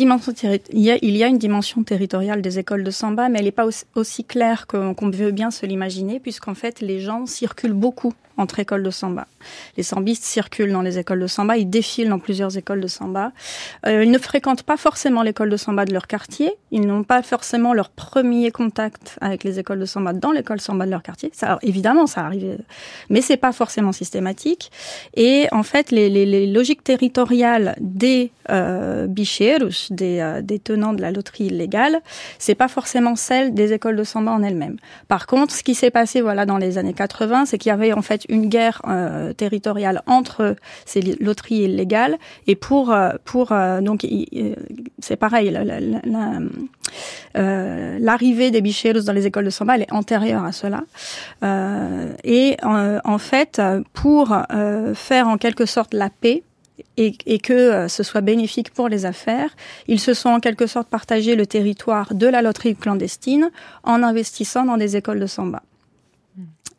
dimension 1.38 1.82
territoriale 1.82 2.42
des 2.42 2.58
écoles 2.58 2.84
de 2.84 2.90
samba, 2.90 3.28
mais 3.28 3.38
elle 3.38 3.46
n'est 3.46 3.52
pas 3.52 3.66
aussi, 3.94 4.24
claire 4.24 4.66
qu'on 4.66 5.10
veut 5.10 5.30
bien 5.30 5.50
se 5.50 5.64
l'imaginer, 5.64 6.20
puisqu'en 6.20 6.54
fait 6.54 6.80
les 6.80 7.00
gens 7.00 7.24
circulent 7.26 7.72
beaucoup 7.72 8.12
entre 8.37 8.59
écoles 8.59 8.83
de 8.83 8.90
samba. 8.90 9.27
Les 9.77 9.83
sambistes 9.83 10.25
circulent 10.25 10.73
dans 10.73 10.83
les 10.83 10.99
écoles 10.99 11.20
de 11.20 11.27
samba, 11.27 11.57
ils 11.57 11.68
défilent 11.68 12.09
dans 12.09 12.18
plusieurs 12.18 12.57
écoles 12.57 12.81
de 12.81 12.87
samba. 12.87 13.33
Euh, 13.87 14.05
ils 14.05 14.11
ne 14.11 14.18
fréquentent 14.18 14.62
pas 14.62 14.77
forcément 14.77 15.23
l'école 15.23 15.51
de 15.51 15.57
samba 15.57 15.85
de 15.85 15.92
leur 15.92 16.07
quartier, 16.07 16.53
ils 16.70 16.87
n'ont 16.87 17.05
pas 17.05 17.23
forcément 17.23 17.73
leur 17.73 17.90
premier 17.90 18.51
contact 18.51 19.18
avec 19.20 19.44
les 19.44 19.59
écoles 19.59 19.79
de 19.79 19.85
samba 19.85 20.12
dans 20.12 20.33
l'école 20.33 20.61
samba 20.61 20.87
de 20.87 20.90
leur 20.90 21.03
quartier. 21.03 21.31
Ça, 21.33 21.59
évidemment, 21.62 22.07
ça 22.07 22.23
arrive, 22.23 22.59
mais 23.11 23.20
c'est 23.20 23.37
pas 23.37 23.53
forcément 23.53 23.92
systématique. 23.92 24.70
Et 25.14 25.47
en 25.53 25.62
fait, 25.62 25.90
les, 25.90 26.47
logiques 26.47 26.85
territoriales 26.85 27.77
des 27.81 28.31
euh, 28.51 29.07
bicheros, 29.07 29.88
des, 29.90 30.20
euh, 30.20 30.42
des 30.42 30.59
tenants 30.59 30.92
de 30.92 31.01
la 31.01 31.11
loterie 31.11 31.47
illégale, 31.47 32.01
c'est 32.38 32.55
pas 32.55 32.68
forcément 32.68 33.16
celle 33.16 33.55
des 33.55 33.73
écoles 33.73 33.97
de 33.97 34.05
samba 34.05 34.33
en 34.33 34.42
elles-mêmes. 34.42 34.77
Par 35.09 35.27
contre, 35.27 35.55
ce 35.55 35.62
qui 35.62 35.75
s'est 35.75 35.90
passé, 35.90 36.20
voilà, 36.20 36.47
dans 36.47 36.59
les 36.59 36.79
années 36.79 36.94
80, 36.94 37.47
c'est 37.47 37.59
qu'il 37.59 37.70
y 37.70 37.73
avait 37.73 37.92
en 37.92 38.03
fait 38.03 38.23
une 38.28 38.48
guerre 38.48 38.80
euh, 38.87 39.32
territoriale 39.32 40.02
entre 40.06 40.56
ces 40.84 41.00
loteries 41.20 41.64
illégales 41.64 42.18
et 42.46 42.56
pour 42.56 42.92
euh, 42.92 43.10
pour 43.24 43.52
euh, 43.52 43.80
donc 43.80 44.06
c'est 44.98 45.16
pareil 45.16 45.50
l'arrivée 47.34 48.50
des 48.50 48.60
bicheros 48.60 49.00
dans 49.00 49.12
les 49.12 49.26
écoles 49.26 49.44
de 49.44 49.50
samba 49.50 49.76
elle 49.76 49.82
est 49.82 49.92
antérieure 49.92 50.44
à 50.44 50.52
cela. 50.52 50.84
Et 52.24 52.56
en 52.62 53.18
fait 53.18 53.60
pour 53.92 54.37
faire 54.94 55.28
en 55.28 55.38
quelque 55.38 55.66
sorte 55.66 55.94
la 55.94 56.10
paix 56.10 56.42
et, 56.96 57.16
et, 57.26 57.38
que 57.38 57.87
ce 57.88 58.02
soit 58.02 58.20
bénéfique 58.20 58.72
pour 58.72 58.88
les 58.88 59.06
affaires, 59.06 59.50
ils 59.87 60.00
se 60.00 60.12
sont 60.12 60.30
en 60.30 60.40
quelque 60.40 60.66
sorte 60.66 60.88
partagé 60.88 61.37
le 61.37 61.46
territoire 61.46 62.14
de 62.14 62.26
la 62.26 62.42
loterie 62.42 62.74
clandestine 62.74 63.50
en 63.84 64.02
investissant 64.02 64.64
dans 64.64 64.76
des 64.76 64.96
écoles 64.96 65.20
de 65.20 65.26
samba 65.26 65.62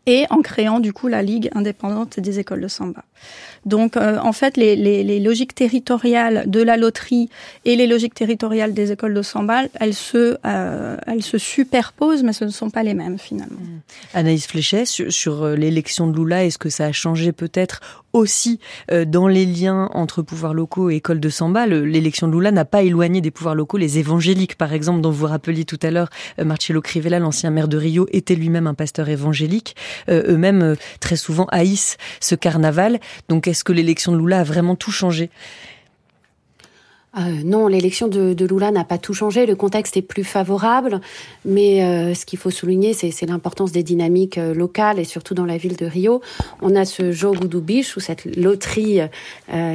et 0.06 0.26
en 0.30 0.42
créant 0.42 0.80
du 0.80 0.94
coup 0.94 1.08
la 1.08 1.22
Ligue 1.22 1.50
indépendante 1.54 2.20
des 2.20 2.40
écoles 2.40 2.62
de 2.62 2.68
samba. 2.68 3.04
Donc 3.66 3.98
euh, 3.98 4.20
en 4.22 4.32
fait, 4.32 4.58
les, 4.58 4.76
les, 4.76 5.04
les, 5.04 5.20
logiques 5.20 5.56
territoriales 5.56 6.44
de 6.48 6.62
la 6.62 6.78
loterie 6.78 7.30
et 7.66 7.76
les 7.76 7.88
logiques 7.88 8.14
territoriales 8.14 8.74
des 8.74 8.92
écoles 8.92 9.16
de 9.16 9.24
samba, 9.24 9.64
elles 9.80 9.96
se, 9.96 10.38
euh, 10.46 10.98
elles 11.08 11.24
se 11.24 11.40
superposent, 11.40 12.24
mais 12.24 12.34
ce 12.34 12.46
ne 12.46 12.52
sont 12.52 12.70
pas 12.70 12.84
les 12.84 12.94
mêmes 12.94 13.18
finalement. 13.18 13.60
Mmh. 13.60 13.82
Anaïs 14.14 14.46
Fléchet, 14.46 14.86
sur, 14.86 15.12
sur 15.12 15.44
euh, 15.44 15.56
l'élection 15.56 16.08
de 16.08 16.16
Lula, 16.16 16.46
est-ce 16.46 16.60
que 16.60 16.70
ça 16.70 16.86
a 16.86 16.92
changé 16.92 17.32
peut-être 17.32 17.82
aussi 18.14 18.60
euh, 18.92 19.04
dans 19.04 19.28
les 19.28 19.46
liens 19.46 19.90
entre 19.94 20.22
pouvoirs 20.22 20.54
locaux 20.54 20.92
et 20.92 20.98
écoles 20.98 21.20
de 21.20 21.30
samba? 21.30 21.66
L'élection 21.66 22.28
de 22.28 22.34
Lula 22.34 22.52
n'a 22.52 22.66
pas 22.66 22.84
éloigné 22.84 23.20
des 23.20 23.32
pouvoirs 23.32 23.56
locaux 23.56 23.78
les 23.78 23.98
évangéliques, 23.98 24.58
par 24.58 24.74
exemple, 24.74 25.02
dont 25.02 25.12
vous 25.12 25.26
rappeliez 25.26 25.66
tout 25.66 25.80
à 25.82 25.90
l'heure, 25.90 26.10
Marcello 26.38 26.82
Crivella, 26.82 27.18
l'ancien 27.18 27.50
maire 27.50 27.68
de 27.68 27.78
Rio, 27.78 28.08
était 28.12 28.36
lui-même 28.36 28.68
un 28.68 28.74
pasteur 28.76 29.10
évangélique. 29.10 29.76
Eux-mêmes, 30.08 30.76
très 31.00 31.16
souvent, 31.16 31.48
haïssent 31.52 31.98
ce 32.22 32.36
carnaval. 32.36 33.00
Donc 33.30 33.48
est-ce 33.48 33.64
que 33.64 33.72
l'élection 33.74 34.12
de 34.12 34.18
Lula 34.18 34.42
a 34.42 34.44
vraiment 34.44 34.76
tout 34.76 34.92
changé? 34.92 35.30
Euh, 37.18 37.22
non, 37.44 37.68
l'élection 37.68 38.08
de, 38.08 38.46
Lula 38.46 38.72
n'a 38.72 38.84
pas 38.84 38.98
tout 38.98 39.14
changé. 39.14 39.46
Le 39.46 39.56
contexte 39.56 39.96
est 39.98 40.02
plus 40.02 40.24
favorable, 40.24 41.00
mais 41.46 41.84
euh, 41.84 42.14
ce 42.14 42.26
qu'il 42.26 42.38
faut 42.38 42.52
souligner, 42.52 42.94
c'est 42.94 43.26
l'importance 43.26 43.72
des 43.72 43.84
dynamiques 43.84 44.38
euh, 44.38 44.54
locales 44.54 45.00
et 45.00 45.06
surtout 45.06 45.34
dans 45.34 45.46
la 45.46 45.58
ville 45.58 45.78
de 45.78 45.86
Rio. 45.86 46.22
On 46.62 46.76
a 46.76 46.86
ce 46.86 47.12
jogo 47.12 47.48
do 47.48 47.62
bicho, 47.62 48.00
cette 48.00 48.26
loterie 48.36 49.00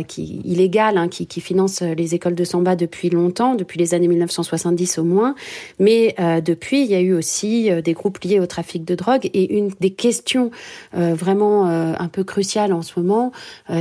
qui, 0.07 0.41
illégale 0.45 0.99
hein, 0.99 1.09
qui, 1.09 1.27
qui, 1.27 1.41
finance 1.41 1.83
les 1.83 2.15
écoles 2.15 2.35
de 2.35 2.45
samba 2.45 2.77
depuis 2.77 3.11
longtemps, 3.11 3.55
depuis 3.55 3.79
les 3.79 3.95
années 3.95 4.09
1970 4.09 4.99
au 4.99 5.05
moins. 5.05 5.35
Mais 5.79 6.15
depuis, 6.45 6.83
il 6.83 6.91
y 6.91 6.95
a 6.95 7.01
eu 7.01 7.13
aussi 7.13 7.71
des 7.83 7.93
groupes 7.93 8.19
liés 8.19 8.41
au 8.41 8.47
trafic 8.47 8.85
de 8.85 8.95
drogue. 8.95 9.31
Et 9.33 9.57
une 9.57 9.71
des 9.81 9.91
questions 9.91 10.51
vraiment 10.93 11.67
un 11.67 12.09
peu 12.09 12.25
cruciales 12.25 12.73
en 12.73 12.83
ce 12.83 12.99
moment, 12.99 13.33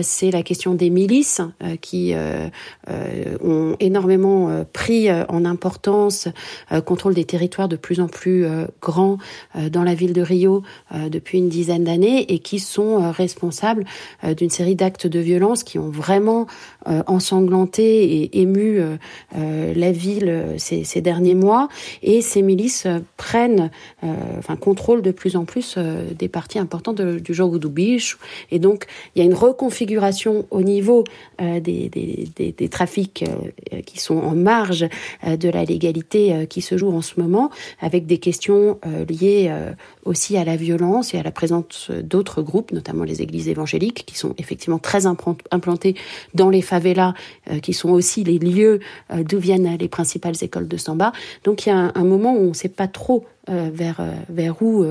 c'est 0.01 0.31
la 0.31 0.43
question 0.43 0.73
des 0.73 0.89
milices 0.89 1.41
qui 1.81 2.13
ont 3.41 3.48
énormément 3.79 4.49
euh, 4.49 4.63
pris 4.71 5.09
euh, 5.09 5.25
en 5.29 5.45
importance, 5.45 6.27
euh, 6.71 6.81
contrôle 6.81 7.13
des 7.13 7.25
territoires 7.25 7.67
de 7.67 7.75
plus 7.75 7.99
en 7.99 8.07
plus 8.07 8.45
grands 8.81 9.17
dans 9.71 9.83
la 9.83 9.93
ville 9.93 10.13
de 10.13 10.21
Rio 10.21 10.63
depuis 10.91 11.37
une 11.37 11.49
dizaine 11.49 11.83
d'années 11.83 12.31
et 12.31 12.39
qui 12.39 12.59
sont 12.59 13.11
responsables 13.11 13.85
d'une 14.37 14.49
série 14.49 14.75
d'actes 14.75 15.07
de 15.07 15.19
violence 15.19 15.63
qui 15.63 15.79
ont 15.79 15.89
vraiment 15.89 16.47
ensanglanté 16.85 18.21
et 18.21 18.41
ému 18.41 18.81
la 19.33 19.91
ville 19.91 20.55
ces, 20.57 21.01
derniers 21.01 21.35
mois. 21.35 21.67
Et 22.03 22.21
ces 22.21 22.41
milices 22.41 22.87
prennent, 23.17 23.69
enfin 24.37 24.55
contrôlent 24.55 25.01
de 25.01 25.11
plus 25.11 25.35
en 25.35 25.45
plus 25.45 25.77
des 25.77 26.27
parties 26.29 26.59
importantes 26.59 27.01
du 27.01 27.33
jogo 27.33 27.59
do 27.59 27.69
bicho. 27.69 28.17
Et 28.51 28.59
donc 28.59 28.85
il 29.15 29.19
y 29.19 29.21
a 29.21 29.25
une 29.25 29.33
reconfiguration 29.33 30.45
au 30.51 30.61
niveau 30.61 31.03
des, 31.39 31.59
des, 31.89 32.29
des, 32.35 32.51
des 32.51 32.69
trafics 32.69 33.23
euh, 33.73 33.81
qui 33.81 33.99
sont 33.99 34.17
en 34.17 34.35
marge 34.35 34.87
euh, 35.25 35.37
de 35.37 35.49
la 35.49 35.63
légalité 35.63 36.33
euh, 36.33 36.45
qui 36.45 36.61
se 36.61 36.77
joue 36.77 36.91
en 36.91 37.01
ce 37.01 37.19
moment, 37.19 37.49
avec 37.79 38.05
des 38.05 38.17
questions 38.17 38.79
liées 39.07 39.51
aussi 40.05 40.37
à 40.37 40.43
la 40.43 40.55
violence 40.55 41.13
et 41.13 41.19
à 41.19 41.23
la 41.23 41.31
présence 41.31 41.91
d'autres 42.03 42.41
groupes, 42.41 42.71
notamment 42.71 43.03
les 43.03 43.21
églises 43.21 43.47
évangéliques, 43.47 44.05
qui 44.05 44.17
sont 44.17 44.33
effectivement 44.37 44.79
très 44.79 45.05
implantés 45.05 45.95
dans 46.33 46.49
les 46.49 46.61
favelas, 46.69 47.13
qui 47.61 47.73
sont 47.73 47.89
aussi 47.89 48.23
les 48.23 48.39
lieux 48.39 48.79
d'où 49.13 49.39
viennent 49.39 49.77
les 49.77 49.87
principales 49.87 50.35
écoles 50.41 50.67
de 50.67 50.77
samba. 50.77 51.11
Donc 51.43 51.65
il 51.65 51.69
y 51.69 51.71
a 51.71 51.91
un, 51.93 52.03
moment 52.03 52.33
où 52.33 52.39
on 52.39 52.49
ne 52.49 52.53
sait 52.53 52.69
pas 52.69 52.87
trop 52.87 53.25
vers, 53.47 54.01
vers 54.29 54.61
où 54.61 54.85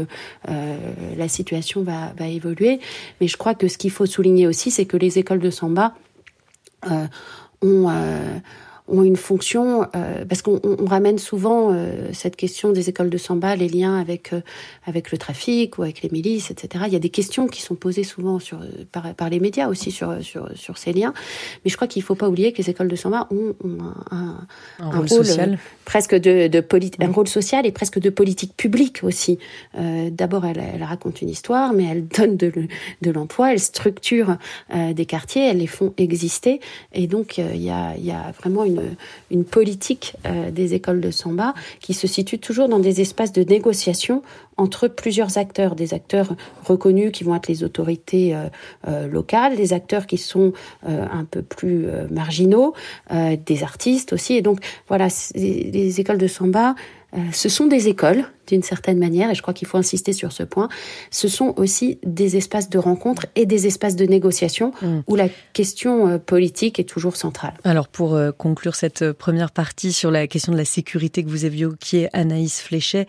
la 1.16 1.28
situation 1.28 1.82
va, 1.82 2.12
va, 2.18 2.26
évoluer. 2.26 2.80
Mais 3.20 3.28
je 3.28 3.36
crois 3.36 3.54
que 3.54 3.68
ce 3.68 3.78
qu'il 3.78 3.90
faut 3.90 4.06
souligner 4.06 4.46
aussi, 4.46 4.70
c'est 4.70 4.86
que 4.86 4.96
les 4.96 5.18
écoles 5.18 5.40
de 5.40 5.50
samba 5.50 5.94
ont 7.62 7.88
ont 8.88 9.02
une 9.02 9.16
fonction, 9.16 9.86
euh, 9.94 10.24
parce 10.24 10.42
qu'on 10.42 10.60
ramène 10.86 11.18
souvent 11.18 11.72
euh, 11.72 12.10
cette 12.12 12.36
question 12.36 12.72
des 12.72 12.88
écoles 12.88 13.10
de 13.10 13.18
samba, 13.18 13.54
les 13.54 13.68
liens 13.68 13.98
avec, 13.98 14.32
euh, 14.32 14.40
avec 14.86 15.12
le 15.12 15.18
trafic 15.18 15.78
ou 15.78 15.82
avec 15.82 16.02
les 16.02 16.08
milices, 16.10 16.50
etc. 16.50 16.84
Il 16.86 16.92
y 16.92 16.96
a 16.96 17.00
des 17.00 17.10
questions 17.10 17.46
qui 17.46 17.62
sont 17.62 17.74
posées 17.74 18.04
souvent 18.04 18.38
sur, 18.38 18.60
par, 18.90 19.14
par 19.14 19.28
les 19.28 19.40
médias 19.40 19.68
aussi 19.68 19.90
sur, 19.90 20.22
sur, 20.22 20.48
sur 20.54 20.78
ces 20.78 20.92
liens. 20.92 21.12
Mais 21.64 21.70
je 21.70 21.76
crois 21.76 21.88
qu'il 21.88 22.02
ne 22.02 22.06
faut 22.06 22.14
pas 22.14 22.28
oublier 22.28 22.52
que 22.52 22.58
les 22.58 22.70
écoles 22.70 22.88
de 22.88 22.96
samba 22.96 23.28
ont, 23.30 23.54
un, 24.10 24.46
un, 24.80 24.90
rôle, 24.90 25.08
social. 25.08 25.58
presque 25.84 26.14
de, 26.14 26.48
de 26.48 26.64
un 27.00 27.12
rôle 27.12 27.28
social 27.28 27.66
et 27.66 27.72
presque 27.72 27.98
de 27.98 28.10
politique 28.10 28.56
publique 28.56 29.00
aussi. 29.02 29.38
D'abord, 29.74 30.44
elle, 30.46 30.62
elle, 30.74 30.82
raconte 30.82 31.22
une 31.22 31.28
histoire, 31.28 31.72
mais 31.72 31.84
elle 31.84 32.06
donne 32.06 32.36
de, 32.36 32.52
de 33.02 33.10
l'emploi, 33.10 33.52
elle 33.52 33.60
structure 33.60 34.36
des 34.74 35.06
quartiers, 35.06 35.48
elle 35.48 35.58
les 35.58 35.66
font 35.66 35.92
exister. 35.96 36.60
Et 36.92 37.06
donc, 37.06 37.38
il 37.38 37.62
y, 37.62 37.70
a, 37.70 37.94
il 37.96 38.04
y 38.04 38.10
a 38.10 38.32
vraiment 38.38 38.64
une 38.64 38.77
une, 39.30 39.44
politique 39.44 40.14
euh, 40.26 40.50
des 40.50 40.74
écoles 40.74 41.00
de 41.00 41.10
samba 41.10 41.54
qui 41.80 41.94
se 41.94 42.06
situe 42.06 42.38
toujours 42.38 42.68
dans 42.68 42.78
des 42.78 43.00
espaces 43.00 43.32
de 43.32 43.42
négociation 43.42 44.22
entre 44.56 44.88
plusieurs 44.88 45.38
acteurs, 45.38 45.74
des 45.74 45.94
acteurs 45.94 46.34
reconnus 46.64 47.12
qui 47.12 47.24
vont 47.24 47.34
être 47.34 47.48
les 47.48 47.62
autorités 47.62 48.34
euh, 48.34 48.48
euh, 48.88 49.06
locales, 49.06 49.56
des 49.56 49.72
acteurs 49.72 50.06
qui 50.06 50.18
sont 50.18 50.52
un 50.84 51.24
peu 51.24 51.42
plus 51.42 51.86
marginaux, 52.10 52.74
des 53.10 53.62
artistes 53.62 54.12
aussi. 54.12 54.34
Et 54.34 54.42
donc 54.42 54.60
voilà, 54.88 55.08
les 55.34 56.00
écoles 56.00 56.18
de 56.18 56.26
samba, 56.26 56.74
ce 57.32 57.48
sont 57.48 57.66
des 57.66 57.88
écoles 57.88 58.24
d'une 58.48 58.62
certaine 58.62 58.98
manière, 58.98 59.30
et 59.30 59.34
je 59.34 59.42
crois 59.42 59.54
qu'il 59.54 59.68
faut 59.68 59.78
insister 59.78 60.12
sur 60.12 60.32
ce 60.32 60.42
point, 60.42 60.68
ce 61.10 61.28
sont 61.28 61.54
aussi 61.56 61.98
des 62.04 62.36
espaces 62.36 62.68
de 62.68 62.78
rencontre 62.78 63.26
et 63.36 63.46
des 63.46 63.66
espaces 63.66 63.96
de 63.96 64.04
négociation 64.04 64.72
mm. 64.82 65.00
où 65.06 65.16
la 65.16 65.28
question 65.52 66.08
euh, 66.08 66.18
politique 66.18 66.78
est 66.78 66.88
toujours 66.88 67.16
centrale. 67.16 67.54
Alors 67.64 67.88
pour 67.88 68.14
euh, 68.14 68.32
conclure 68.32 68.74
cette 68.74 69.02
euh, 69.02 69.12
première 69.12 69.50
partie 69.50 69.92
sur 69.92 70.10
la 70.10 70.26
question 70.26 70.52
de 70.52 70.58
la 70.58 70.64
sécurité 70.64 71.22
que 71.22 71.28
vous 71.28 71.44
évoquiez, 71.44 72.08
Anaïs 72.12 72.60
Fléchet, 72.60 73.06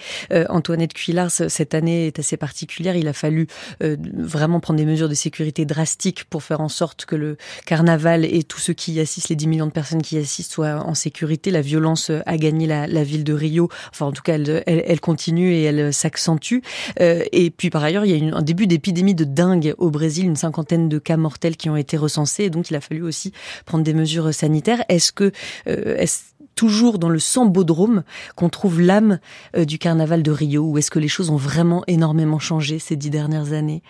Antoinette 0.49 0.93
Cuillars, 0.93 1.31
cette 1.31 1.73
année 1.73 2.07
est 2.07 2.19
assez 2.19 2.37
particulière. 2.37 2.95
Il 2.95 3.07
a 3.07 3.13
fallu 3.13 3.47
vraiment 3.79 4.59
prendre 4.59 4.77
des 4.77 4.85
mesures 4.85 5.09
de 5.09 5.13
sécurité 5.13 5.65
drastiques 5.65 6.25
pour 6.25 6.43
faire 6.43 6.61
en 6.61 6.69
sorte 6.69 7.05
que 7.05 7.15
le 7.15 7.37
carnaval 7.65 8.25
et 8.25 8.43
tous 8.43 8.59
ceux 8.59 8.73
qui 8.73 8.93
y 8.93 8.99
assistent, 8.99 9.29
les 9.29 9.35
10 9.35 9.47
millions 9.47 9.67
de 9.67 9.71
personnes 9.71 10.01
qui 10.01 10.15
y 10.15 10.19
assistent, 10.19 10.51
soient 10.51 10.83
en 10.85 10.93
sécurité. 10.93 11.51
La 11.51 11.61
violence 11.61 12.11
a 12.25 12.37
gagné 12.37 12.67
la, 12.67 12.87
la 12.87 13.03
ville 13.03 13.23
de 13.23 13.33
Rio. 13.33 13.69
Enfin, 13.91 14.07
en 14.07 14.11
tout 14.11 14.21
cas, 14.21 14.35
elle, 14.35 14.63
elle, 14.65 14.83
elle 14.85 14.99
continue 14.99 15.28
et 15.37 15.63
elle 15.63 15.93
s'accentue. 15.93 16.59
Euh, 16.99 17.23
et 17.31 17.49
puis 17.49 17.69
par 17.69 17.83
ailleurs, 17.83 18.05
il 18.05 18.25
y 18.25 18.29
a 18.29 18.35
un 18.35 18.41
début 18.41 18.67
d'épidémie 18.67 19.15
de 19.15 19.23
dingue 19.23 19.73
au 19.77 19.89
Brésil, 19.89 20.25
une 20.25 20.35
cinquantaine 20.35 20.89
de 20.89 20.99
cas 20.99 21.17
mortels 21.17 21.57
qui 21.57 21.69
ont 21.69 21.75
été 21.75 21.97
recensés. 21.97 22.45
Et 22.45 22.49
donc 22.49 22.69
il 22.69 22.75
a 22.75 22.81
fallu 22.81 23.03
aussi 23.03 23.33
prendre 23.65 23.83
des 23.83 23.93
mesures 23.93 24.33
sanitaires. 24.33 24.83
Est-ce 24.89 25.11
que 25.11 25.31
euh, 25.67 25.97
est 25.97 26.33
toujours 26.55 26.99
dans 26.99 27.09
le 27.09 27.19
sambodrome 27.19 28.03
qu'on 28.35 28.49
trouve 28.49 28.81
l'âme 28.81 29.19
euh, 29.55 29.65
du 29.65 29.77
carnaval 29.77 30.23
de 30.23 30.31
Rio? 30.31 30.63
Ou 30.63 30.77
est-ce 30.77 30.91
que 30.91 30.99
les 30.99 31.07
choses 31.07 31.29
ont 31.29 31.37
vraiment 31.37 31.83
énormément 31.87 32.39
changé 32.39 32.79
ces 32.79 32.95
dix 32.95 33.09
dernières 33.09 33.53
années? 33.53 33.81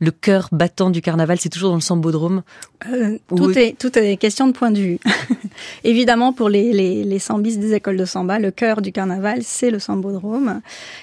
Le 0.00 0.12
cœur 0.12 0.48
battant 0.52 0.90
du 0.90 1.02
carnaval, 1.02 1.40
c'est 1.40 1.48
toujours 1.48 1.70
dans 1.70 1.76
le 1.76 1.80
sambodrome 1.80 2.42
euh, 2.88 3.18
tout, 3.26 3.58
est, 3.58 3.76
tout 3.76 3.98
est 3.98 4.16
question 4.16 4.46
de 4.46 4.52
point 4.52 4.70
de 4.70 4.78
vue. 4.78 4.98
Évidemment, 5.84 6.32
pour 6.32 6.48
les, 6.48 6.72
les, 6.72 7.04
les 7.04 7.18
sambis 7.18 7.56
des 7.58 7.74
écoles 7.74 7.96
de 7.96 8.04
samba, 8.04 8.38
le 8.38 8.50
cœur 8.50 8.82
du 8.82 8.92
carnaval, 8.92 9.40
c'est 9.42 9.70
le 9.70 9.78
sambodrome. 9.78 10.60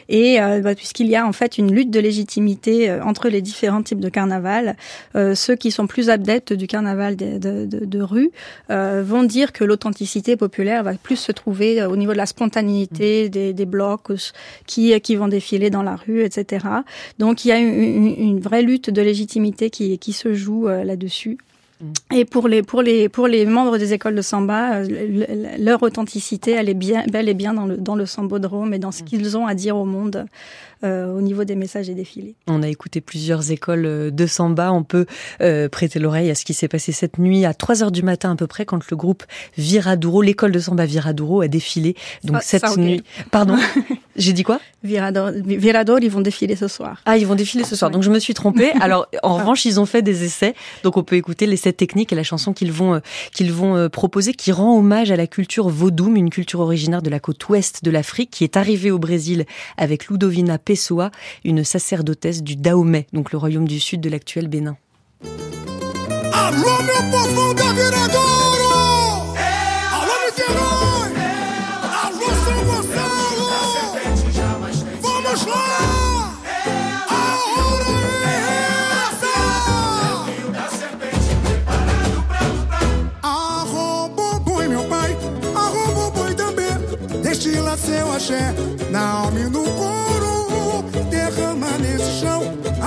Et 0.10 0.41
euh, 0.41 0.62
bah, 0.62 0.76
puisqu'il 0.76 1.08
y 1.08 1.16
a 1.16 1.26
en 1.26 1.34
fait 1.34 1.58
une 1.58 1.72
lutte 1.74 1.91
de 1.91 1.99
légitimité 1.99 2.89
euh, 2.89 3.03
entre 3.03 3.30
les 3.30 3.41
différents 3.41 3.84
types 3.84 3.99
de 3.99 4.10
carnaval, 4.10 4.76
euh, 5.16 5.36
ceux 5.36 5.56
qui 5.56 5.72
sont 5.72 5.88
plus 5.88 6.10
adeptes 6.10 6.53
du 6.53 6.68
carnaval 6.68 7.16
de, 7.16 7.38
de, 7.38 7.66
de, 7.66 7.86
de 7.86 8.01
rue 8.01 8.32
vont 8.70 9.24
dire 9.24 9.51
que 9.53 9.64
l'authenticité 9.64 10.36
populaire 10.36 10.84
va 10.84 10.93
plus 10.93 11.16
se 11.16 11.32
trouver 11.32 11.84
au 11.84 11.95
niveau 11.95 12.12
de 12.14 12.18
la 12.18 12.26
spontanéité 12.26 13.26
mmh. 13.26 13.30
des, 13.30 13.53
des 13.53 13.66
blocs 13.66 14.12
qui, 14.66 14.99
qui 15.01 15.16
vont 15.16 15.28
défiler 15.28 15.70
dans 15.70 15.84
la 15.84 15.95
rue, 15.95 16.24
etc. 16.24 16.66
Donc 17.20 17.45
il 17.45 17.49
y 17.49 17.51
a 17.51 17.58
une, 17.58 18.16
une 18.18 18.39
vraie 18.39 18.62
lutte 18.62 18.89
de 18.89 19.01
légitimité 19.01 19.70
qui, 19.70 19.97
qui 19.97 20.14
se 20.14 20.34
joue 20.34 20.68
là-dessus. 20.68 21.38
Et 22.13 22.23
pour 22.23 22.47
les 22.47 22.63
pour 22.63 22.82
les 22.82 23.09
pour 23.09 23.28
les 23.28 23.45
membres 23.45 23.78
des 23.78 23.91
écoles 23.93 24.15
de 24.15 24.21
samba, 24.21 24.76
euh, 24.76 25.26
leur 25.59 25.84
authenticité, 25.84 26.51
elle 26.51 26.69
est 26.69 26.73
bien 26.73 27.03
bel 27.11 27.28
et 27.28 27.34
bien 27.34 27.53
dans 27.53 27.65
le 27.65 27.76
dans 27.76 27.95
le 27.95 28.05
sambodrome 28.05 28.73
et 28.73 28.80
dans 28.80 28.91
ce 28.93 29.03
mm. 29.03 29.05
qu'ils 29.05 29.38
ont 29.38 29.45
à 29.45 29.55
dire 29.55 29.76
au 29.76 29.86
monde 29.86 30.26
au 30.84 31.21
niveau 31.21 31.43
des 31.43 31.55
messages 31.55 31.89
et 31.89 31.95
défilés. 31.95 32.36
On 32.47 32.63
a 32.63 32.67
écouté 32.67 33.01
plusieurs 33.01 33.51
écoles 33.51 33.86
euh, 33.86 34.11
de 34.11 34.28
samba. 34.28 34.71
On 34.71 34.84
peut 34.84 35.05
euh, 35.41 35.69
prêter 35.69 35.99
l'oreille 35.99 36.30
à 36.30 36.36
ce 36.36 36.45
qui 36.45 36.53
s'est 36.53 36.67
passé 36.67 36.91
cette 36.91 37.17
nuit 37.17 37.45
à 37.45 37.53
3 37.53 37.84
heures 37.84 37.91
du 37.91 38.03
matin 38.03 38.32
à 38.32 38.36
peu 38.36 38.47
près 38.47 38.65
quand 38.65 38.89
le 38.89 38.97
groupe 38.97 39.23
Viraduro, 39.57 40.21
l'école 40.21 40.51
de 40.51 40.59
samba 40.59 40.86
Viraduro 40.86 41.41
a 41.41 41.47
défilé. 41.47 41.95
Donc 42.23 42.41
cette 42.41 42.78
nuit, 42.78 43.03
pardon, 43.32 43.57
j'ai 44.15 44.34
dit 44.34 44.43
quoi? 44.43 44.59
Virador, 44.84 45.32
Virador, 45.34 45.99
ils 45.99 46.11
vont 46.11 46.21
défiler 46.21 46.55
ce 46.55 46.67
soir. 46.67 47.01
Ah, 47.05 47.17
ils 47.17 47.26
vont 47.26 47.36
défiler 47.36 47.63
ce 47.63 47.76
soir. 47.76 47.89
Donc 47.91 48.03
je 48.03 48.11
me 48.11 48.19
suis 48.19 48.34
trompée. 48.34 48.71
Alors 48.80 49.07
en 49.23 49.36
revanche, 49.38 49.65
ils 49.65 49.80
ont 49.80 49.86
fait 49.86 50.01
des 50.01 50.23
essais. 50.23 50.53
Donc 50.84 50.97
on 50.97 51.03
peut 51.03 51.15
écouter 51.15 51.47
l'essai 51.47 51.73
technique 51.73 52.13
et 52.13 52.15
la 52.15 52.23
chanson 52.23 52.53
qu'ils 52.53 52.71
vont 52.71 53.01
qu'ils 53.34 53.51
vont 53.51 53.89
proposer, 53.89 54.34
qui 54.34 54.51
rend 54.51 54.78
hommage 54.78 55.11
à 55.11 55.15
la 55.15 55.28
culture 55.28 55.69
vaudoume, 55.69 56.15
une 56.15 56.30
culture 56.30 56.59
originaire 56.59 57.01
de 57.01 57.09
la 57.09 57.19
côte 57.19 57.47
ouest 57.49 57.84
de 57.84 57.91
l'Afrique, 57.91 58.30
qui 58.32 58.43
est 58.43 58.57
arrivée 58.57 58.91
au 58.91 58.99
Brésil 58.99 59.45
avec 59.78 60.07
Ludovina 60.07 60.57
Pessoa, 60.66 61.11
une 61.43 61.63
sacerdotesse 61.63 62.43
du 62.43 62.55
Dahomey, 62.55 63.07
donc 63.13 63.32
le 63.32 63.38
royaume 63.38 63.68
du 63.68 63.80
sud 63.80 64.01
de 64.01 64.09
l'actuel 64.09 64.47
Bénin. 64.47 64.78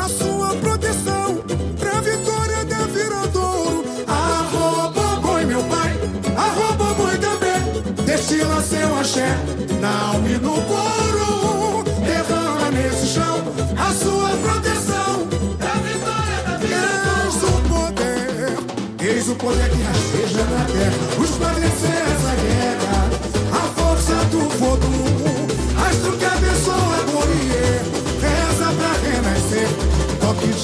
a 0.09 0.11
sua 0.11 0.55
proteção 0.57 1.37
pra 1.79 2.01
vitória 2.01 2.65
da 2.65 2.87
Viradouro. 2.87 3.85
Arroba 4.07 5.21
boi, 5.21 5.45
meu 5.45 5.63
pai, 5.65 5.93
arroba 6.35 6.95
boi 6.95 7.19
também. 7.19 8.07
Destila 8.07 8.63
seu 8.63 8.97
axé 8.99 9.37
na 9.81 10.13
alma 10.13 10.29
e 10.29 10.39
no 10.39 10.55
couro. 10.63 11.85
Derrama 12.07 12.71
nesse 12.71 13.07
chão 13.09 13.45
a 13.77 13.93
sua 13.93 14.31
proteção 14.39 15.27
Pra 15.59 15.75
vitória 15.75 16.43
da 16.47 16.57
Viradouro. 16.57 17.29
Eis 17.29 17.43
o 17.43 17.61
poder, 17.69 19.07
eis 19.15 19.29
o 19.29 19.35
poder 19.35 19.71
que 19.71 19.83
rasteja 19.83 20.45
na 20.45 20.65
terra, 20.65 21.23
os 21.23 21.31
padeceres. 21.37 21.98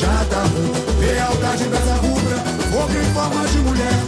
Toque 0.04 0.10
de 0.10 0.10
Adamu, 0.20 0.72
lealdade 1.00 1.64
brasa 1.64 1.94
rubra, 1.94 2.36
fogo 2.70 2.92
em 2.92 3.14
forma 3.14 3.46
de 3.48 3.58
mulher. 3.58 4.00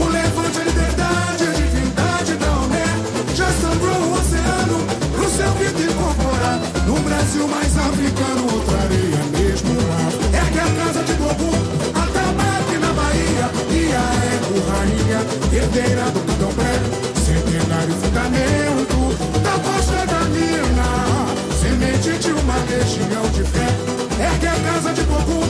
O 0.00 0.08
levante 0.08 0.58
a 0.58 0.64
liberdade, 0.64 1.44
a 1.44 1.52
divindade 1.52 2.34
da 2.36 2.52
Omé. 2.64 2.86
Já 3.34 3.48
sangrou 3.60 3.96
o 3.96 4.14
oceano, 4.14 4.78
pro 5.12 5.28
seu 5.28 5.52
grito 5.54 5.82
incorporar. 5.82 6.58
No 6.86 6.98
Brasil 7.00 7.46
mais 7.48 7.76
africano, 7.76 8.54
outra 8.54 8.78
areia 8.78 9.22
mesmo 9.36 9.74
mar. 9.88 10.12
Ergue 10.32 10.58
a 10.58 10.84
casa 10.84 11.02
de 11.04 11.12
Gogu, 11.14 11.52
Atabaque 12.00 12.78
na 12.78 12.92
Bahia. 12.94 13.50
E 13.70 13.92
a 13.92 14.06
Ego 14.34 14.56
Rainha, 14.70 15.20
herdeira 15.52 16.10
do 16.10 16.20
candomblé. 16.20 16.80
Centenário 17.26 17.94
fundamento 18.00 19.00
da 19.42 19.58
costa 19.60 20.06
da 20.06 20.20
mina. 20.30 20.88
Semente 21.60 22.18
de 22.18 22.32
uma 22.32 22.54
região 22.54 23.28
de 23.32 23.44
fé. 23.44 23.91
Ergue 24.20 24.46
a 24.46 24.54
casa 24.60 24.92
de 24.92 25.02
Gogu, 25.02 25.42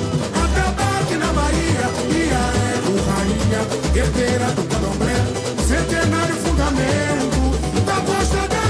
Atabaque 0.45 1.17
na 1.17 1.33
Bahia. 1.33 1.87
E 2.11 2.31
a 2.33 2.45
Ego 2.77 2.95
Rainha, 3.09 3.63
herdeira 3.95 4.47
do 4.53 4.63
candomblé. 4.65 5.17
Centenário 5.67 6.35
fundamento 6.37 7.41
da 7.85 7.97
costa 8.07 8.49
da 8.49 8.62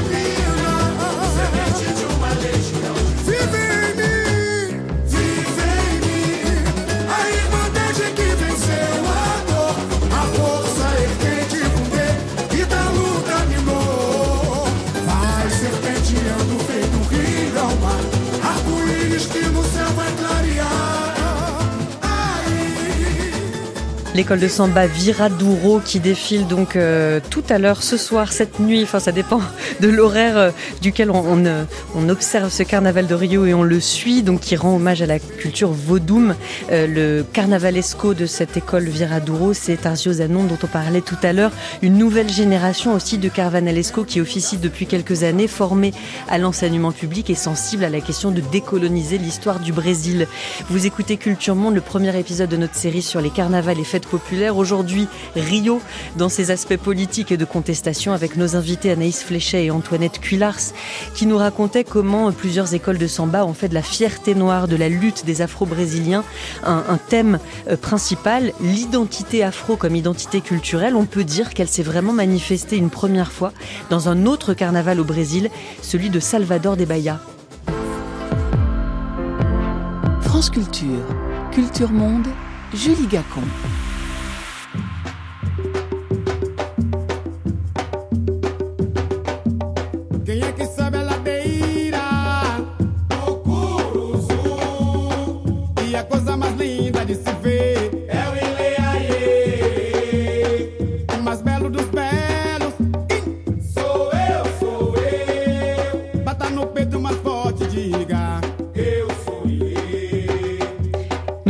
L'école 24.14 24.40
de 24.40 24.48
samba 24.48 24.86
Viradouro 24.86 25.80
qui 25.80 25.98
défile 25.98 26.46
donc 26.46 26.76
euh, 26.76 27.18
tout 27.30 27.44
à 27.48 27.58
l'heure, 27.58 27.82
ce 27.82 27.96
soir, 27.96 28.30
cette 28.30 28.60
nuit, 28.60 28.82
enfin 28.82 29.00
ça 29.00 29.10
dépend 29.10 29.40
de 29.80 29.88
l'horaire 29.88 30.36
euh, 30.36 30.50
duquel 30.82 31.10
euh, 31.10 31.64
on 31.94 32.08
observe 32.10 32.50
ce 32.50 32.62
carnaval 32.62 33.06
de 33.06 33.14
Rio 33.14 33.46
et 33.46 33.54
on 33.54 33.62
le 33.62 33.80
suit, 33.80 34.22
donc 34.22 34.40
qui 34.40 34.54
rend 34.56 34.76
hommage 34.76 35.00
à 35.00 35.06
la 35.06 35.18
culture. 35.18 35.70
Euh, 36.70 36.86
le 36.86 37.22
carnavalesco 37.22 38.14
de 38.14 38.26
cette 38.26 38.56
école 38.56 38.84
Viradouro, 38.84 39.54
c'est 39.54 39.76
Tarzio 39.76 40.12
Zanon 40.12 40.44
dont 40.44 40.58
on 40.62 40.66
parlait 40.66 41.00
tout 41.00 41.16
à 41.22 41.32
l'heure, 41.32 41.52
une 41.82 41.96
nouvelle 41.96 42.28
génération 42.28 42.94
aussi 42.94 43.18
de 43.18 43.28
carnavalesco 43.28 44.04
qui 44.04 44.20
officie 44.20 44.58
depuis 44.58 44.86
quelques 44.86 45.22
années, 45.22 45.48
formée 45.48 45.92
à 46.28 46.38
l'enseignement 46.38 46.92
public 46.92 47.30
et 47.30 47.34
sensible 47.34 47.84
à 47.84 47.88
la 47.88 48.00
question 48.00 48.30
de 48.30 48.40
décoloniser 48.40 49.18
l'histoire 49.18 49.60
du 49.60 49.72
Brésil. 49.72 50.26
Vous 50.68 50.86
écoutez 50.86 51.16
Culture 51.16 51.54
Monde, 51.54 51.74
le 51.74 51.80
premier 51.80 52.18
épisode 52.18 52.50
de 52.50 52.56
notre 52.56 52.74
série 52.74 53.02
sur 53.02 53.20
les 53.20 53.30
carnavals 53.30 53.80
et 53.80 53.84
fêtes 53.84 54.01
populaires. 54.06 54.56
Aujourd'hui, 54.56 55.08
Rio, 55.36 55.80
dans 56.16 56.28
ses 56.28 56.50
aspects 56.50 56.76
politiques 56.76 57.32
et 57.32 57.36
de 57.36 57.44
contestation, 57.44 58.12
avec 58.12 58.36
nos 58.36 58.56
invités 58.56 58.90
Anaïs 58.90 59.22
Fléchet 59.22 59.64
et 59.64 59.70
Antoinette 59.70 60.20
Cuillars, 60.20 60.72
qui 61.14 61.26
nous 61.26 61.36
racontaient 61.36 61.84
comment 61.84 62.30
plusieurs 62.32 62.74
écoles 62.74 62.98
de 62.98 63.06
samba 63.06 63.44
ont 63.44 63.54
fait 63.54 63.68
de 63.68 63.74
la 63.74 63.82
fierté 63.82 64.34
noire, 64.34 64.68
de 64.68 64.76
la 64.76 64.88
lutte 64.88 65.24
des 65.24 65.42
Afro-Brésiliens, 65.42 66.24
un, 66.64 66.84
un 66.88 66.98
thème 66.98 67.38
euh, 67.68 67.76
principal, 67.76 68.52
l'identité 68.60 69.42
afro 69.42 69.76
comme 69.76 69.96
identité 69.96 70.40
culturelle. 70.40 70.96
On 70.96 71.06
peut 71.06 71.24
dire 71.24 71.54
qu'elle 71.54 71.68
s'est 71.68 71.82
vraiment 71.82 72.12
manifestée 72.12 72.76
une 72.76 72.90
première 72.90 73.32
fois 73.32 73.52
dans 73.90 74.08
un 74.08 74.26
autre 74.26 74.54
carnaval 74.54 75.00
au 75.00 75.04
Brésil, 75.04 75.50
celui 75.82 76.10
de 76.10 76.20
Salvador 76.20 76.76
de 76.76 76.84
Bahia. 76.84 77.20
France 80.20 80.50
Culture, 80.50 81.04
Culture 81.52 81.90
Monde, 81.90 82.26
Julie 82.74 83.06
Gacon. 83.06 83.42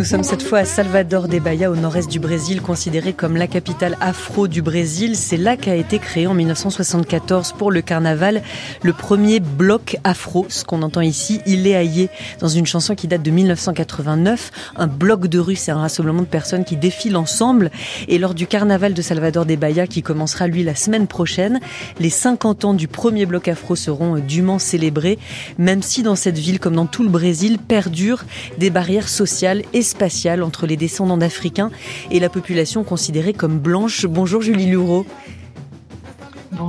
Nous 0.02 0.08
sommes 0.08 0.24
cette 0.24 0.42
fois 0.42 0.58
à 0.58 0.64
Salvador 0.64 1.28
de 1.28 1.38
Bahia, 1.38 1.70
au 1.70 1.76
nord-est 1.76 2.10
du 2.10 2.18
Brésil, 2.18 2.60
considéré 2.60 3.12
comme 3.12 3.36
la 3.36 3.46
capitale 3.46 3.96
afro 4.00 4.48
du 4.48 4.60
Brésil. 4.60 5.14
C'est 5.14 5.36
là 5.36 5.56
qu'a 5.56 5.76
été 5.76 6.00
créé 6.00 6.26
en 6.26 6.34
1974 6.34 7.52
pour 7.52 7.70
le 7.70 7.82
carnaval 7.82 8.42
le 8.82 8.92
premier 8.92 9.38
bloc 9.38 9.98
afro, 10.02 10.44
ce 10.48 10.64
qu'on 10.64 10.82
entend 10.82 11.02
ici, 11.02 11.40
il 11.46 11.68
est 11.68 11.76
haillé 11.76 12.10
dans 12.40 12.48
une 12.48 12.66
chanson 12.66 12.96
qui 12.96 13.06
date 13.06 13.22
de 13.22 13.30
1989. 13.30 14.50
Un 14.74 14.88
bloc 14.88 15.28
de 15.28 15.38
rue, 15.38 15.54
c'est 15.54 15.70
un 15.70 15.78
rassemblement 15.78 16.22
de 16.22 16.26
personnes 16.26 16.64
qui 16.64 16.76
défilent 16.76 17.16
ensemble. 17.16 17.70
Et 18.08 18.18
lors 18.18 18.34
du 18.34 18.48
carnaval 18.48 18.94
de 18.94 19.02
Salvador 19.02 19.46
de 19.46 19.54
Bahia, 19.54 19.86
qui 19.86 20.02
commencera 20.02 20.48
lui 20.48 20.64
la 20.64 20.74
semaine 20.74 21.06
prochaine, 21.06 21.60
les 22.00 22.10
50 22.10 22.64
ans 22.64 22.74
du 22.74 22.88
premier 22.88 23.24
bloc 23.24 23.46
afro 23.46 23.76
seront 23.76 24.18
dûment 24.18 24.58
célébrés, 24.58 25.20
même 25.58 25.80
si 25.80 26.02
dans 26.02 26.16
cette 26.16 26.38
ville, 26.38 26.58
comme 26.58 26.74
dans 26.74 26.86
tout 26.86 27.04
le 27.04 27.08
Brésil, 27.08 27.58
perdurent 27.58 28.24
des 28.58 28.70
barrières 28.70 29.08
sociales 29.08 29.62
et 29.72 29.91
spatiales 29.92 30.42
entre 30.42 30.66
les 30.66 30.76
descendants 30.76 31.18
d'Africains 31.18 31.70
et 32.10 32.18
la 32.18 32.28
population 32.28 32.82
considérée 32.82 33.34
comme 33.34 33.58
blanche. 33.58 34.06
Bonjour 34.06 34.42
Julie 34.42 34.66
Lureau. 34.66 35.06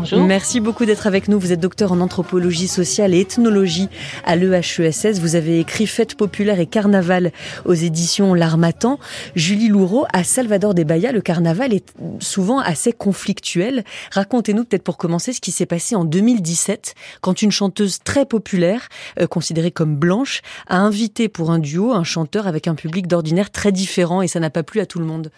Bonjour. 0.04 0.26
Merci 0.26 0.60
beaucoup 0.60 0.84
d'être 0.84 1.08
avec 1.08 1.30
nous. 1.30 1.40
Vous 1.40 1.54
êtes 1.54 1.62
docteur 1.62 1.94
en 1.94 2.02
anthropologie 2.02 2.68
sociale 2.68 3.14
et 3.14 3.22
ethnologie 3.22 3.88
à 4.26 4.36
l'EHESS. 4.36 5.20
Vous 5.22 5.38
avez 5.38 5.62
écrit 5.62 5.88
Fête 5.88 6.16
populaire 6.16 6.60
et 6.60 6.66
carnaval 6.66 7.32
aux 7.64 7.74
éditions 7.74 8.34
L'Armatan. 8.34 9.00
Julie 9.38 9.70
Louraud, 9.70 10.06
à 10.12 10.26
Salvador 10.26 10.74
de 10.74 10.84
Bahia, 10.84 11.14
le 11.14 11.22
carnaval 11.22 11.74
est 11.74 11.94
souvent 12.20 12.60
assez 12.60 12.92
conflictuel. 12.92 13.86
Racontez-nous 14.12 14.66
peut-être 14.66 14.84
pour 14.84 14.98
commencer 14.98 15.32
ce 15.32 15.40
qui 15.40 15.52
s'est 15.52 15.66
passé 15.66 15.96
en 15.96 16.04
2017 16.04 16.96
quand 17.22 17.42
une 17.42 17.52
chanteuse 17.52 18.00
très 18.04 18.26
populaire, 18.26 18.90
euh, 19.22 19.28
considérée 19.28 19.72
comme 19.72 19.96
blanche, 19.96 20.42
a 20.68 20.80
invité 20.80 21.30
pour 21.30 21.50
un 21.50 21.60
duo 21.60 21.94
un 21.94 22.04
chanteur 22.04 22.46
avec 22.46 22.68
un 22.68 22.76
public 22.76 23.08
d'ordinaire 23.08 23.52
très 23.52 23.72
différent 23.72 24.22
et 24.22 24.28
ça 24.28 24.42
n'a 24.42 24.50
pas 24.50 24.64
plu 24.64 24.82
à 24.82 24.86
tout 24.86 25.00
le 25.00 25.06
monde. 25.06 25.32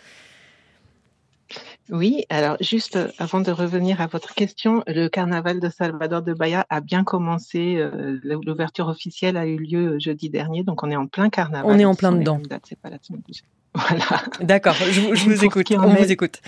Oui, 1.91 2.25
alors 2.29 2.57
juste 2.61 2.95
euh, 2.95 3.09
avant 3.19 3.41
de 3.41 3.51
revenir 3.51 4.01
à 4.01 4.07
votre 4.07 4.33
question, 4.33 4.83
le 4.87 5.07
carnaval 5.07 5.59
de 5.59 5.69
Salvador 5.69 6.23
de 6.23 6.33
Bahia 6.33 6.65
a 6.69 6.81
bien 6.81 7.03
commencé. 7.03 7.75
euh, 7.77 8.19
L'ouverture 8.23 8.87
officielle 8.87 9.37
a 9.37 9.45
eu 9.45 9.57
lieu 9.57 9.93
euh, 9.93 9.99
jeudi 9.99 10.29
dernier, 10.31 10.63
donc 10.63 10.81
on 10.83 10.89
est 10.89 10.95
en 10.95 11.05
plein 11.05 11.29
carnaval. 11.29 11.71
On 11.71 11.77
est 11.77 11.85
en 11.85 11.93
plein 11.93 12.11
dedans. 12.11 12.41
c'est 12.63 12.79
pas 12.79 12.89
la 12.89 12.97
semaine 13.01 13.21
prochaine. 13.21 13.45
Voilà. 13.75 14.23
D'accord, 14.41 14.73
je, 14.75 15.01
vous- 15.01 15.15
je 15.15 15.29
écoute. 15.45 15.71
On 15.77 15.95
est- 15.95 16.03
vous 16.03 16.11
écoute. 16.11 16.41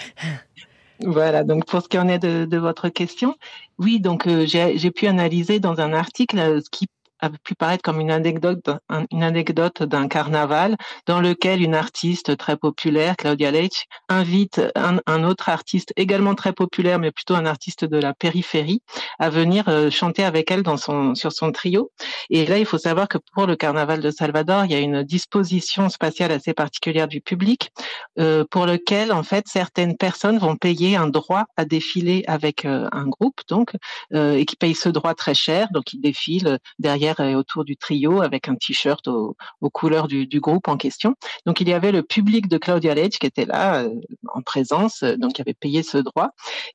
Voilà, 1.01 1.43
donc 1.43 1.65
pour 1.65 1.83
ce 1.83 1.87
qui 1.87 1.99
en 1.99 2.07
est 2.07 2.17
de, 2.17 2.45
de 2.45 2.57
votre 2.57 2.89
question, 2.89 3.35
oui, 3.77 3.99
donc 3.99 4.25
euh, 4.25 4.47
j'ai 4.47 4.79
j'ai 4.79 4.89
pu 4.89 5.05
analyser 5.05 5.59
dans 5.59 5.79
un 5.79 5.93
article 5.93 6.39
euh, 6.39 6.59
ce 6.61 6.69
qui 6.71 6.87
a 7.19 7.29
pu 7.29 7.55
paraître 7.55 7.83
comme 7.83 7.99
une 7.99 8.11
anecdote, 8.11 8.69
un- 8.89 9.05
une 9.11 9.23
anecdote 9.23 9.83
d'un 9.83 10.07
carnaval 10.07 10.75
dans 11.05 11.21
lequel 11.21 11.61
une 11.61 11.75
artiste 11.75 12.37
très 12.37 12.57
populaire, 12.57 13.15
Claudia 13.17 13.51
Leitch, 13.51 13.85
invite 14.09 14.61
un, 14.75 15.23
autre 15.23 15.49
artiste 15.49 15.93
également 15.95 16.35
très 16.35 16.53
populaire, 16.53 16.99
mais 16.99 17.11
plutôt 17.11 17.35
un 17.35 17.45
artiste 17.45 17.85
de 17.85 17.97
la 17.97 18.13
périphérie, 18.13 18.81
à 19.19 19.29
venir 19.29 19.67
euh, 19.67 19.89
chanter 19.89 20.23
avec 20.23 20.51
elle 20.51 20.63
dans 20.63 20.77
son, 20.77 21.15
sur 21.15 21.31
son 21.31 21.51
trio. 21.51 21.91
Et 22.29 22.45
là, 22.45 22.57
il 22.57 22.65
faut 22.65 22.77
savoir 22.77 23.07
que 23.07 23.17
pour 23.33 23.47
le 23.47 23.55
carnaval 23.55 24.01
de 24.01 24.11
Salvador, 24.11 24.65
il 24.65 24.71
y 24.71 24.75
a 24.75 24.79
une 24.79 25.03
disposition 25.03 25.89
spatiale 25.89 26.31
assez 26.31 26.53
particulière 26.53 27.07
du 27.07 27.21
public 27.21 27.71
euh, 28.19 28.45
pour 28.49 28.65
lequel, 28.65 29.11
en 29.11 29.23
fait, 29.23 29.45
certaines 29.47 29.97
personnes 29.97 30.37
vont 30.37 30.55
payer 30.55 30.95
un 30.95 31.07
droit 31.07 31.45
à 31.57 31.65
défiler 31.65 32.23
avec 32.27 32.65
euh, 32.65 32.87
un 32.91 33.05
groupe, 33.05 33.41
donc, 33.49 33.71
et 34.13 34.45
qui 34.45 34.55
payent 34.55 34.75
ce 34.75 34.89
droit 34.89 35.13
très 35.13 35.33
cher. 35.33 35.67
Donc, 35.71 35.93
ils 35.93 36.01
défilent 36.01 36.59
derrière 36.79 37.06
et 37.19 37.35
autour 37.35 37.65
du 37.65 37.77
trio 37.77 38.21
avec 38.21 38.47
un 38.47 38.55
t-shirt 38.55 39.07
aux, 39.07 39.35
couleurs 39.71 40.07
du, 40.07 40.39
groupe 40.39 40.67
en 40.67 40.77
question. 40.77 41.15
Donc 41.45 41.61
il 41.61 41.69
y 41.69 41.73
avait 41.73 41.91
le 41.91 42.03
public 42.03 42.47
de 42.47 42.57
Claudia 42.57 42.93
Leitch 42.93 43.17
qui 43.17 43.27
était 43.27 43.45
là 43.45 43.85
en 44.33 44.41
présence, 44.41 45.03
donc 45.03 45.33
qui 45.33 45.41
avait 45.41 45.53
payé 45.53 45.83
ce 45.83 45.97
droit. 45.97 46.29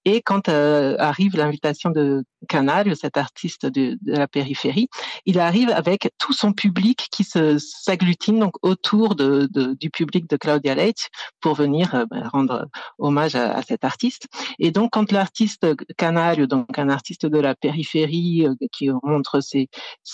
Et 0.05 0.23
quand 0.23 0.49
arrive 0.49 1.37
l'invitation 1.37 1.91
de 1.91 2.25
Canal, 2.49 2.97
cet 2.97 3.17
artiste 3.17 3.67
de, 3.67 3.99
la 4.05 4.27
périphérie, 4.27 4.89
il 5.27 5.39
arrive 5.39 5.71
avec 5.71 6.11
tout 6.19 6.33
son 6.33 6.53
public 6.53 7.09
qui 7.11 7.25
se 7.25 7.59
s'agglutine 7.59 8.39
donc 8.39 8.55
autour 8.63 9.15
de, 9.15 9.49
du 9.79 9.91
public 9.91 10.29
de 10.29 10.37
Claudia 10.37 10.75
Leitch 10.75 11.09
pour 11.41 11.55
venir 11.55 12.07
ben, 12.11 12.29
rendre 12.29 12.67
hommage 12.99 13.35
à, 13.35 13.63
cet 13.63 13.85
artiste. 13.85 14.27
Et 14.59 14.71
donc 14.71 14.91
quand 14.93 15.13
l'artiste 15.13 15.67
Canario, 15.97 16.47
donc 16.47 16.79
un 16.79 16.89
artiste 16.89 17.27
de 17.27 17.39
la 17.39 17.55
périphérie 17.55 18.47
euh, 18.47 18.55
qui 18.73 18.91
montre 19.03 19.41
ses, 19.41 19.69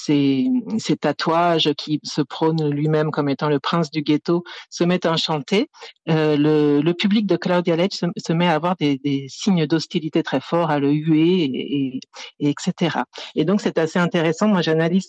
ses 0.09 0.96
tatouages, 0.96 1.72
qui 1.76 2.00
se 2.02 2.22
prône 2.22 2.70
lui-même 2.70 3.11
comme 3.11 3.28
étant 3.28 3.48
le 3.48 3.61
prince 3.61 3.90
du 3.90 4.02
ghetto, 4.02 4.44
se 4.70 4.84
met 4.84 5.06
à 5.06 5.16
chanter, 5.16 5.68
euh, 6.09 6.36
le, 6.82 6.92
public 6.92 7.26
de 7.26 7.36
Claudia 7.36 7.76
Leitch 7.76 7.98
se, 7.98 8.32
met 8.32 8.46
à 8.46 8.54
avoir 8.54 8.76
des, 8.76 9.26
signes 9.28 9.66
d'hostilité 9.66 10.22
très 10.22 10.40
forts, 10.40 10.70
à 10.70 10.78
le 10.78 10.90
huer, 10.90 11.44
et, 11.44 12.00
et, 12.40 12.50
etc. 12.50 12.98
Et 13.34 13.44
donc 13.44 13.61
c'est 13.61 13.78
assez 13.78 13.98
intéressant. 13.98 14.48
Moi, 14.48 14.62
j'analyse 14.62 15.06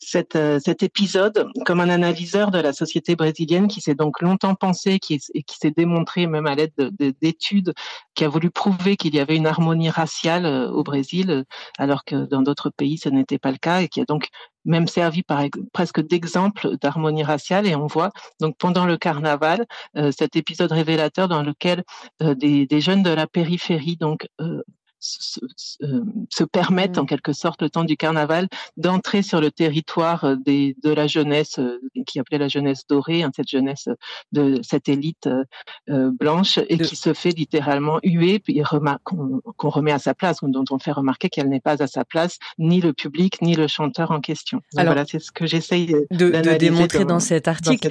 cet 0.00 0.82
épisode 0.82 1.48
comme 1.64 1.80
un 1.80 1.88
analyseur 1.88 2.50
de 2.50 2.58
la 2.58 2.72
société 2.72 3.16
brésilienne 3.16 3.68
qui 3.68 3.80
s'est 3.80 3.94
donc 3.94 4.20
longtemps 4.20 4.54
pensé, 4.54 4.98
qui, 4.98 5.20
et 5.34 5.42
qui 5.42 5.56
s'est 5.56 5.70
démontré 5.70 6.26
même 6.26 6.46
à 6.46 6.54
l'aide 6.54 6.72
d'études, 7.20 7.72
qui 8.14 8.24
a 8.24 8.28
voulu 8.28 8.50
prouver 8.50 8.96
qu'il 8.96 9.14
y 9.14 9.20
avait 9.20 9.36
une 9.36 9.46
harmonie 9.46 9.90
raciale 9.90 10.46
euh, 10.46 10.70
au 10.70 10.82
Brésil, 10.82 11.44
alors 11.78 12.04
que 12.04 12.26
dans 12.26 12.42
d'autres 12.42 12.70
pays, 12.70 12.98
ce 12.98 13.08
n'était 13.08 13.38
pas 13.38 13.50
le 13.50 13.58
cas, 13.58 13.82
et 13.82 13.88
qui 13.88 14.00
a 14.00 14.04
donc 14.08 14.28
même 14.64 14.86
servi 14.86 15.22
presque 15.72 16.00
d'exemple 16.00 16.76
d'harmonie 16.80 17.22
raciale. 17.22 17.66
Et 17.66 17.74
on 17.74 17.86
voit 17.86 18.10
donc 18.40 18.56
pendant 18.58 18.86
le 18.86 18.96
carnaval 18.96 19.66
euh, 19.96 20.10
cet 20.10 20.36
épisode 20.36 20.72
révélateur 20.72 21.28
dans 21.28 21.42
lequel 21.42 21.84
euh, 22.22 22.34
des, 22.34 22.66
des, 22.66 22.80
jeunes 22.80 23.02
de 23.02 23.10
la 23.10 23.26
périphérie 23.26 23.96
donc 23.96 24.28
se, 25.08 25.40
se, 26.30 26.44
permettent 26.44 26.96
mmh. 26.96 27.00
en 27.00 27.06
quelque 27.06 27.32
sorte 27.32 27.62
le 27.62 27.70
temps 27.70 27.84
du 27.84 27.96
carnaval 27.96 28.48
d'entrer 28.76 29.22
sur 29.22 29.40
le 29.40 29.50
territoire 29.50 30.24
euh, 30.24 30.36
des, 30.36 30.76
de 30.82 30.90
la 30.90 31.06
jeunesse 31.06 31.58
euh, 31.58 31.80
qui 32.06 32.18
appelait 32.18 32.38
la 32.38 32.48
jeunesse 32.48 32.82
dorée, 32.88 33.22
hein, 33.22 33.30
cette 33.34 33.48
jeunesse 33.48 33.88
de 34.32 34.60
cette 34.62 34.88
élite 34.88 35.28
euh, 35.88 36.10
blanche 36.10 36.58
et 36.68 36.78
qui 36.78 36.96
se 36.96 37.12
fait 37.12 37.30
littéralement 37.30 37.98
huer 38.02 38.38
puis 38.38 38.62
qu'on 39.04 39.68
remet 39.68 39.92
à 39.92 39.98
sa 39.98 40.14
place, 40.14 40.38
dont 40.42 40.64
on 40.70 40.78
fait 40.78 40.92
remarquer 40.92 41.28
qu'elle 41.28 41.48
n'est 41.48 41.60
pas 41.60 41.82
à 41.82 41.86
sa 41.86 42.04
place, 42.04 42.38
ni 42.58 42.80
le 42.80 42.92
public 42.92 43.40
ni 43.42 43.54
le 43.54 43.66
chanteur 43.66 44.10
en 44.10 44.20
question. 44.20 44.60
Alors, 44.76 44.92
voilà, 44.92 45.06
c'est 45.08 45.18
ce 45.18 45.32
que 45.32 45.46
j'essaye 45.46 45.86
de, 45.86 46.30
de, 46.30 46.56
démontrer 46.56 47.04
dans, 47.04 47.20
cet 47.20 47.48
article, 47.48 47.90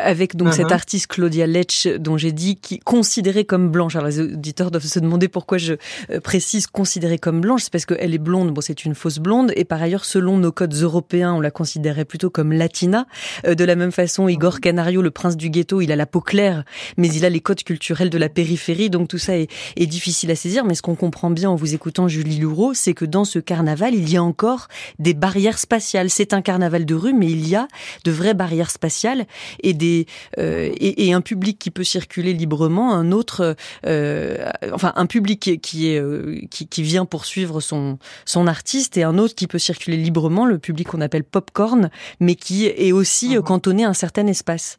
avec 0.00 0.36
donc 0.36 0.52
cette 0.52 0.66
uh-huh. 0.66 0.72
artiste 0.72 1.06
Claudia 1.08 1.46
Letch 1.46 1.86
dont 1.86 2.16
j'ai 2.16 2.32
dit 2.32 2.56
qui 2.56 2.78
considérée 2.78 3.44
comme 3.44 3.70
blanche. 3.70 3.96
Alors 3.96 4.08
les 4.08 4.20
auditeurs 4.20 4.70
doivent 4.70 4.84
se 4.84 4.98
demander 4.98 5.28
pourquoi 5.28 5.58
je 5.58 5.74
précise 6.22 6.45
considérée 6.72 7.18
comme 7.18 7.40
blanche, 7.40 7.64
c'est 7.64 7.72
parce 7.72 7.86
qu'elle 7.86 8.14
est 8.14 8.18
blonde, 8.18 8.52
bon 8.52 8.60
c'est 8.60 8.84
une 8.84 8.94
fausse 8.94 9.18
blonde, 9.18 9.52
et 9.56 9.64
par 9.64 9.82
ailleurs 9.82 10.04
selon 10.04 10.38
nos 10.38 10.52
codes 10.52 10.74
européens, 10.74 11.34
on 11.34 11.40
la 11.40 11.50
considérait 11.50 12.04
plutôt 12.04 12.30
comme 12.30 12.52
latina. 12.52 13.06
Euh, 13.46 13.54
de 13.54 13.64
la 13.64 13.76
même 13.76 13.92
façon, 13.92 14.28
Igor 14.28 14.60
Canario, 14.60 15.02
le 15.02 15.10
prince 15.10 15.36
du 15.36 15.50
ghetto, 15.50 15.80
il 15.80 15.92
a 15.92 15.96
la 15.96 16.06
peau 16.06 16.20
claire, 16.20 16.64
mais 16.96 17.08
il 17.08 17.24
a 17.24 17.30
les 17.30 17.40
codes 17.40 17.62
culturels 17.62 18.10
de 18.10 18.18
la 18.18 18.28
périphérie, 18.28 18.90
donc 18.90 19.08
tout 19.08 19.18
ça 19.18 19.36
est, 19.36 19.50
est 19.76 19.86
difficile 19.86 20.30
à 20.30 20.36
saisir. 20.36 20.64
Mais 20.64 20.74
ce 20.74 20.82
qu'on 20.82 20.94
comprend 20.94 21.30
bien 21.30 21.50
en 21.50 21.56
vous 21.56 21.74
écoutant 21.74 22.08
Julie 22.08 22.38
Loureau, 22.38 22.74
c'est 22.74 22.94
que 22.94 23.04
dans 23.04 23.24
ce 23.24 23.38
carnaval, 23.38 23.94
il 23.94 24.10
y 24.10 24.16
a 24.16 24.22
encore 24.22 24.68
des 24.98 25.14
barrières 25.14 25.58
spatiales. 25.58 26.10
C'est 26.10 26.32
un 26.32 26.42
carnaval 26.42 26.84
de 26.84 26.94
rue, 26.94 27.14
mais 27.14 27.30
il 27.30 27.48
y 27.48 27.56
a 27.56 27.68
de 28.04 28.10
vraies 28.10 28.34
barrières 28.34 28.70
spatiales 28.70 29.26
et 29.62 29.74
des 29.74 30.06
euh, 30.38 30.70
et, 30.78 31.08
et, 31.08 31.12
un 31.12 31.20
public 31.20 31.58
qui 31.58 31.70
peut 31.70 31.84
circuler 31.84 32.32
librement, 32.32 32.94
un 32.94 33.12
autre, 33.12 33.56
euh, 33.86 34.50
enfin 34.72 34.92
un 34.96 35.06
public 35.06 35.60
qui 35.62 35.88
est 35.88 36.00
euh, 36.26 36.40
qui, 36.50 36.82
vient 36.82 37.04
poursuivre 37.04 37.60
son, 37.60 37.98
son 38.24 38.46
artiste 38.46 38.96
et 38.96 39.02
un 39.02 39.18
autre 39.18 39.34
qui 39.34 39.46
peut 39.46 39.58
circuler 39.58 39.96
librement, 39.96 40.44
le 40.44 40.58
public 40.58 40.88
qu'on 40.88 41.00
appelle 41.00 41.24
popcorn, 41.24 41.90
mais 42.20 42.34
qui 42.34 42.66
est 42.66 42.92
aussi 42.92 43.36
mhm. 43.36 43.42
cantonné 43.42 43.84
à 43.84 43.88
un 43.88 43.94
certain 43.94 44.26
espace. 44.26 44.78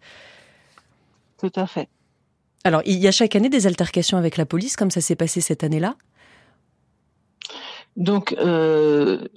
Tout 1.39 1.51
à 1.55 1.67
fait. 1.67 1.87
Alors, 2.63 2.81
il 2.85 2.97
y 2.97 3.07
a 3.07 3.11
chaque 3.11 3.35
année 3.35 3.49
des 3.49 3.67
altercations 3.67 4.17
avec 4.17 4.37
la 4.37 4.45
police, 4.45 4.75
comme 4.75 4.91
ça 4.91 5.01
s'est 5.01 5.15
passé 5.15 5.41
cette 5.41 5.63
année-là? 5.63 5.95
Donc, 7.95 8.35
euh, 8.39 9.27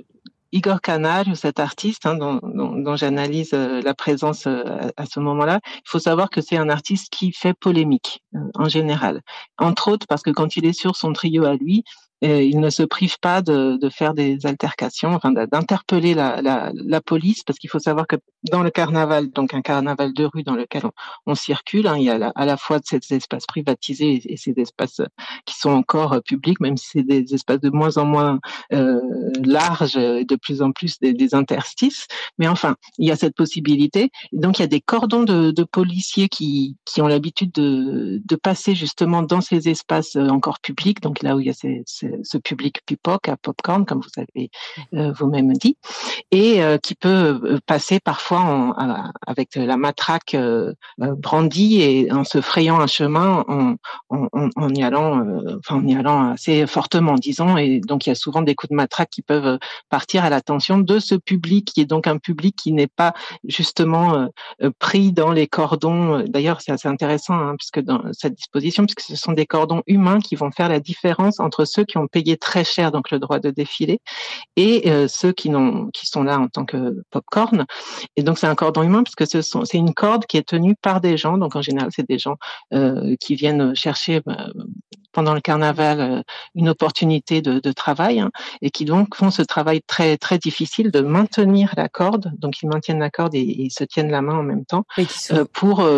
Igor 0.53 0.81
Canario, 0.81 1.35
cet 1.35 1.61
artiste 1.61 2.07
hein, 2.07 2.17
dont, 2.17 2.97
j'analyse 2.97 3.51
euh, 3.55 3.81
la 3.83 3.95
présence 3.95 4.47
euh, 4.47 4.63
à, 4.97 5.07
ce 5.07 5.21
moment-là, 5.21 5.61
il 5.65 5.89
faut 5.89 5.99
savoir 5.99 6.31
que 6.31 6.41
c'est 6.41 6.57
un 6.57 6.69
artiste 6.69 7.13
qui 7.13 7.33
fait 7.33 7.55
polémique 7.55 8.23
en 8.55 8.69
général. 8.69 9.23
Entre 9.59 9.89
autres 9.89 10.07
parce 10.09 10.23
que 10.23 10.31
quand 10.31 10.57
il 10.57 10.67
est 10.67 10.73
sur 10.73 10.97
son 10.97 11.13
trio 11.13 11.45
à 11.45 11.55
lui, 11.55 11.85
il 12.23 12.61
ne 12.61 12.71
se 12.71 12.83
prive 12.83 13.19
pas 13.21 13.43
de, 13.43 13.79
de 13.81 13.89
faire 13.89 14.15
des 14.15 14.45
altercations, 14.45 15.15
enfin 15.15 15.33
d'interpeller 15.33 16.15
la, 16.15 16.43
la, 16.43 16.71
la, 16.75 17.01
police, 17.01 17.43
parce 17.43 17.59
qu'il 17.59 17.71
faut 17.71 17.79
savoir 17.79 18.07
que 18.07 18.17
dans 18.51 18.63
le 18.63 18.71
carnaval, 18.71 19.31
donc 19.31 19.55
un 19.55 19.63
carnaval 19.63 20.13
de 20.13 20.25
rue 20.25 20.43
dans 20.43 20.55
lequel 20.55 20.83
on, 21.27 21.35
circule, 21.35 21.87
hein, 21.87 21.97
il 21.97 22.05
y 22.05 22.11
a 22.11 22.33
à 22.35 22.45
la 22.45 22.57
fois 22.57 22.81
ces 22.85 23.01
espaces 23.11 23.47
privatisés 23.47 24.21
et, 24.25 24.37
ces 24.37 24.55
espaces 24.57 25.01
qui 25.47 25.57
sont 25.59 25.71
encore 25.71 26.15
euh, 26.15 26.21
publics, 26.21 26.61
même 26.61 26.77
si 26.77 26.89
c'est 26.93 27.03
des 27.03 27.35
espaces 27.35 27.61
de 27.61 27.71
moins 27.71 27.97
en 27.97 28.05
moins 28.05 28.41
euh, 28.73 29.01
larges, 29.43 29.97
et 29.97 30.25
de 30.25 30.37
plus 30.37 30.63
en 30.63 30.73
plus 30.73 30.99
des, 31.01 31.13
des, 31.13 31.35
interstices. 31.35 32.07
Mais 32.39 32.49
enfin, 32.49 32.77
il 32.99 33.07
y 33.07 33.11
a 33.11 33.17
cette 33.17 33.37
possibilité. 33.37 34.11
Donc 34.33 34.59
il 34.59 34.63
y 34.63 34.65
a 34.65 34.69
des 34.69 34.81
cordons 34.81 35.23
de, 35.23 35.51
de 35.51 35.65
policiers 35.65 36.29
qui, 36.29 36.77
qui 36.85 37.01
ont 37.01 37.07
l'habitude 37.07 37.53
de, 37.53 38.21
de 38.25 38.37
passer 38.37 38.75
justement 38.75 39.23
dans 39.23 39.41
ces 39.41 39.69
espaces 39.69 40.17
euh, 40.17 40.29
encore 40.29 40.61
publics, 40.61 41.01
donc 41.01 41.23
là 41.23 41.37
où 41.37 41.41
il 41.41 41.47
y 41.47 41.51
a 41.51 41.55
ces, 41.55 41.83
ces 41.87 42.10
ce 42.23 42.39
public 42.39 42.81
pipoc 42.87 43.29
à 43.29 43.37
popcorn, 43.37 43.85
comme 43.85 44.01
vous 44.01 44.23
avez 44.23 44.51
euh, 44.95 45.13
vous-même 45.19 45.53
dit, 45.53 45.77
et 46.31 46.63
euh, 46.63 46.79
qui 46.79 46.95
peut 46.95 47.41
euh, 47.45 47.59
passer 47.67 48.01
parfois 48.01 48.75
avec 49.27 49.57
la 49.57 49.77
matraque 49.77 50.37
brandie 50.99 51.83
et 51.83 52.13
en 52.13 52.25
se 52.25 52.41
frayant 52.41 52.81
un 52.81 52.87
chemin 52.87 53.45
en, 53.49 53.75
en, 54.11 54.49
en 54.55 54.69
y 54.75 54.83
allant, 54.83 55.25
enfin 55.59 55.77
en 55.77 55.87
y 55.87 55.95
allant 55.95 56.33
assez 56.33 56.67
fortement, 56.67 57.15
disons. 57.15 57.57
Et 57.57 57.81
donc 57.81 58.07
il 58.07 58.11
y 58.11 58.13
a 58.13 58.17
souvent 58.17 58.43
des 58.43 58.55
coups 58.55 58.71
de 58.71 58.77
matraque 58.77 59.11
qui 59.11 59.23
peuvent 59.23 59.59
partir 59.89 60.25
à 60.25 60.31
l'attention 60.31 60.79
de 60.79 60.99
ce 60.99 61.15
public, 61.15 61.71
qui 61.73 61.81
est 61.81 61.87
donc 61.87 62.07
un 62.07 62.19
public 62.19 62.57
qui 62.57 62.73
n'est 62.73 62.87
pas 62.87 63.13
justement 63.45 64.29
pris 64.79 65.13
dans 65.13 65.33
les 65.33 65.47
cordons. 65.47 66.25
D'ailleurs, 66.27 66.61
c'est 66.61 66.73
assez 66.73 66.89
intéressant 66.89 67.35
hein, 67.35 67.55
puisque 67.57 67.81
dans 67.81 68.03
cette 68.13 68.35
disposition, 68.35 68.85
puisque 68.85 69.01
ce 69.01 69.17
sont 69.17 69.33
des 69.33 69.47
cordons 69.47 69.83
humains 69.87 70.21
qui 70.21 70.37
vont 70.37 70.51
faire 70.51 70.69
la 70.69 70.81
différence 70.81 71.41
entre 71.41 71.65
ceux 71.65 71.85
qui 71.85 71.99
ont 71.99 72.00
payé 72.07 72.37
très 72.37 72.65
cher 72.65 72.93
donc 72.93 73.11
le 73.11 73.19
droit 73.19 73.39
de 73.39 73.51
défiler 73.51 74.01
et 74.57 74.91
euh, 74.91 75.09
ceux 75.09 75.33
qui 75.33 75.51
n'ont 75.51 75.89
qui 75.93 76.07
sont 76.07 76.23
là 76.23 76.39
en 76.39 76.49
tant 76.49 76.65
que 76.65 77.03
popcorn. 77.11 77.67
Et 78.17 78.23
donc 78.23 78.39
c'est 78.39 78.47
un 78.47 78.55
cordon 78.55 78.83
humain 78.83 79.03
parce 79.03 79.15
que 79.15 79.27
ce 79.27 79.43
sont 79.43 79.65
c'est 79.65 79.79
une 79.79 79.95
corde 79.95 80.27
qui 80.27 80.37
est 80.37 80.49
tenue 80.49 80.75
par 80.77 81.01
des 81.01 81.17
gens. 81.17 81.39
Donc 81.39 81.57
en 81.57 81.63
général 81.63 81.91
c'est 81.95 82.09
des 82.09 82.19
gens 82.19 82.37
euh, 82.75 83.17
qui 83.21 83.35
viennent 83.35 83.75
chercher 83.75 84.21
bah, 84.25 84.49
pendant 85.13 85.35
le 85.35 85.41
carnaval 85.41 86.01
euh, 86.01 86.23
une 86.55 86.69
opportunité 86.69 87.43
de, 87.43 87.59
de 87.59 87.73
travail 87.73 88.21
hein, 88.21 88.31
et 88.63 88.71
qui 88.71 88.85
donc 88.85 89.17
font 89.17 89.31
ce 89.31 89.43
travail 89.43 89.81
très 89.87 90.17
très 90.17 90.39
difficile 90.39 90.91
de 90.91 91.01
maintenir 91.01 91.75
la 91.77 91.89
corde. 91.89 92.33
Donc 92.39 92.63
ils 92.63 92.69
maintiennent 92.69 93.01
la 93.01 93.11
corde 93.11 93.35
et, 93.35 93.41
ils 93.41 93.73
se 93.73 93.85
tiennent 93.85 94.11
la 94.11 94.23
main 94.23 94.39
en 94.39 94.43
même 94.43 94.65
temps 94.65 94.85
euh, 95.33 95.45
pour 95.53 95.89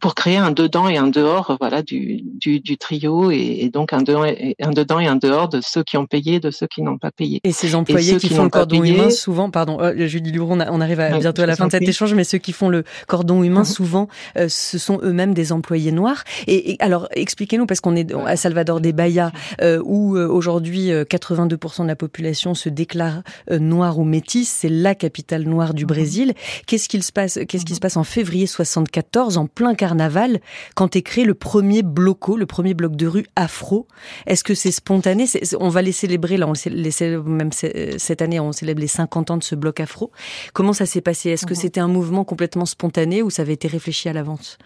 pour 0.00 0.14
créer 0.14 0.36
un 0.36 0.50
dedans 0.50 0.88
et 0.88 0.96
un 0.96 1.08
dehors 1.08 1.56
voilà 1.60 1.82
du 1.82 2.22
du, 2.22 2.60
du 2.60 2.78
trio 2.78 3.30
et, 3.30 3.58
et, 3.60 3.70
donc 3.70 3.92
un 3.92 4.02
dedans 4.02 4.24
et 4.24 4.56
un 4.60 4.70
dedans 4.70 4.98
et 4.98 5.06
un 5.06 5.16
dehors 5.16 5.37
de 5.46 5.60
ceux 5.60 5.84
qui 5.84 5.96
ont 5.96 6.06
payé 6.06 6.40
de 6.40 6.50
ceux 6.50 6.66
qui 6.66 6.82
n'ont 6.82 6.98
pas 6.98 7.10
payé. 7.10 7.40
Et 7.44 7.52
ces 7.52 7.74
employés 7.74 8.16
qui, 8.16 8.28
font 8.28 8.44
le 8.44 8.50
cordon 8.50 8.82
humain 8.82 9.10
souvent, 9.10 9.50
pardon, 9.50 9.78
Julie 9.96 10.32
Luron, 10.32 10.58
on 10.60 10.80
arrive 10.80 11.00
à, 11.00 11.18
bientôt 11.18 11.42
à 11.42 11.46
la 11.46 11.56
fin 11.56 11.66
de 11.66 11.72
cet 11.72 11.82
échange, 11.82 12.14
mais 12.14 12.24
ceux 12.24 12.38
qui 12.38 12.52
font 12.52 12.68
le 12.68 12.84
cordon 13.06 13.42
humain 13.42 13.60
mhm. 13.60 13.66
souvent, 13.66 14.08
ce 14.36 14.78
sont 14.78 14.98
eux-mêmes 15.02 15.34
des 15.34 15.52
employés 15.52 15.92
noirs. 15.92 16.24
Et, 16.46 16.72
et 16.72 16.76
alors 16.80 17.08
expliquez-nous 17.12 17.66
parce 17.66 17.80
qu'on 17.80 17.94
est 17.94 18.12
à 18.26 18.36
Salvador 18.36 18.80
des 18.80 18.92
Bahia, 18.92 19.32
euh, 19.62 19.80
où 19.84 20.16
euh, 20.16 20.26
aujourd'hui 20.26 20.90
82% 20.90 21.80
euh, 21.80 21.82
de 21.84 21.88
la 21.88 21.96
population 21.96 22.54
se 22.54 22.68
déclare 22.68 23.22
noire 23.50 23.98
ou 23.98 24.04
métisse, 24.04 24.48
c'est 24.48 24.68
la 24.68 24.94
capitale 24.94 25.42
noire 25.42 25.74
du 25.74 25.84
mhm. 25.84 25.88
Brésil. 25.88 26.34
Qu'est-ce 26.66 26.88
qu'il 26.88 27.02
se 27.02 27.12
passe 27.12 27.38
Qu'est-ce 27.48 27.64
qui 27.64 27.74
se 27.74 27.80
passe 27.80 27.96
en 27.96 28.04
février 28.04 28.46
74, 28.46 29.36
en 29.36 29.46
plein 29.46 29.74
carnaval, 29.74 30.40
quand 30.74 30.96
est 30.96 31.02
créé 31.02 31.24
le 31.24 31.34
premier 31.34 31.82
bloco, 31.82 32.36
le 32.36 32.46
premier 32.46 32.74
bloc 32.74 32.96
de 32.96 33.06
rue 33.06 33.26
afro? 33.36 33.86
Est-ce 34.26 34.44
que 34.44 34.54
c'est 34.54 34.70
spontané? 34.70 35.26
On 35.58 35.68
va 35.68 35.82
les 35.82 35.92
célébrer 35.92 36.36
là, 36.36 36.48
on 36.48 36.52
les 36.66 37.18
même 37.24 37.50
cette 37.52 38.22
année, 38.22 38.40
on 38.40 38.52
célèbre 38.52 38.80
les 38.80 38.86
50 38.86 39.30
ans 39.30 39.36
de 39.36 39.42
ce 39.42 39.54
bloc 39.54 39.80
afro. 39.80 40.10
Comment 40.52 40.72
ça 40.72 40.86
s'est 40.86 41.00
passé? 41.00 41.30
Est-ce 41.30 41.46
que 41.46 41.54
mhm. 41.54 41.60
c'était 41.60 41.80
un 41.80 41.88
mouvement 41.88 42.24
complètement 42.24 42.66
spontané 42.66 43.22
ou 43.22 43.30
ça 43.30 43.42
avait 43.42 43.54
été 43.54 43.68
réfléchi 43.68 44.08
à 44.08 44.12
l'avance? 44.12 44.58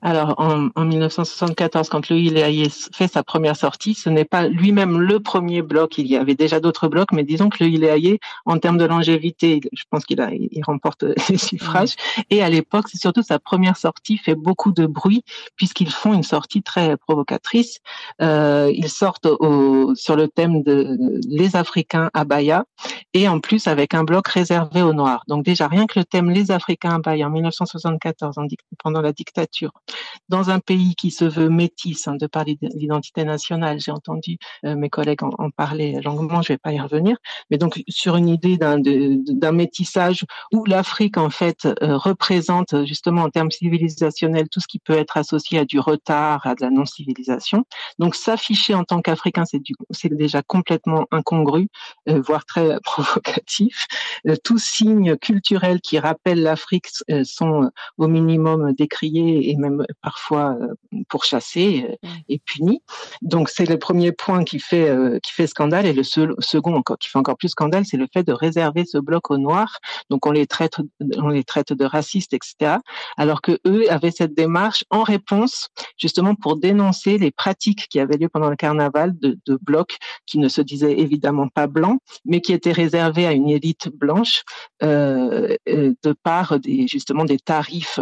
Alors, 0.00 0.34
en, 0.38 0.68
en, 0.76 0.84
1974, 0.84 1.88
quand 1.88 2.08
le 2.08 2.18
ILAI 2.18 2.68
fait 2.92 3.08
sa 3.08 3.24
première 3.24 3.56
sortie, 3.56 3.94
ce 3.94 4.08
n'est 4.08 4.24
pas 4.24 4.46
lui-même 4.46 5.00
le 5.00 5.18
premier 5.18 5.60
bloc. 5.60 5.98
Il 5.98 6.06
y 6.06 6.16
avait 6.16 6.36
déjà 6.36 6.60
d'autres 6.60 6.86
blocs, 6.86 7.10
mais 7.12 7.24
disons 7.24 7.48
que 7.48 7.64
le 7.64 7.70
ILAI, 7.70 8.20
en 8.46 8.58
termes 8.58 8.78
de 8.78 8.84
longévité, 8.84 9.60
je 9.72 9.82
pense 9.90 10.04
qu'il 10.04 10.20
a, 10.20 10.30
il 10.32 10.62
remporte 10.64 11.04
les 11.28 11.36
suffrages. 11.36 11.96
Et 12.30 12.42
à 12.42 12.48
l'époque, 12.48 12.86
c'est 12.90 12.98
surtout 12.98 13.22
sa 13.22 13.40
première 13.40 13.76
sortie 13.76 14.18
fait 14.18 14.36
beaucoup 14.36 14.70
de 14.70 14.86
bruit 14.86 15.24
puisqu'ils 15.56 15.90
font 15.90 16.14
une 16.14 16.22
sortie 16.22 16.62
très 16.62 16.96
provocatrice. 16.96 17.80
Euh, 18.22 18.70
ils 18.74 18.88
sortent 18.88 19.26
au, 19.26 19.94
sur 19.96 20.14
le 20.14 20.28
thème 20.28 20.62
de 20.62 20.96
les 21.28 21.56
Africains 21.56 22.10
à 22.14 22.24
Bahia 22.24 22.64
et 23.14 23.28
en 23.28 23.40
plus 23.40 23.66
avec 23.66 23.94
un 23.94 24.04
bloc 24.04 24.28
réservé 24.28 24.82
aux 24.82 24.92
Noirs. 24.92 25.24
Donc 25.26 25.44
déjà 25.44 25.66
rien 25.66 25.86
que 25.86 25.98
le 25.98 26.04
thème 26.04 26.30
les 26.30 26.52
Africains 26.52 26.96
à 26.96 26.98
Bahia 26.98 27.26
en 27.26 27.30
1974, 27.30 28.36
pendant 28.78 29.00
la 29.00 29.12
dictature 29.12 29.72
dans 30.28 30.50
un 30.50 30.60
pays 30.60 30.94
qui 30.94 31.10
se 31.10 31.24
veut 31.24 31.48
métis 31.48 32.06
hein, 32.08 32.16
de 32.16 32.26
par 32.26 32.44
l'identité 32.44 33.24
nationale. 33.24 33.80
J'ai 33.80 33.92
entendu 33.92 34.38
euh, 34.64 34.76
mes 34.76 34.90
collègues 34.90 35.22
en, 35.22 35.50
parler 35.50 36.00
longuement, 36.02 36.42
je 36.42 36.52
vais 36.52 36.58
pas 36.58 36.72
y 36.72 36.80
revenir, 36.80 37.16
mais 37.50 37.58
donc 37.58 37.82
sur 37.88 38.16
une 38.16 38.28
idée 38.28 38.58
d'un 38.58 39.52
métissage 39.52 40.24
où 40.52 40.64
l'Afrique 40.64 41.16
en 41.16 41.30
fait 41.30 41.66
euh, 41.66 41.96
représente 41.96 42.84
justement 42.84 43.22
en 43.22 43.30
termes 43.30 43.50
civilisationnels 43.50 44.48
tout 44.48 44.60
ce 44.60 44.68
qui 44.68 44.78
peut 44.78 44.92
être 44.92 45.16
associé 45.16 45.58
à 45.60 45.64
du 45.64 45.80
retard, 45.80 46.46
à 46.46 46.54
de 46.54 46.62
la 46.62 46.70
non-civilisation. 46.70 47.64
Donc 47.98 48.14
s'afficher 48.14 48.74
en 48.74 48.84
tant 48.84 49.00
qu'Africain, 49.00 49.44
c'est 49.90 50.14
déjà 50.14 50.42
complètement 50.42 51.06
incongru, 51.10 51.68
euh, 52.08 52.20
voire 52.20 52.44
très 52.44 52.78
provocatif. 52.84 53.86
tous 54.44 54.62
signes 54.62 55.16
culturels 55.16 55.80
qui 55.80 55.98
rappellent 55.98 56.42
l'Afrique 56.42 56.88
sont 57.24 57.70
au 57.96 58.08
minimum 58.08 58.72
décriés 58.72 59.50
et 59.50 59.56
même 59.56 59.77
parfois 60.02 60.56
euh, 60.60 60.74
pourchassé 61.08 61.86
euh, 61.88 62.08
et 62.28 62.38
puni. 62.38 62.82
Donc 63.22 63.48
c'est 63.48 63.68
le 63.68 63.78
premier 63.78 64.12
point 64.12 64.44
qui 64.44 64.58
fait 64.58 64.88
euh, 64.88 65.18
qui 65.22 65.32
fait 65.32 65.46
scandale 65.46 65.86
et 65.86 65.92
le 65.92 66.02
second 66.02 66.74
encore 66.74 66.98
qui 66.98 67.08
fait 67.08 67.18
encore 67.18 67.36
plus 67.36 67.48
scandale, 67.48 67.84
c'est 67.84 67.96
le 67.96 68.06
fait 68.12 68.22
de 68.22 68.32
réserver 68.32 68.84
ce 68.84 68.98
bloc 68.98 69.30
aux 69.30 69.38
Noirs. 69.38 69.78
Donc 70.10 70.26
on 70.26 70.32
les 70.32 70.46
traite 70.46 70.76
on 71.16 71.28
les 71.28 71.44
traite 71.44 71.72
de 71.72 71.84
racistes, 71.84 72.34
etc. 72.34 72.76
Alors 73.16 73.42
que 73.42 73.58
eux 73.66 73.90
avaient 73.90 74.10
cette 74.10 74.34
démarche 74.34 74.84
en 74.90 75.02
réponse 75.02 75.68
justement 75.96 76.34
pour 76.34 76.56
dénoncer 76.56 77.18
les 77.18 77.30
pratiques 77.30 77.88
qui 77.88 78.00
avaient 78.00 78.16
lieu 78.16 78.28
pendant 78.28 78.50
le 78.50 78.56
carnaval 78.56 79.18
de, 79.18 79.38
de 79.46 79.58
blocs 79.60 79.96
qui 80.26 80.38
ne 80.38 80.48
se 80.48 80.60
disaient 80.60 80.98
évidemment 80.98 81.48
pas 81.48 81.66
blancs, 81.66 82.00
mais 82.24 82.40
qui 82.40 82.52
étaient 82.52 82.72
réservés 82.72 83.26
à 83.26 83.32
une 83.32 83.48
élite 83.48 83.88
blanche 83.88 84.42
euh, 84.82 85.56
de 85.66 86.12
par 86.22 86.58
des 86.60 86.86
justement 86.86 87.24
des 87.24 87.38
tarifs 87.38 88.00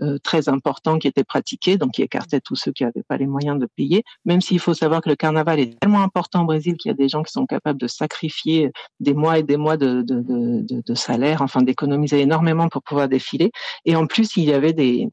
euh, 0.00 0.18
très 0.22 0.48
importants 0.48 0.98
qui 0.98 1.08
étaient 1.08 1.17
pratiqués, 1.24 1.76
donc 1.76 1.92
qui 1.92 2.02
écartait 2.02 2.40
tous 2.40 2.56
ceux 2.56 2.72
qui 2.72 2.84
n'avaient 2.84 3.02
pas 3.06 3.16
les 3.16 3.26
moyens 3.26 3.58
de 3.58 3.66
payer, 3.66 4.04
même 4.24 4.40
s'il 4.40 4.58
faut 4.58 4.74
savoir 4.74 5.00
que 5.00 5.08
le 5.08 5.16
carnaval 5.16 5.60
est 5.60 5.78
tellement 5.80 6.02
important 6.02 6.42
au 6.42 6.46
Brésil 6.46 6.76
qu'il 6.76 6.90
y 6.90 6.92
a 6.92 6.96
des 6.96 7.08
gens 7.08 7.22
qui 7.22 7.32
sont 7.32 7.46
capables 7.46 7.80
de 7.80 7.86
sacrifier 7.86 8.70
des 9.00 9.14
mois 9.14 9.38
et 9.38 9.42
des 9.42 9.56
mois 9.56 9.76
de, 9.76 10.02
de, 10.02 10.22
de, 10.62 10.94
salaire, 10.94 11.42
enfin 11.42 11.62
d'économiser 11.62 12.20
énormément 12.20 12.68
pour 12.68 12.82
pouvoir 12.82 13.08
défiler. 13.08 13.50
Et 13.84 13.96
en 13.96 14.06
plus, 14.06 14.36
il 14.36 14.44
y 14.44 14.52
avait 14.52 14.72
des, 14.72 15.08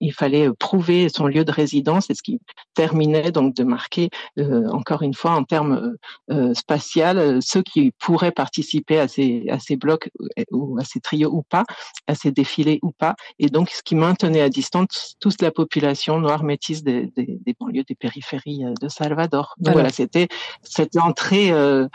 il 0.00 0.12
fallait 0.12 0.48
prouver 0.58 1.08
son 1.08 1.26
lieu 1.26 1.44
de 1.44 1.52
résidence, 1.52 2.10
et 2.10 2.14
ce 2.14 2.22
qui 2.22 2.40
terminait 2.74 3.32
donc 3.32 3.54
de 3.54 3.64
marquer 3.64 4.10
euh, 4.38 4.68
encore 4.68 5.02
une 5.02 5.14
fois 5.14 5.32
en 5.32 5.44
termes 5.44 5.96
euh, 6.30 6.54
spatial 6.54 7.18
euh, 7.18 7.38
ceux 7.40 7.62
qui 7.62 7.92
pourraient 7.98 8.32
participer 8.32 8.98
à 8.98 9.08
ces 9.08 9.46
à 9.48 9.58
ces 9.58 9.76
blocs 9.76 10.10
ou 10.50 10.78
à 10.78 10.84
ces 10.84 11.00
trios 11.00 11.30
ou 11.32 11.42
pas, 11.42 11.64
à 12.06 12.14
ces 12.14 12.30
défilés 12.30 12.78
ou 12.82 12.92
pas, 12.92 13.14
et 13.38 13.48
donc 13.48 13.70
ce 13.70 13.82
qui 13.82 13.94
maintenait 13.94 14.40
à 14.40 14.48
distance 14.48 15.16
toute 15.20 15.40
la 15.42 15.47
population 15.50 16.18
noire 16.20 16.44
métisse 16.44 16.82
des, 16.82 17.06
des, 17.16 17.38
des 17.44 17.56
banlieues, 17.58 17.84
des 17.84 17.94
périphéries 17.94 18.64
de 18.80 18.88
Salvador. 18.88 19.54
Donc 19.58 19.74
voilà, 19.74 19.90
c'était 19.90 20.28
cette 20.62 20.96
entrée 20.96 21.50
euh, 21.50 21.88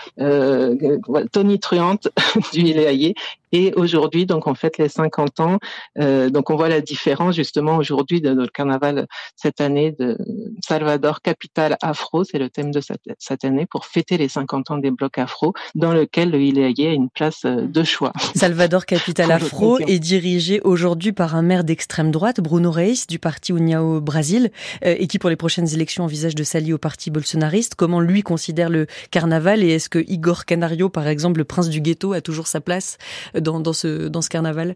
tonitruante 1.32 2.10
du 2.54 2.62
Iléaillé 2.62 3.16
et 3.54 3.72
aujourd'hui, 3.76 4.26
donc, 4.26 4.47
on 4.47 4.56
fête 4.56 4.80
les 4.80 4.89
50 4.89 5.39
ans. 5.39 5.60
Euh, 5.99 6.32
donc, 6.32 6.49
on 6.49 6.56
voit 6.56 6.70
la 6.70 6.82
différence 6.82 7.36
justement 7.36 7.78
aujourd'hui 7.78 8.20
de 8.20 8.32
notre 8.34 8.51
carnaval 8.51 9.06
cette 9.36 9.62
année 9.62 9.95
de 9.97 10.18
Salvador, 10.66 11.22
capitale 11.22 11.78
afro. 11.82 12.24
C'est 12.24 12.39
le 12.39 12.49
thème 12.49 12.72
de 12.72 12.82
cette, 12.82 13.45
année 13.45 13.68
pour 13.70 13.86
fêter 13.86 14.18
les 14.18 14.28
50 14.28 14.72
ans 14.72 14.78
des 14.80 14.89
blocs 14.89 15.20
afro, 15.20 15.54
dans 15.76 15.93
lequel 15.93 16.32
le 16.32 16.41
Ileaye 16.41 16.88
a 16.88 16.93
une 16.93 17.10
place 17.12 17.45
euh, 17.45 17.68
de 17.68 17.84
choix. 17.84 18.12
Salvador, 18.36 18.88
capitale 18.88 19.32
afro, 19.32 19.78
est 19.80 19.99
dirigé 19.99 20.60
aujourd'hui 20.64 21.12
par 21.12 21.36
un 21.36 21.43
maire 21.43 21.64
d'extrême 21.64 22.10
droite, 22.10 22.41
Bruno 22.41 22.72
Reis, 22.72 23.06
du 23.08 23.20
parti 23.20 23.51
União 23.51 24.01
Brasil, 24.01 24.49
euh, 24.84 24.95
et 24.97 25.06
qui, 25.06 25.20
pour 25.20 25.30
les 25.30 25.36
prochaines 25.36 25.72
élections, 25.72 26.06
envisage 26.06 26.34
de 26.34 26.43
s'allier 26.43 26.74
au 26.74 26.80
parti 26.80 27.12
bolsonariste. 27.12 27.76
Comment 27.76 27.99
lui 27.99 28.24
considère 28.24 28.72
le 28.72 28.88
carnaval 29.12 29.62
et 29.62 29.70
est-ce 29.70 29.89
que 29.89 30.04
Igor 30.08 30.45
Canario, 30.45 30.89
par 30.89 31.08
exemple, 31.08 31.38
le 31.38 31.45
prince 31.45 31.70
du 31.70 31.82
ghetto, 31.82 32.14
a 32.14 32.22
toujours 32.22 32.47
sa 32.47 32.60
place 32.60 32.97
dans, 33.43 33.59
dans, 33.59 33.73
ce, 33.73 34.07
dans 34.07 34.21
ce 34.21 34.29
carnaval 34.29 34.75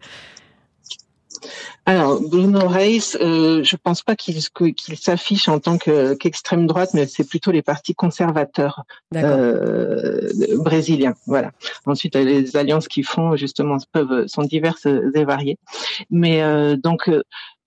alors, 1.85 2.21
Bruno 2.21 2.67
Reis, 2.67 3.15
euh, 3.21 3.63
je 3.63 3.75
pense 3.77 4.01
pas 4.01 4.15
qu'il 4.15 4.37
qu'il 4.75 4.97
s'affiche 4.97 5.47
en 5.47 5.59
tant 5.59 5.77
qu'extrême 5.77 6.67
droite, 6.67 6.89
mais 6.93 7.07
c'est 7.07 7.23
plutôt 7.23 7.51
les 7.51 7.61
partis 7.61 7.95
conservateurs 7.95 8.83
euh, 9.15 10.29
brésiliens. 10.57 11.13
Voilà. 11.27 11.51
Ensuite, 11.85 12.15
les 12.15 12.57
alliances 12.57 12.87
qu'ils 12.89 13.05
font 13.05 13.35
justement 13.37 13.77
peuvent 13.93 14.27
sont 14.27 14.43
diverses 14.43 14.85
et 14.85 15.23
variées. 15.23 15.57
Mais 16.09 16.41
euh, 16.41 16.75
donc 16.75 17.09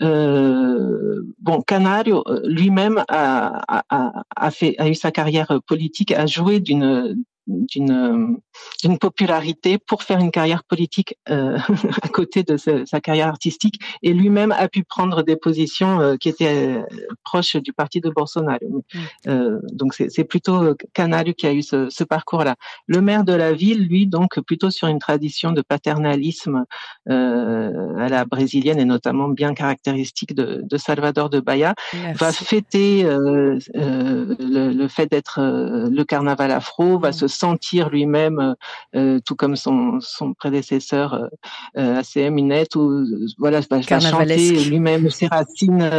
euh, 0.03 1.23
bon, 1.39 1.63
Canario 1.63 2.23
lui-même 2.45 3.03
a, 3.09 3.83
a, 3.89 4.23
a, 4.37 4.51
fait 4.51 4.75
a 4.79 4.89
eu 4.89 4.95
sa 4.95 5.11
carrière 5.11 5.61
politique, 5.67 6.13
a 6.13 6.27
joué 6.27 6.61
d'une 6.61 7.25
d'une 7.69 8.39
d'une 8.83 8.99
popularité 8.99 9.79
pour 9.79 10.03
faire 10.03 10.19
une 10.19 10.31
carrière 10.31 10.65
politique 10.65 11.17
euh, 11.29 11.59
à 12.03 12.09
côté 12.09 12.43
de 12.43 12.57
sa, 12.57 13.01
carrière 13.01 13.29
artistique 13.29 13.81
et 14.03 14.13
lui-même 14.13 14.53
a 14.53 14.69
pu 14.69 14.85
prendre 14.85 15.23
des 15.23 15.37
positions 15.37 16.01
euh, 16.01 16.17
qui 16.17 16.29
étaient 16.29 16.79
euh, 16.79 16.83
proches 17.25 17.57
du 17.57 17.73
parti 17.73 18.01
de 18.01 18.11
Bolsonaro. 18.11 18.85
Mm. 18.95 18.99
Euh, 19.29 19.59
donc 19.73 19.95
c'est 19.95 20.25
plutôt 20.25 20.75
Canario 20.95 21.35
qui 21.35 21.47
a 21.47 21.53
eu 21.53 21.63
ce, 21.63 21.89
ce 21.91 22.05
parcours-là. 22.05 22.57
Le 22.87 23.01
maire 23.01 23.25
de 23.25 23.33
la 23.33 23.53
ville, 23.53 23.87
lui, 23.87 24.07
donc 24.07 24.41
plutôt 24.41 24.71
sur 24.71 24.89
une 24.89 24.99
tradition 24.99 25.53
de 25.53 25.63
paternalisme 25.63 26.65
à 27.07 28.09
la 28.09 28.25
brésilienne 28.25 28.79
et 28.79 28.85
notamment 28.85 29.29
bien 29.29 29.55
caractéristique 29.55 30.35
de, 30.35 30.61
de 30.63 30.77
Salvador 30.77 31.31
de 31.31 31.41
Bahia, 31.41 31.75
va 32.15 32.33
fêter 32.33 33.03
le, 33.03 33.59
le, 33.75 34.89
fait 34.89 35.07
d'être 35.07 35.41
le 35.41 36.05
carnaval 36.05 36.51
afro, 36.51 36.99
va 36.99 37.11
mm. 37.11 37.13
se 37.13 37.27
sentir 37.41 37.89
lui-même, 37.89 38.39
euh, 38.39 38.55
euh, 38.97 39.21
tout 39.25 39.35
comme 39.35 39.57
son, 39.57 39.99
son 40.01 40.35
prédécesseur 40.35 41.29
euh, 41.77 41.99
ACM 41.99 42.39
Inette, 42.39 42.77
ou 42.77 43.07
voilà, 43.39 43.61
va, 43.71 43.81
chanter 43.83 44.65
lui-même 44.65 45.11
ses 45.11 45.27
racines, 45.27 45.91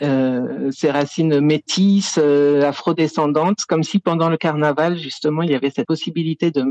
ses 0.00 0.90
racines 0.90 1.40
métisses, 1.40 2.18
afrodescendantes, 2.18 3.64
comme 3.68 3.82
si 3.82 3.98
pendant 3.98 4.28
le 4.28 4.36
carnaval 4.36 4.98
justement 4.98 5.42
il 5.42 5.50
y 5.50 5.54
avait 5.54 5.70
cette 5.70 5.86
possibilité 5.86 6.50
de, 6.50 6.64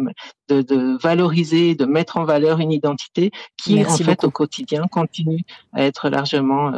de, 0.49 0.61
de 0.61 0.97
valoriser, 1.01 1.75
de 1.75 1.85
mettre 1.85 2.17
en 2.17 2.23
valeur 2.23 2.59
une 2.59 2.71
identité 2.71 3.31
qui 3.57 3.83
en 3.85 3.97
fait 3.97 4.23
au 4.23 4.31
quotidien 4.31 4.83
continue 4.89 5.41
à 5.73 5.83
être 5.83 6.09
largement 6.09 6.71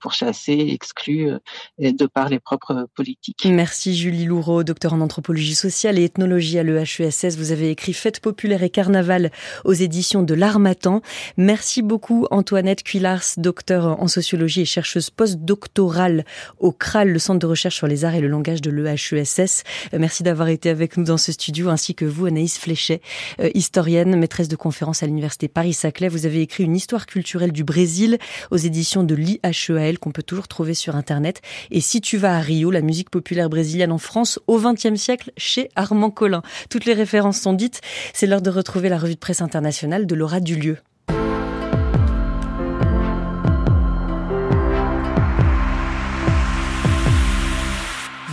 pourchassée, 0.00 0.68
exclue 0.70 1.30
de 1.78 2.06
par 2.06 2.28
les 2.28 2.38
propres 2.38 2.86
politiques. 2.94 3.46
Merci 3.46 3.94
Julie 3.96 4.24
Loureau, 4.24 4.64
docteur 4.64 4.94
en 4.94 5.00
anthropologie 5.00 5.54
sociale 5.54 5.98
et 5.98 6.04
ethnologie 6.04 6.21
à 6.22 6.62
l'EHESS. 6.62 7.36
Vous 7.36 7.52
avez 7.52 7.70
écrit 7.70 7.92
Fête 7.92 8.20
populaire 8.20 8.62
et 8.62 8.70
carnaval 8.70 9.30
aux 9.64 9.72
éditions 9.72 10.22
de 10.22 10.34
l'Armatan. 10.34 11.02
Merci 11.36 11.82
beaucoup 11.82 12.26
Antoinette 12.30 12.82
Cuillars, 12.82 13.24
docteur 13.38 14.00
en 14.00 14.06
sociologie 14.08 14.62
et 14.62 14.64
chercheuse 14.64 15.10
postdoctorale 15.10 16.24
au 16.58 16.72
CRAL, 16.72 17.08
le 17.08 17.18
centre 17.18 17.40
de 17.40 17.46
recherche 17.46 17.76
sur 17.76 17.86
les 17.86 18.04
arts 18.04 18.14
et 18.14 18.20
le 18.20 18.28
langage 18.28 18.60
de 18.60 18.70
l'EHESS. 18.70 19.64
Merci 19.92 20.22
d'avoir 20.22 20.48
été 20.48 20.68
avec 20.70 20.96
nous 20.96 21.04
dans 21.04 21.16
ce 21.16 21.32
studio, 21.32 21.68
ainsi 21.68 21.94
que 21.94 22.04
vous 22.04 22.26
Anaïs 22.26 22.58
Fléchet, 22.58 23.00
euh, 23.40 23.50
historienne, 23.54 24.16
maîtresse 24.16 24.48
de 24.48 24.56
conférence 24.56 25.02
à 25.02 25.06
l'université 25.06 25.48
Paris-Saclay. 25.48 26.08
Vous 26.08 26.26
avez 26.26 26.40
écrit 26.40 26.64
une 26.64 26.76
histoire 26.76 27.06
culturelle 27.06 27.52
du 27.52 27.64
Brésil 27.64 28.18
aux 28.50 28.56
éditions 28.56 29.02
de 29.02 29.14
l'IHEAL 29.14 29.98
qu'on 29.98 30.12
peut 30.12 30.22
toujours 30.22 30.48
trouver 30.48 30.74
sur 30.74 30.96
Internet. 30.96 31.40
Et 31.70 31.80
si 31.80 32.00
tu 32.00 32.16
vas 32.16 32.36
à 32.36 32.40
Rio, 32.40 32.70
la 32.70 32.80
musique 32.80 33.10
populaire 33.10 33.48
brésilienne 33.48 33.92
en 33.92 33.98
France 33.98 34.38
au 34.46 34.58
XXe 34.58 34.94
siècle 34.94 35.32
chez 35.36 35.68
Armand 35.74 36.01
Colin. 36.10 36.42
Toutes 36.70 36.84
les 36.84 36.94
références 36.94 37.40
sont 37.40 37.52
dites. 37.52 37.80
C'est 38.12 38.26
l'heure 38.26 38.42
de 38.42 38.50
retrouver 38.50 38.88
la 38.88 38.98
revue 38.98 39.14
de 39.14 39.18
presse 39.18 39.42
internationale 39.42 40.06
de 40.06 40.14
Laura 40.14 40.40
Dulieu. 40.40 40.78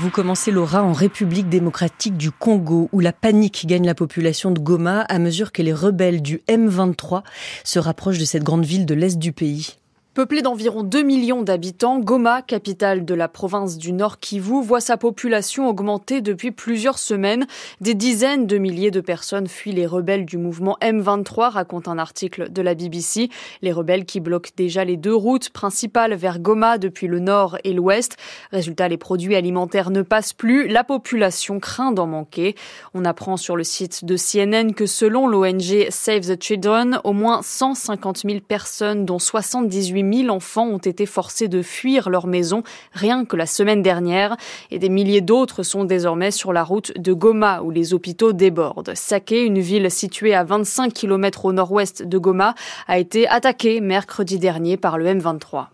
Vous 0.02 0.12
commencez 0.12 0.50
Laura 0.50 0.82
en 0.82 0.94
République 0.94 1.50
démocratique 1.50 2.16
du 2.16 2.32
Congo 2.32 2.88
où 2.94 3.02
la 3.02 3.12
panique 3.12 3.66
gagne 3.68 3.86
la 3.86 3.94
population 3.94 4.50
de 4.50 4.60
Goma 4.60 5.02
à 5.02 5.20
mesure 5.20 5.52
que 5.52 5.62
les 5.62 5.74
rebelles 5.74 6.22
du 6.22 6.42
M23 6.48 7.22
se 7.66 7.80
rapprochent 7.80 8.18
de 8.18 8.24
cette 8.24 8.44
grande 8.44 8.64
ville 8.64 8.86
de 8.86 8.94
l'est 8.94 9.20
du 9.20 9.34
pays. 9.34 9.79
Peuplée 10.20 10.42
d'environ 10.42 10.84
2 10.84 11.02
millions 11.02 11.44
d'habitants, 11.44 11.98
Goma, 11.98 12.42
capitale 12.42 13.06
de 13.06 13.14
la 13.14 13.30
province 13.30 13.78
du 13.78 13.94
Nord 13.94 14.20
Kivu, 14.20 14.62
voit 14.62 14.82
sa 14.82 14.98
population 14.98 15.70
augmenter 15.70 16.20
depuis 16.20 16.52
plusieurs 16.52 17.00
semaines. 17.00 17.48
Des 17.80 17.94
dizaines 17.94 18.46
de 18.46 18.58
milliers 18.58 18.92
de 18.92 19.00
personnes 19.00 19.48
fuient 19.48 19.72
les 19.72 19.86
rebelles 19.86 20.26
du 20.26 20.38
mouvement 20.38 20.78
M23, 20.82 21.52
raconte 21.52 21.88
un 21.88 21.98
article 21.98 22.52
de 22.52 22.62
la 22.62 22.76
BBC. 22.76 23.30
Les 23.62 23.72
rebelles 23.72 24.04
qui 24.04 24.20
bloquent 24.20 24.50
déjà 24.58 24.84
les 24.84 24.98
deux 24.98 25.16
routes 25.16 25.52
principales 25.52 26.16
vers 26.16 26.40
Goma 26.40 26.78
depuis 26.80 27.08
le 27.08 27.20
nord 27.20 27.58
et 27.64 27.72
l'ouest. 27.72 28.18
Résultat, 28.52 28.90
les 28.90 28.98
produits 28.98 29.38
alimentaires 29.38 29.90
ne 29.90 30.02
passent 30.02 30.34
plus. 30.34 30.68
La 30.68 30.84
population 30.84 31.62
craint 31.62 31.94
d'en 31.94 32.08
manquer. 32.08 32.56
On 32.94 33.06
apprend 33.06 33.38
sur 33.38 33.56
le 33.56 33.64
site 33.64 34.04
de 34.04 34.18
CNN 34.18 34.74
que 34.74 34.86
selon 34.86 35.30
l'ONG 35.30 35.88
Save 35.90 36.28
the 36.28 36.44
Children, 36.44 37.00
au 37.06 37.14
moins 37.14 37.40
150 37.42 38.24
000 38.26 38.40
personnes, 38.46 39.06
dont 39.06 39.18
78 39.18 40.09
000 40.09 40.09
enfants, 40.30 40.68
ont 40.68 40.78
été 40.78 41.06
forcés 41.06 41.48
de 41.48 41.62
fuir 41.62 42.10
leur 42.10 42.28
maison 42.28 42.64
rien 42.94 43.26
que 43.26 43.36
la 43.36 43.46
semaine 43.46 43.82
dernière. 43.82 44.36
Et 44.72 44.80
des 44.80 44.90
milliers 44.90 45.22
d'autres 45.22 45.64
sont 45.64 45.84
désormais 45.84 46.32
sur 46.32 46.54
la 46.54 46.64
route 46.64 46.92
de 46.98 47.14
Goma 47.14 47.62
où 47.62 47.72
les 47.72 47.94
hôpitaux 47.94 48.34
débordent. 48.34 48.94
Saké, 48.96 49.44
une 49.44 49.60
ville 49.60 49.90
située 49.92 50.34
à 50.34 50.44
25 50.44 50.94
km 50.94 51.46
au 51.46 51.54
nord-ouest 51.54 52.04
de 52.04 52.18
Goma, 52.18 52.56
a 52.88 53.00
été 53.00 53.28
attaquée 53.28 53.82
mercredi 53.82 54.40
dernier 54.40 54.78
par 54.78 54.98
le 54.98 55.06
M23. 55.06 55.68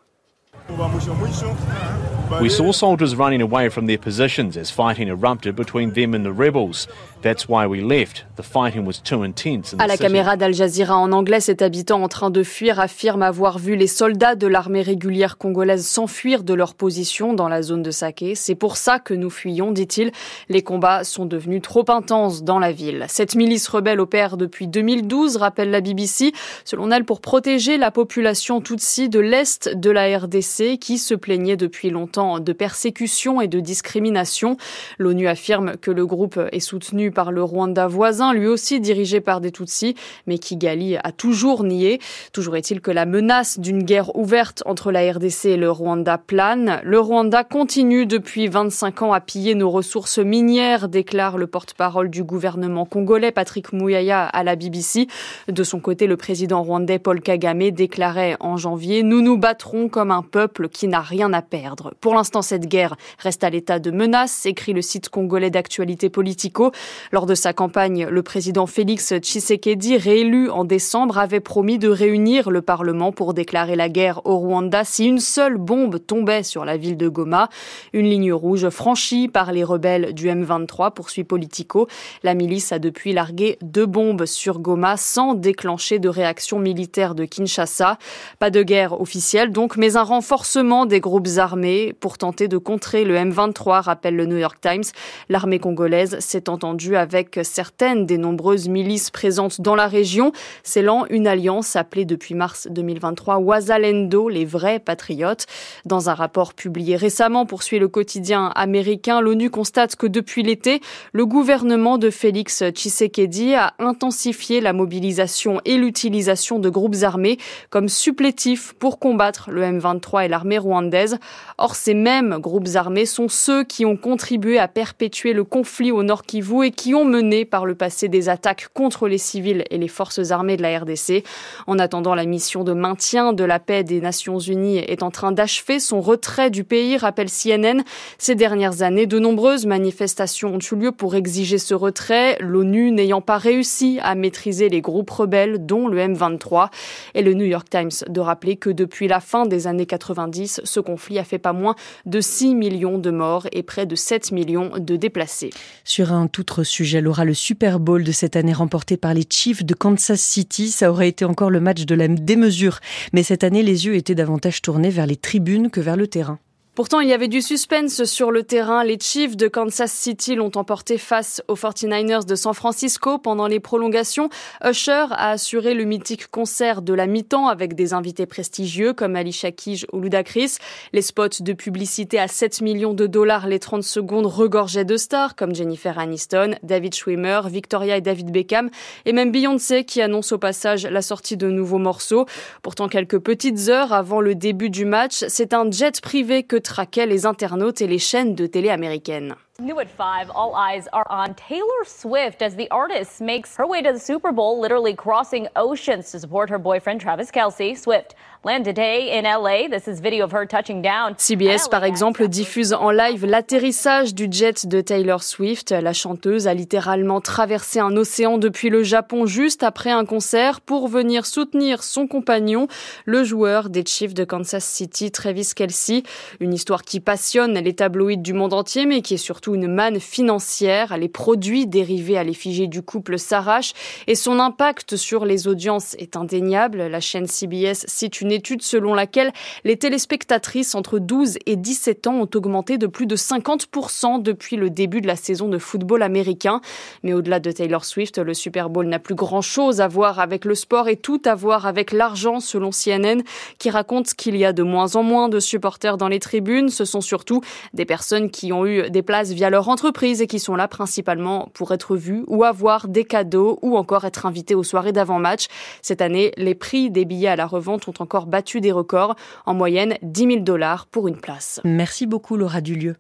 We 2.42 2.50
saw 2.50 2.72
soldiers 2.72 3.16
running 3.16 3.42
away 3.42 3.70
from 3.70 3.86
their 3.86 4.00
positions 4.00 4.58
as 4.58 4.72
fighting 4.72 5.08
erupted 5.08 5.56
between 5.56 5.92
them 5.92 6.16
and 6.16 6.26
the 6.26 6.34
rebels. 6.34 6.88
That's 7.26 7.50
why 7.50 7.66
we 7.66 7.82
left. 7.82 8.28
The 8.38 8.44
fighting 8.44 8.86
was 8.86 9.02
too 9.04 9.24
intense. 9.24 9.76
À 9.80 9.88
la 9.88 9.98
caméra 9.98 10.38
d'Al 10.38 10.54
Jazeera 10.54 10.96
en 10.96 11.12
anglais, 11.12 11.40
cet 11.40 11.64
habitant 11.64 12.04
en 12.04 12.08
train 12.08 12.30
de 12.30 12.44
fuir 12.44 12.80
affirme 12.80 13.24
avoir 13.24 13.58
vu 13.58 13.76
les 13.76 13.88
soldats 13.88 14.36
de 14.36 14.46
l'armée 14.46 14.84
régulière 14.84 15.40
congolaise 15.40 15.88
s'enfuir 15.88 16.44
de 16.44 16.54
leur 16.54 16.76
position 16.76 17.34
dans 17.34 17.50
la 17.50 17.64
zone 17.64 17.82
de 17.82 17.90
Saké. 17.90 18.36
C'est 18.36 18.54
pour 18.54 18.78
ça 18.78 19.00
que 19.00 19.16
nous 19.16 19.32
fuyons, 19.32 19.72
dit-il. 19.72 20.12
Les 20.50 20.62
combats 20.62 21.04
sont 21.04 21.26
devenus 21.26 21.64
trop 21.64 21.90
intenses 21.90 22.44
dans 22.44 22.60
la 22.60 22.72
ville. 22.72 23.06
Cette 23.10 23.34
milice 23.34 23.70
rebelle 23.70 24.02
opère 24.02 24.38
depuis 24.38 24.68
2012, 24.68 25.38
rappelle 25.38 25.72
la 25.72 25.82
BBC, 25.82 26.32
selon 26.64 26.92
elle 26.92 27.06
pour 27.06 27.22
protéger 27.22 27.78
la 27.78 27.90
population 27.90 28.62
Tutsi 28.62 29.10
de 29.10 29.20
l'Est 29.20 29.76
de 29.76 29.90
la 29.90 30.16
RDC 30.16 30.78
qui 30.80 31.00
se 31.00 31.16
plaignait 31.16 31.58
depuis 31.58 31.90
longtemps 31.90 32.40
de 32.40 32.54
persécution 32.54 33.42
et 33.42 33.48
de 33.48 33.60
discrimination. 33.60 34.58
L'ONU 35.00 35.28
affirme 35.28 35.76
que 35.78 35.90
le 35.90 36.06
groupe 36.06 36.40
est 36.52 36.60
soutenu 36.60 37.14
par 37.16 37.32
le 37.32 37.44
Rwanda 37.44 37.88
voisin, 37.88 38.32
lui 38.34 38.46
aussi 38.46 38.80
dirigé 38.80 39.22
par 39.22 39.42
des 39.42 39.52
Tutsis, 39.52 39.96
mais 40.28 40.38
Kigali 40.38 40.98
a 40.98 41.12
toujours 41.12 41.64
nié. 41.64 42.00
Toujours 42.32 42.56
est-il 42.58 42.82
que 42.82 42.92
la 42.92 43.08
menace 43.08 43.60
d'une 43.60 43.82
guerre 43.82 44.16
ouverte 44.16 44.62
entre 44.68 44.92
la 44.92 45.12
RDC 45.12 45.46
et 45.46 45.58
le 45.58 45.72
Rwanda 45.72 46.20
plane. 46.20 46.80
Le 46.84 47.00
Rwanda 47.00 47.44
continue 47.44 48.06
depuis 48.06 48.48
25 48.48 49.02
ans 49.02 49.14
à 49.14 49.22
piller 49.22 49.56
nos 49.56 49.72
ressources 49.72 50.20
minières, 50.20 50.90
déclare 50.90 51.40
le 51.40 51.48
porte-parole 51.48 52.10
du 52.10 52.24
gouvernement 52.24 52.86
congolais, 52.86 53.32
Patrick 53.32 53.74
Mouyaya, 53.74 54.26
à 54.26 54.44
la 54.44 54.56
BBC. 54.56 55.08
De 55.48 55.64
son 55.64 55.80
côté, 55.80 56.06
le 56.06 56.18
président 56.18 56.62
rwandais 56.62 57.00
Paul 57.00 57.22
Kagame 57.22 57.72
déclarait 57.72 58.36
en 58.42 58.58
janvier 58.58 59.02
Nous 59.02 59.22
nous 59.22 59.38
battrons 59.38 59.88
comme 59.88 60.12
un 60.12 60.22
peuple 60.22 60.70
qui 60.70 60.88
n'a 60.88 61.02
rien 61.02 61.32
à 61.34 61.42
perdre. 61.42 61.94
Pour 62.02 62.14
l'instant, 62.14 62.42
cette 62.42 62.68
guerre 62.68 62.98
reste 63.20 63.44
à 63.46 63.50
l'état 63.50 63.80
de 63.80 63.92
menace, 63.92 64.46
écrit 64.46 64.74
le 64.74 64.82
site 64.82 65.10
congolais 65.10 65.50
d'actualité 65.50 66.10
politico. 66.10 66.72
Lors 67.12 67.26
de 67.26 67.36
sa 67.36 67.54
campagne, 67.54 68.08
le 68.10 68.24
président 68.24 68.66
Félix 68.66 69.14
Tshisekedi, 69.14 69.98
réélu 69.98 70.50
en 70.50 70.64
décembre, 70.64 71.18
avait 71.18 71.40
promis 71.40 71.78
de 71.78 71.90
réunir 71.90 72.50
le 72.50 72.62
Parlement 72.62 73.12
pour 73.12 73.34
déclarer 73.34 73.76
la 73.76 73.90
guerre 73.90 74.22
au 74.26 74.38
Rwanda 74.38 74.84
si 74.84 75.06
une 75.06 75.20
seule 75.20 75.58
bombe 75.58 76.06
tombait 76.06 76.44
sur 76.44 76.66
la 76.66 76.78
ville 76.78 76.98
de 76.98 77.08
Goma. 77.08 77.50
Une 77.94 78.06
ligne 78.06 78.34
rouge 78.34 78.70
franchie 78.70 79.28
par 79.28 79.52
les 79.52 79.64
rebelles 79.64 80.14
du 80.14 80.28
M23, 80.28 80.94
poursuit 80.94 81.24
Politico. 81.24 81.88
La 82.24 82.34
milice 82.34 82.72
a 82.72 82.80
depuis 82.80 83.14
largué 83.14 83.58
deux 83.62 83.86
bombes 83.86 84.26
sur 84.26 84.60
Goma 84.60 84.98
sans 84.98 85.34
déclencher 85.34 86.00
de 86.00 86.10
réaction 86.10 86.60
militaire 86.60 87.16
de 87.16 87.26
Kinshasa. 87.26 87.98
Pas 88.40 88.50
de 88.50 88.64
guerre 88.64 89.02
officielle 89.02 89.52
donc, 89.52 89.78
mais 89.78 89.96
un 89.98 90.04
renforcement 90.04 90.86
des 90.86 91.00
groupes 91.00 91.28
armés 91.38 91.94
pour 92.00 92.18
tenter 92.18 92.48
de 92.48 92.58
contrer 92.58 93.04
le 93.04 93.16
M23, 93.16 93.82
rappelle 93.82 94.16
le 94.16 94.26
New 94.26 94.38
York 94.38 94.58
Times. 94.62 94.84
L'armée 95.30 95.60
congolaise 95.60 96.20
s'est 96.20 96.50
entendue 96.50 96.85
avec 96.94 97.40
certaines 97.44 98.06
des 98.06 98.20
nombreuses 98.20 98.68
milices 98.68 99.10
présentes 99.10 99.62
dans 99.62 99.74
la 99.74 99.88
région, 99.88 100.32
scellant 100.64 101.06
une 101.10 101.26
alliance 101.26 101.76
appelée 101.76 102.06
depuis 102.06 102.36
mars 102.36 102.68
2023 102.70 103.38
Wazalendo, 103.38 104.30
les 104.30 104.46
vrais 104.46 104.80
patriotes. 104.80 105.48
Dans 105.86 106.10
un 106.10 106.14
rapport 106.14 106.54
publié 106.54 106.96
récemment, 106.96 107.46
poursuit 107.46 107.80
le 107.80 107.88
quotidien 107.88 108.52
américain, 108.56 109.22
l'ONU 109.22 109.50
constate 109.50 109.96
que 109.96 110.06
depuis 110.06 110.44
l'été, 110.44 110.82
le 111.14 111.26
gouvernement 111.26 111.98
de 111.98 112.10
Félix 112.10 112.64
Tshisekedi 112.64 113.56
a 113.56 113.74
intensifié 113.80 114.62
la 114.62 114.74
mobilisation 114.74 115.62
et 115.66 115.78
l'utilisation 115.78 116.60
de 116.60 116.70
groupes 116.70 117.04
armés 117.04 117.38
comme 117.70 117.90
supplétifs 117.90 118.74
pour 118.74 119.00
combattre 119.00 119.50
le 119.52 119.64
M23 119.64 120.26
et 120.26 120.28
l'armée 120.28 120.58
rwandaise. 120.58 121.18
Or, 121.58 121.76
ces 121.76 121.94
mêmes 121.94 122.38
groupes 122.40 122.68
armés 122.76 123.06
sont 123.06 123.30
ceux 123.30 123.64
qui 123.64 123.86
ont 123.86 123.98
contribué 123.98 124.60
à 124.60 124.68
perpétuer 124.68 125.34
le 125.34 125.44
conflit 125.44 125.92
au 125.92 126.04
Nord 126.04 126.24
Kivu 126.24 126.66
et 126.66 126.72
qui 126.76 126.94
ont 126.94 127.06
mené 127.06 127.46
par 127.46 127.66
le 127.66 127.76
passé 127.76 128.08
des 128.08 128.30
attaques 128.30 128.68
contre 128.74 129.08
les 129.08 129.18
civils 129.18 129.64
et 129.70 129.78
les 129.78 129.88
forces 129.88 130.32
armées 130.32 130.58
de 130.58 130.62
la 130.62 130.80
RDC. 130.80 131.24
En 131.68 131.80
attendant, 131.80 132.16
la 132.16 132.26
mission 132.26 132.64
de 132.64 132.74
maintien 132.74 133.34
de 133.34 133.44
la 133.44 133.60
paix 133.60 133.84
des 133.84 134.02
Nations 134.02 134.40
Unies 134.40 134.78
est 134.78 135.04
en 135.04 135.12
train 135.12 135.32
d'achever 135.32 135.80
son 135.80 136.02
retrait 136.02 136.50
du 136.50 136.64
pays, 136.64 136.98
rappelle 136.98 137.30
CNN. 137.30 137.84
Ces 138.18 138.36
dernières 138.36 138.82
années, 138.82 139.08
de 139.08 139.20
nombreuses 139.20 139.66
manifestations 139.66 140.56
ont 140.56 140.60
eu 140.60 140.76
lieu 140.76 140.92
pour 140.92 141.16
exiger 141.16 141.58
ce 141.58 141.74
retrait, 141.74 142.38
l'ONU 142.40 142.92
n'ayant 142.92 143.22
pas 143.22 143.38
réussi 143.38 144.00
à 144.04 144.16
maîtriser 144.16 144.70
les 144.70 144.82
groupes 144.82 145.10
rebelles, 145.10 145.66
dont 145.66 145.88
le 145.88 146.00
M23. 146.00 146.70
Et 147.14 147.22
le 147.22 147.34
New 147.34 147.46
York 147.46 147.68
Times 147.70 147.90
de 148.08 148.20
rappeler 148.20 148.56
que 148.56 148.70
depuis 148.70 149.08
la 149.08 149.20
fin 149.20 149.46
des 149.46 149.68
années 149.68 149.86
90, 149.86 150.62
ce 150.64 150.80
conflit 150.80 151.20
a 151.20 151.24
fait 151.24 151.40
pas 151.40 151.54
moins 151.54 151.76
de 152.06 152.22
6 152.22 152.56
millions 152.56 152.98
de 152.98 153.12
morts 153.12 153.48
et 153.52 153.64
près 153.64 153.86
de 153.86 153.96
7 153.96 154.32
millions 154.32 154.72
de 154.78 154.96
déplacés. 154.96 155.52
Sur 155.84 156.12
un 156.12 156.28
tout 156.28 156.44
sujet, 156.66 157.00
Laura, 157.00 157.24
le 157.24 157.34
Super 157.34 157.80
Bowl 157.80 158.04
de 158.04 158.12
cette 158.12 158.36
année 158.36 158.52
remporté 158.52 158.98
par 158.98 159.14
les 159.14 159.26
Chiefs 159.30 159.64
de 159.64 159.74
Kansas 159.74 160.20
City, 160.20 160.70
ça 160.70 160.92
aurait 160.92 161.08
été 161.08 161.24
encore 161.24 161.50
le 161.50 161.62
match 161.62 161.86
de 161.86 161.96
la 161.96 162.10
démesure. 162.10 162.80
Mais 163.14 163.24
cette 163.24 163.46
année, 163.46 163.64
les 163.64 163.86
yeux 163.86 163.96
étaient 163.96 164.16
davantage 164.16 164.62
tournés 164.62 164.90
vers 164.90 165.08
les 165.08 165.16
tribunes 165.16 165.70
que 165.70 165.80
vers 165.80 165.96
le 165.96 166.08
terrain. 166.08 166.40
Pourtant, 166.76 167.00
il 167.00 167.08
y 167.08 167.14
avait 167.14 167.30
du 167.30 167.42
suspense 167.42 168.04
sur 168.04 168.32
le 168.32 168.44
terrain. 168.44 168.84
Les 168.84 169.00
Chiefs 169.00 169.38
de 169.38 169.48
Kansas 169.48 169.94
City 169.94 170.36
l'ont 170.36 170.52
emporté 170.56 170.98
face 170.98 171.42
aux 171.48 171.56
49ers 171.56 172.26
de 172.26 172.36
San 172.36 172.54
Francisco 172.54 173.18
pendant 173.18 173.48
les 173.48 173.62
prolongations. 173.62 174.28
Usher 174.62 175.06
a 175.12 175.30
assuré 175.30 175.74
le 175.74 175.86
mythique 175.86 176.28
concert 176.28 176.82
de 176.82 176.94
la 176.94 177.08
mi-temps 177.08 177.48
avec 177.48 177.76
des 177.76 177.94
invités 177.94 178.26
prestigieux 178.26 178.92
comme 178.92 179.16
Ali 179.16 179.32
Keys 179.32 179.86
ou 179.94 180.02
Ludacris. 180.02 180.58
Les 180.92 181.02
spots 181.02 181.40
de 181.40 181.54
publicité 181.54 182.20
à 182.20 182.28
7 182.28 182.60
millions 182.60 182.94
de 182.94 183.08
dollars 183.08 183.48
les 183.48 183.60
30 183.60 183.82
secondes 183.82 184.26
regorgeaient 184.26 184.84
de 184.84 184.98
stars 184.98 185.38
comme 185.38 185.56
Jennifer 185.56 185.98
Aniston, 185.98 186.56
David 186.62 186.94
Schwimmer, 186.94 187.40
Victoria 187.46 187.96
et 187.96 188.02
David 188.02 188.32
Beckham 188.32 188.70
et 189.06 189.14
même 189.14 189.32
Beyoncé 189.32 189.86
qui 189.86 190.02
annonce 190.02 190.34
au 190.34 190.40
passage 190.40 190.86
la 190.86 191.02
sortie 191.02 191.38
de 191.38 191.50
nouveaux 191.50 191.78
morceaux. 191.78 192.26
Pourtant, 192.62 192.90
quelques 192.90 193.20
petites 193.20 193.70
heures 193.70 193.94
avant 193.94 194.20
le 194.20 194.36
début 194.36 194.70
du 194.70 194.84
match, 194.84 195.24
c'est 195.30 195.54
un 195.54 195.72
jet 195.72 196.02
privé 196.02 196.44
que 196.44 196.65
traquaient 196.66 197.06
les 197.06 197.26
internautes 197.26 197.82
et 197.82 197.88
les 197.88 198.00
chaînes 198.00 198.36
de 198.36 198.48
télé 198.48 198.70
américaines. 198.70 199.36
New 199.62 199.80
at 199.80 199.90
5, 199.90 200.32
all 200.32 200.54
eyes 200.54 200.86
are 200.92 201.08
on 201.10 201.34
Taylor 201.36 201.86
Swift 201.86 202.42
as 202.42 202.58
the 202.58 202.70
artist 202.72 203.22
makes 203.22 203.56
her 203.56 203.66
way 203.66 203.82
to 203.82 203.94
the 203.94 204.00
Super 204.00 204.34
Bowl, 204.34 204.60
literally 204.60 204.94
crossing 204.94 205.48
oceans 205.56 206.12
to 206.12 206.20
support 206.20 206.50
her 206.50 206.60
boyfriend 206.60 207.00
Travis 207.00 207.32
Kelsey. 207.32 207.74
Swift 207.74 208.16
landed 208.44 208.76
today 208.76 209.18
in 209.18 209.24
LA. 209.24 209.70
This 209.70 209.88
is 209.88 210.02
video 210.02 210.26
of 210.26 210.34
her 210.34 210.46
touching 210.46 210.82
down. 210.82 211.16
CBS, 211.16 211.70
par 211.70 211.86
exemple, 211.86 212.28
diffuse 212.28 212.74
en 212.74 212.92
live 212.92 213.26
l'atterrissage 213.26 214.14
du 214.14 214.28
jet 214.30 214.68
de 214.68 214.82
Taylor 214.82 215.24
Swift. 215.24 215.72
La 215.72 215.94
chanteuse 215.94 216.48
a 216.48 216.54
littéralement 216.54 217.22
traversé 217.22 217.80
un 217.80 217.96
océan 217.96 218.38
depuis 218.38 218.70
le 218.70 218.84
Japon 218.84 219.26
juste 219.26 219.64
après 219.64 219.90
un 219.90 220.04
concert 220.04 220.60
pour 220.60 220.90
venir 220.90 221.26
soutenir 221.26 221.82
son 221.82 222.08
compagnon, 222.08 222.68
le 223.06 223.24
joueur 223.24 223.70
des 223.70 223.86
Chiefs 223.86 224.14
de 224.14 224.26
Kansas 224.26 224.66
City, 224.66 225.12
Travis 225.12 225.52
Kelsey. 225.56 226.04
Une 226.42 226.54
histoire 226.54 226.82
qui 226.82 227.00
passionne 227.00 227.54
les 227.54 227.74
tabloïds 227.74 228.18
du 228.18 228.34
monde 228.34 228.54
entier, 228.54 228.86
mais 228.86 229.02
qui 229.02 229.14
est 229.14 229.18
surtout 229.18 229.45
surtout 229.46 229.56
une 229.56 229.68
manne 229.68 230.00
financière. 230.00 230.98
Les 230.98 231.08
produits 231.08 231.68
dérivés 231.68 232.18
à 232.18 232.24
l'effigie 232.24 232.68
du 232.68 232.82
couple 232.82 233.20
s'arrachent 233.20 233.74
et 234.08 234.16
son 234.16 234.40
impact 234.40 234.96
sur 234.96 235.24
les 235.24 235.48
audiences 235.48 235.94
est 236.00 236.16
indéniable. 236.16 236.80
La 236.88 237.00
chaîne 237.00 237.28
CBS 237.28 237.86
cite 237.86 238.22
une 238.22 238.32
étude 238.32 238.64
selon 238.64 238.96
laquelle 238.96 239.32
les 239.64 239.78
téléspectatrices 239.78 240.74
entre 240.74 240.98
12 240.98 241.38
et 241.46 241.58
17 241.58 242.08
ans 242.08 242.16
ont 242.16 242.30
augmenté 242.34 242.80
de 242.80 242.88
plus 242.88 243.06
de 243.06 243.16
50% 243.16 244.22
depuis 244.24 244.56
le 244.56 244.72
début 244.72 245.02
de 245.02 245.08
la 245.08 245.16
saison 245.16 245.48
de 245.48 245.60
football 245.60 246.02
américain. 246.02 246.60
Mais 247.04 247.14
au-delà 247.14 247.40
de 247.40 247.52
Taylor 247.52 247.86
Swift, 247.86 248.18
le 248.18 248.34
Super 248.34 248.72
Bowl 248.72 248.88
n'a 248.88 249.00
plus 249.00 249.16
grand-chose 249.16 249.80
à 249.80 249.88
voir 249.88 250.20
avec 250.20 250.46
le 250.46 250.56
sport 250.56 250.88
et 250.88 250.96
tout 250.96 251.22
à 251.24 251.36
voir 251.36 251.68
avec 251.68 251.92
l'argent 251.92 252.40
selon 252.40 252.72
CNN 252.72 253.22
qui 253.60 253.70
raconte 253.70 254.14
qu'il 254.16 254.38
y 254.38 254.46
a 254.46 254.54
de 254.54 254.64
moins 254.64 254.96
en 254.96 255.04
moins 255.04 255.30
de 255.30 255.40
supporters 255.40 255.98
dans 255.98 256.08
les 256.08 256.20
tribunes. 256.20 256.70
Ce 256.70 256.86
sont 256.86 257.02
surtout 257.02 257.42
des 257.76 257.86
personnes 257.86 258.32
qui 258.32 258.52
ont 258.52 258.66
eu 258.66 258.90
des 258.90 259.04
places 259.04 259.35
via 259.36 259.50
leur 259.50 259.70
entreprise 259.70 260.22
et 260.22 260.28
qui 260.28 260.40
sont 260.40 260.56
là 260.56 260.68
principalement 260.68 261.50
pour 261.54 261.72
être 261.74 261.96
vues 261.96 262.24
ou 262.28 262.44
avoir 262.44 262.88
des 262.88 263.04
cadeaux 263.04 263.60
ou 263.62 263.78
encore 263.78 264.06
être 264.06 264.26
invitées 264.26 264.56
aux 264.56 264.64
soirées 264.64 264.94
d'avant-match. 264.94 265.48
Cette 265.82 266.02
année, 266.02 266.32
les 266.38 266.56
prix 266.56 266.90
des 266.90 267.06
billets 267.06 267.28
à 267.28 267.36
la 267.36 267.46
revente 267.46 267.88
ont 267.88 267.94
encore 268.00 268.26
battu 268.26 268.62
des 268.62 268.72
records, 268.72 269.16
en 269.46 269.54
moyenne 269.54 269.96
10 270.02 270.22
000 270.22 270.40
dollars 270.40 270.88
pour 270.88 271.08
une 271.08 271.18
place. 271.18 271.60
Merci 271.64 272.08
beaucoup 272.08 272.38
Laura 272.38 272.62
Dulieu. 272.62 272.96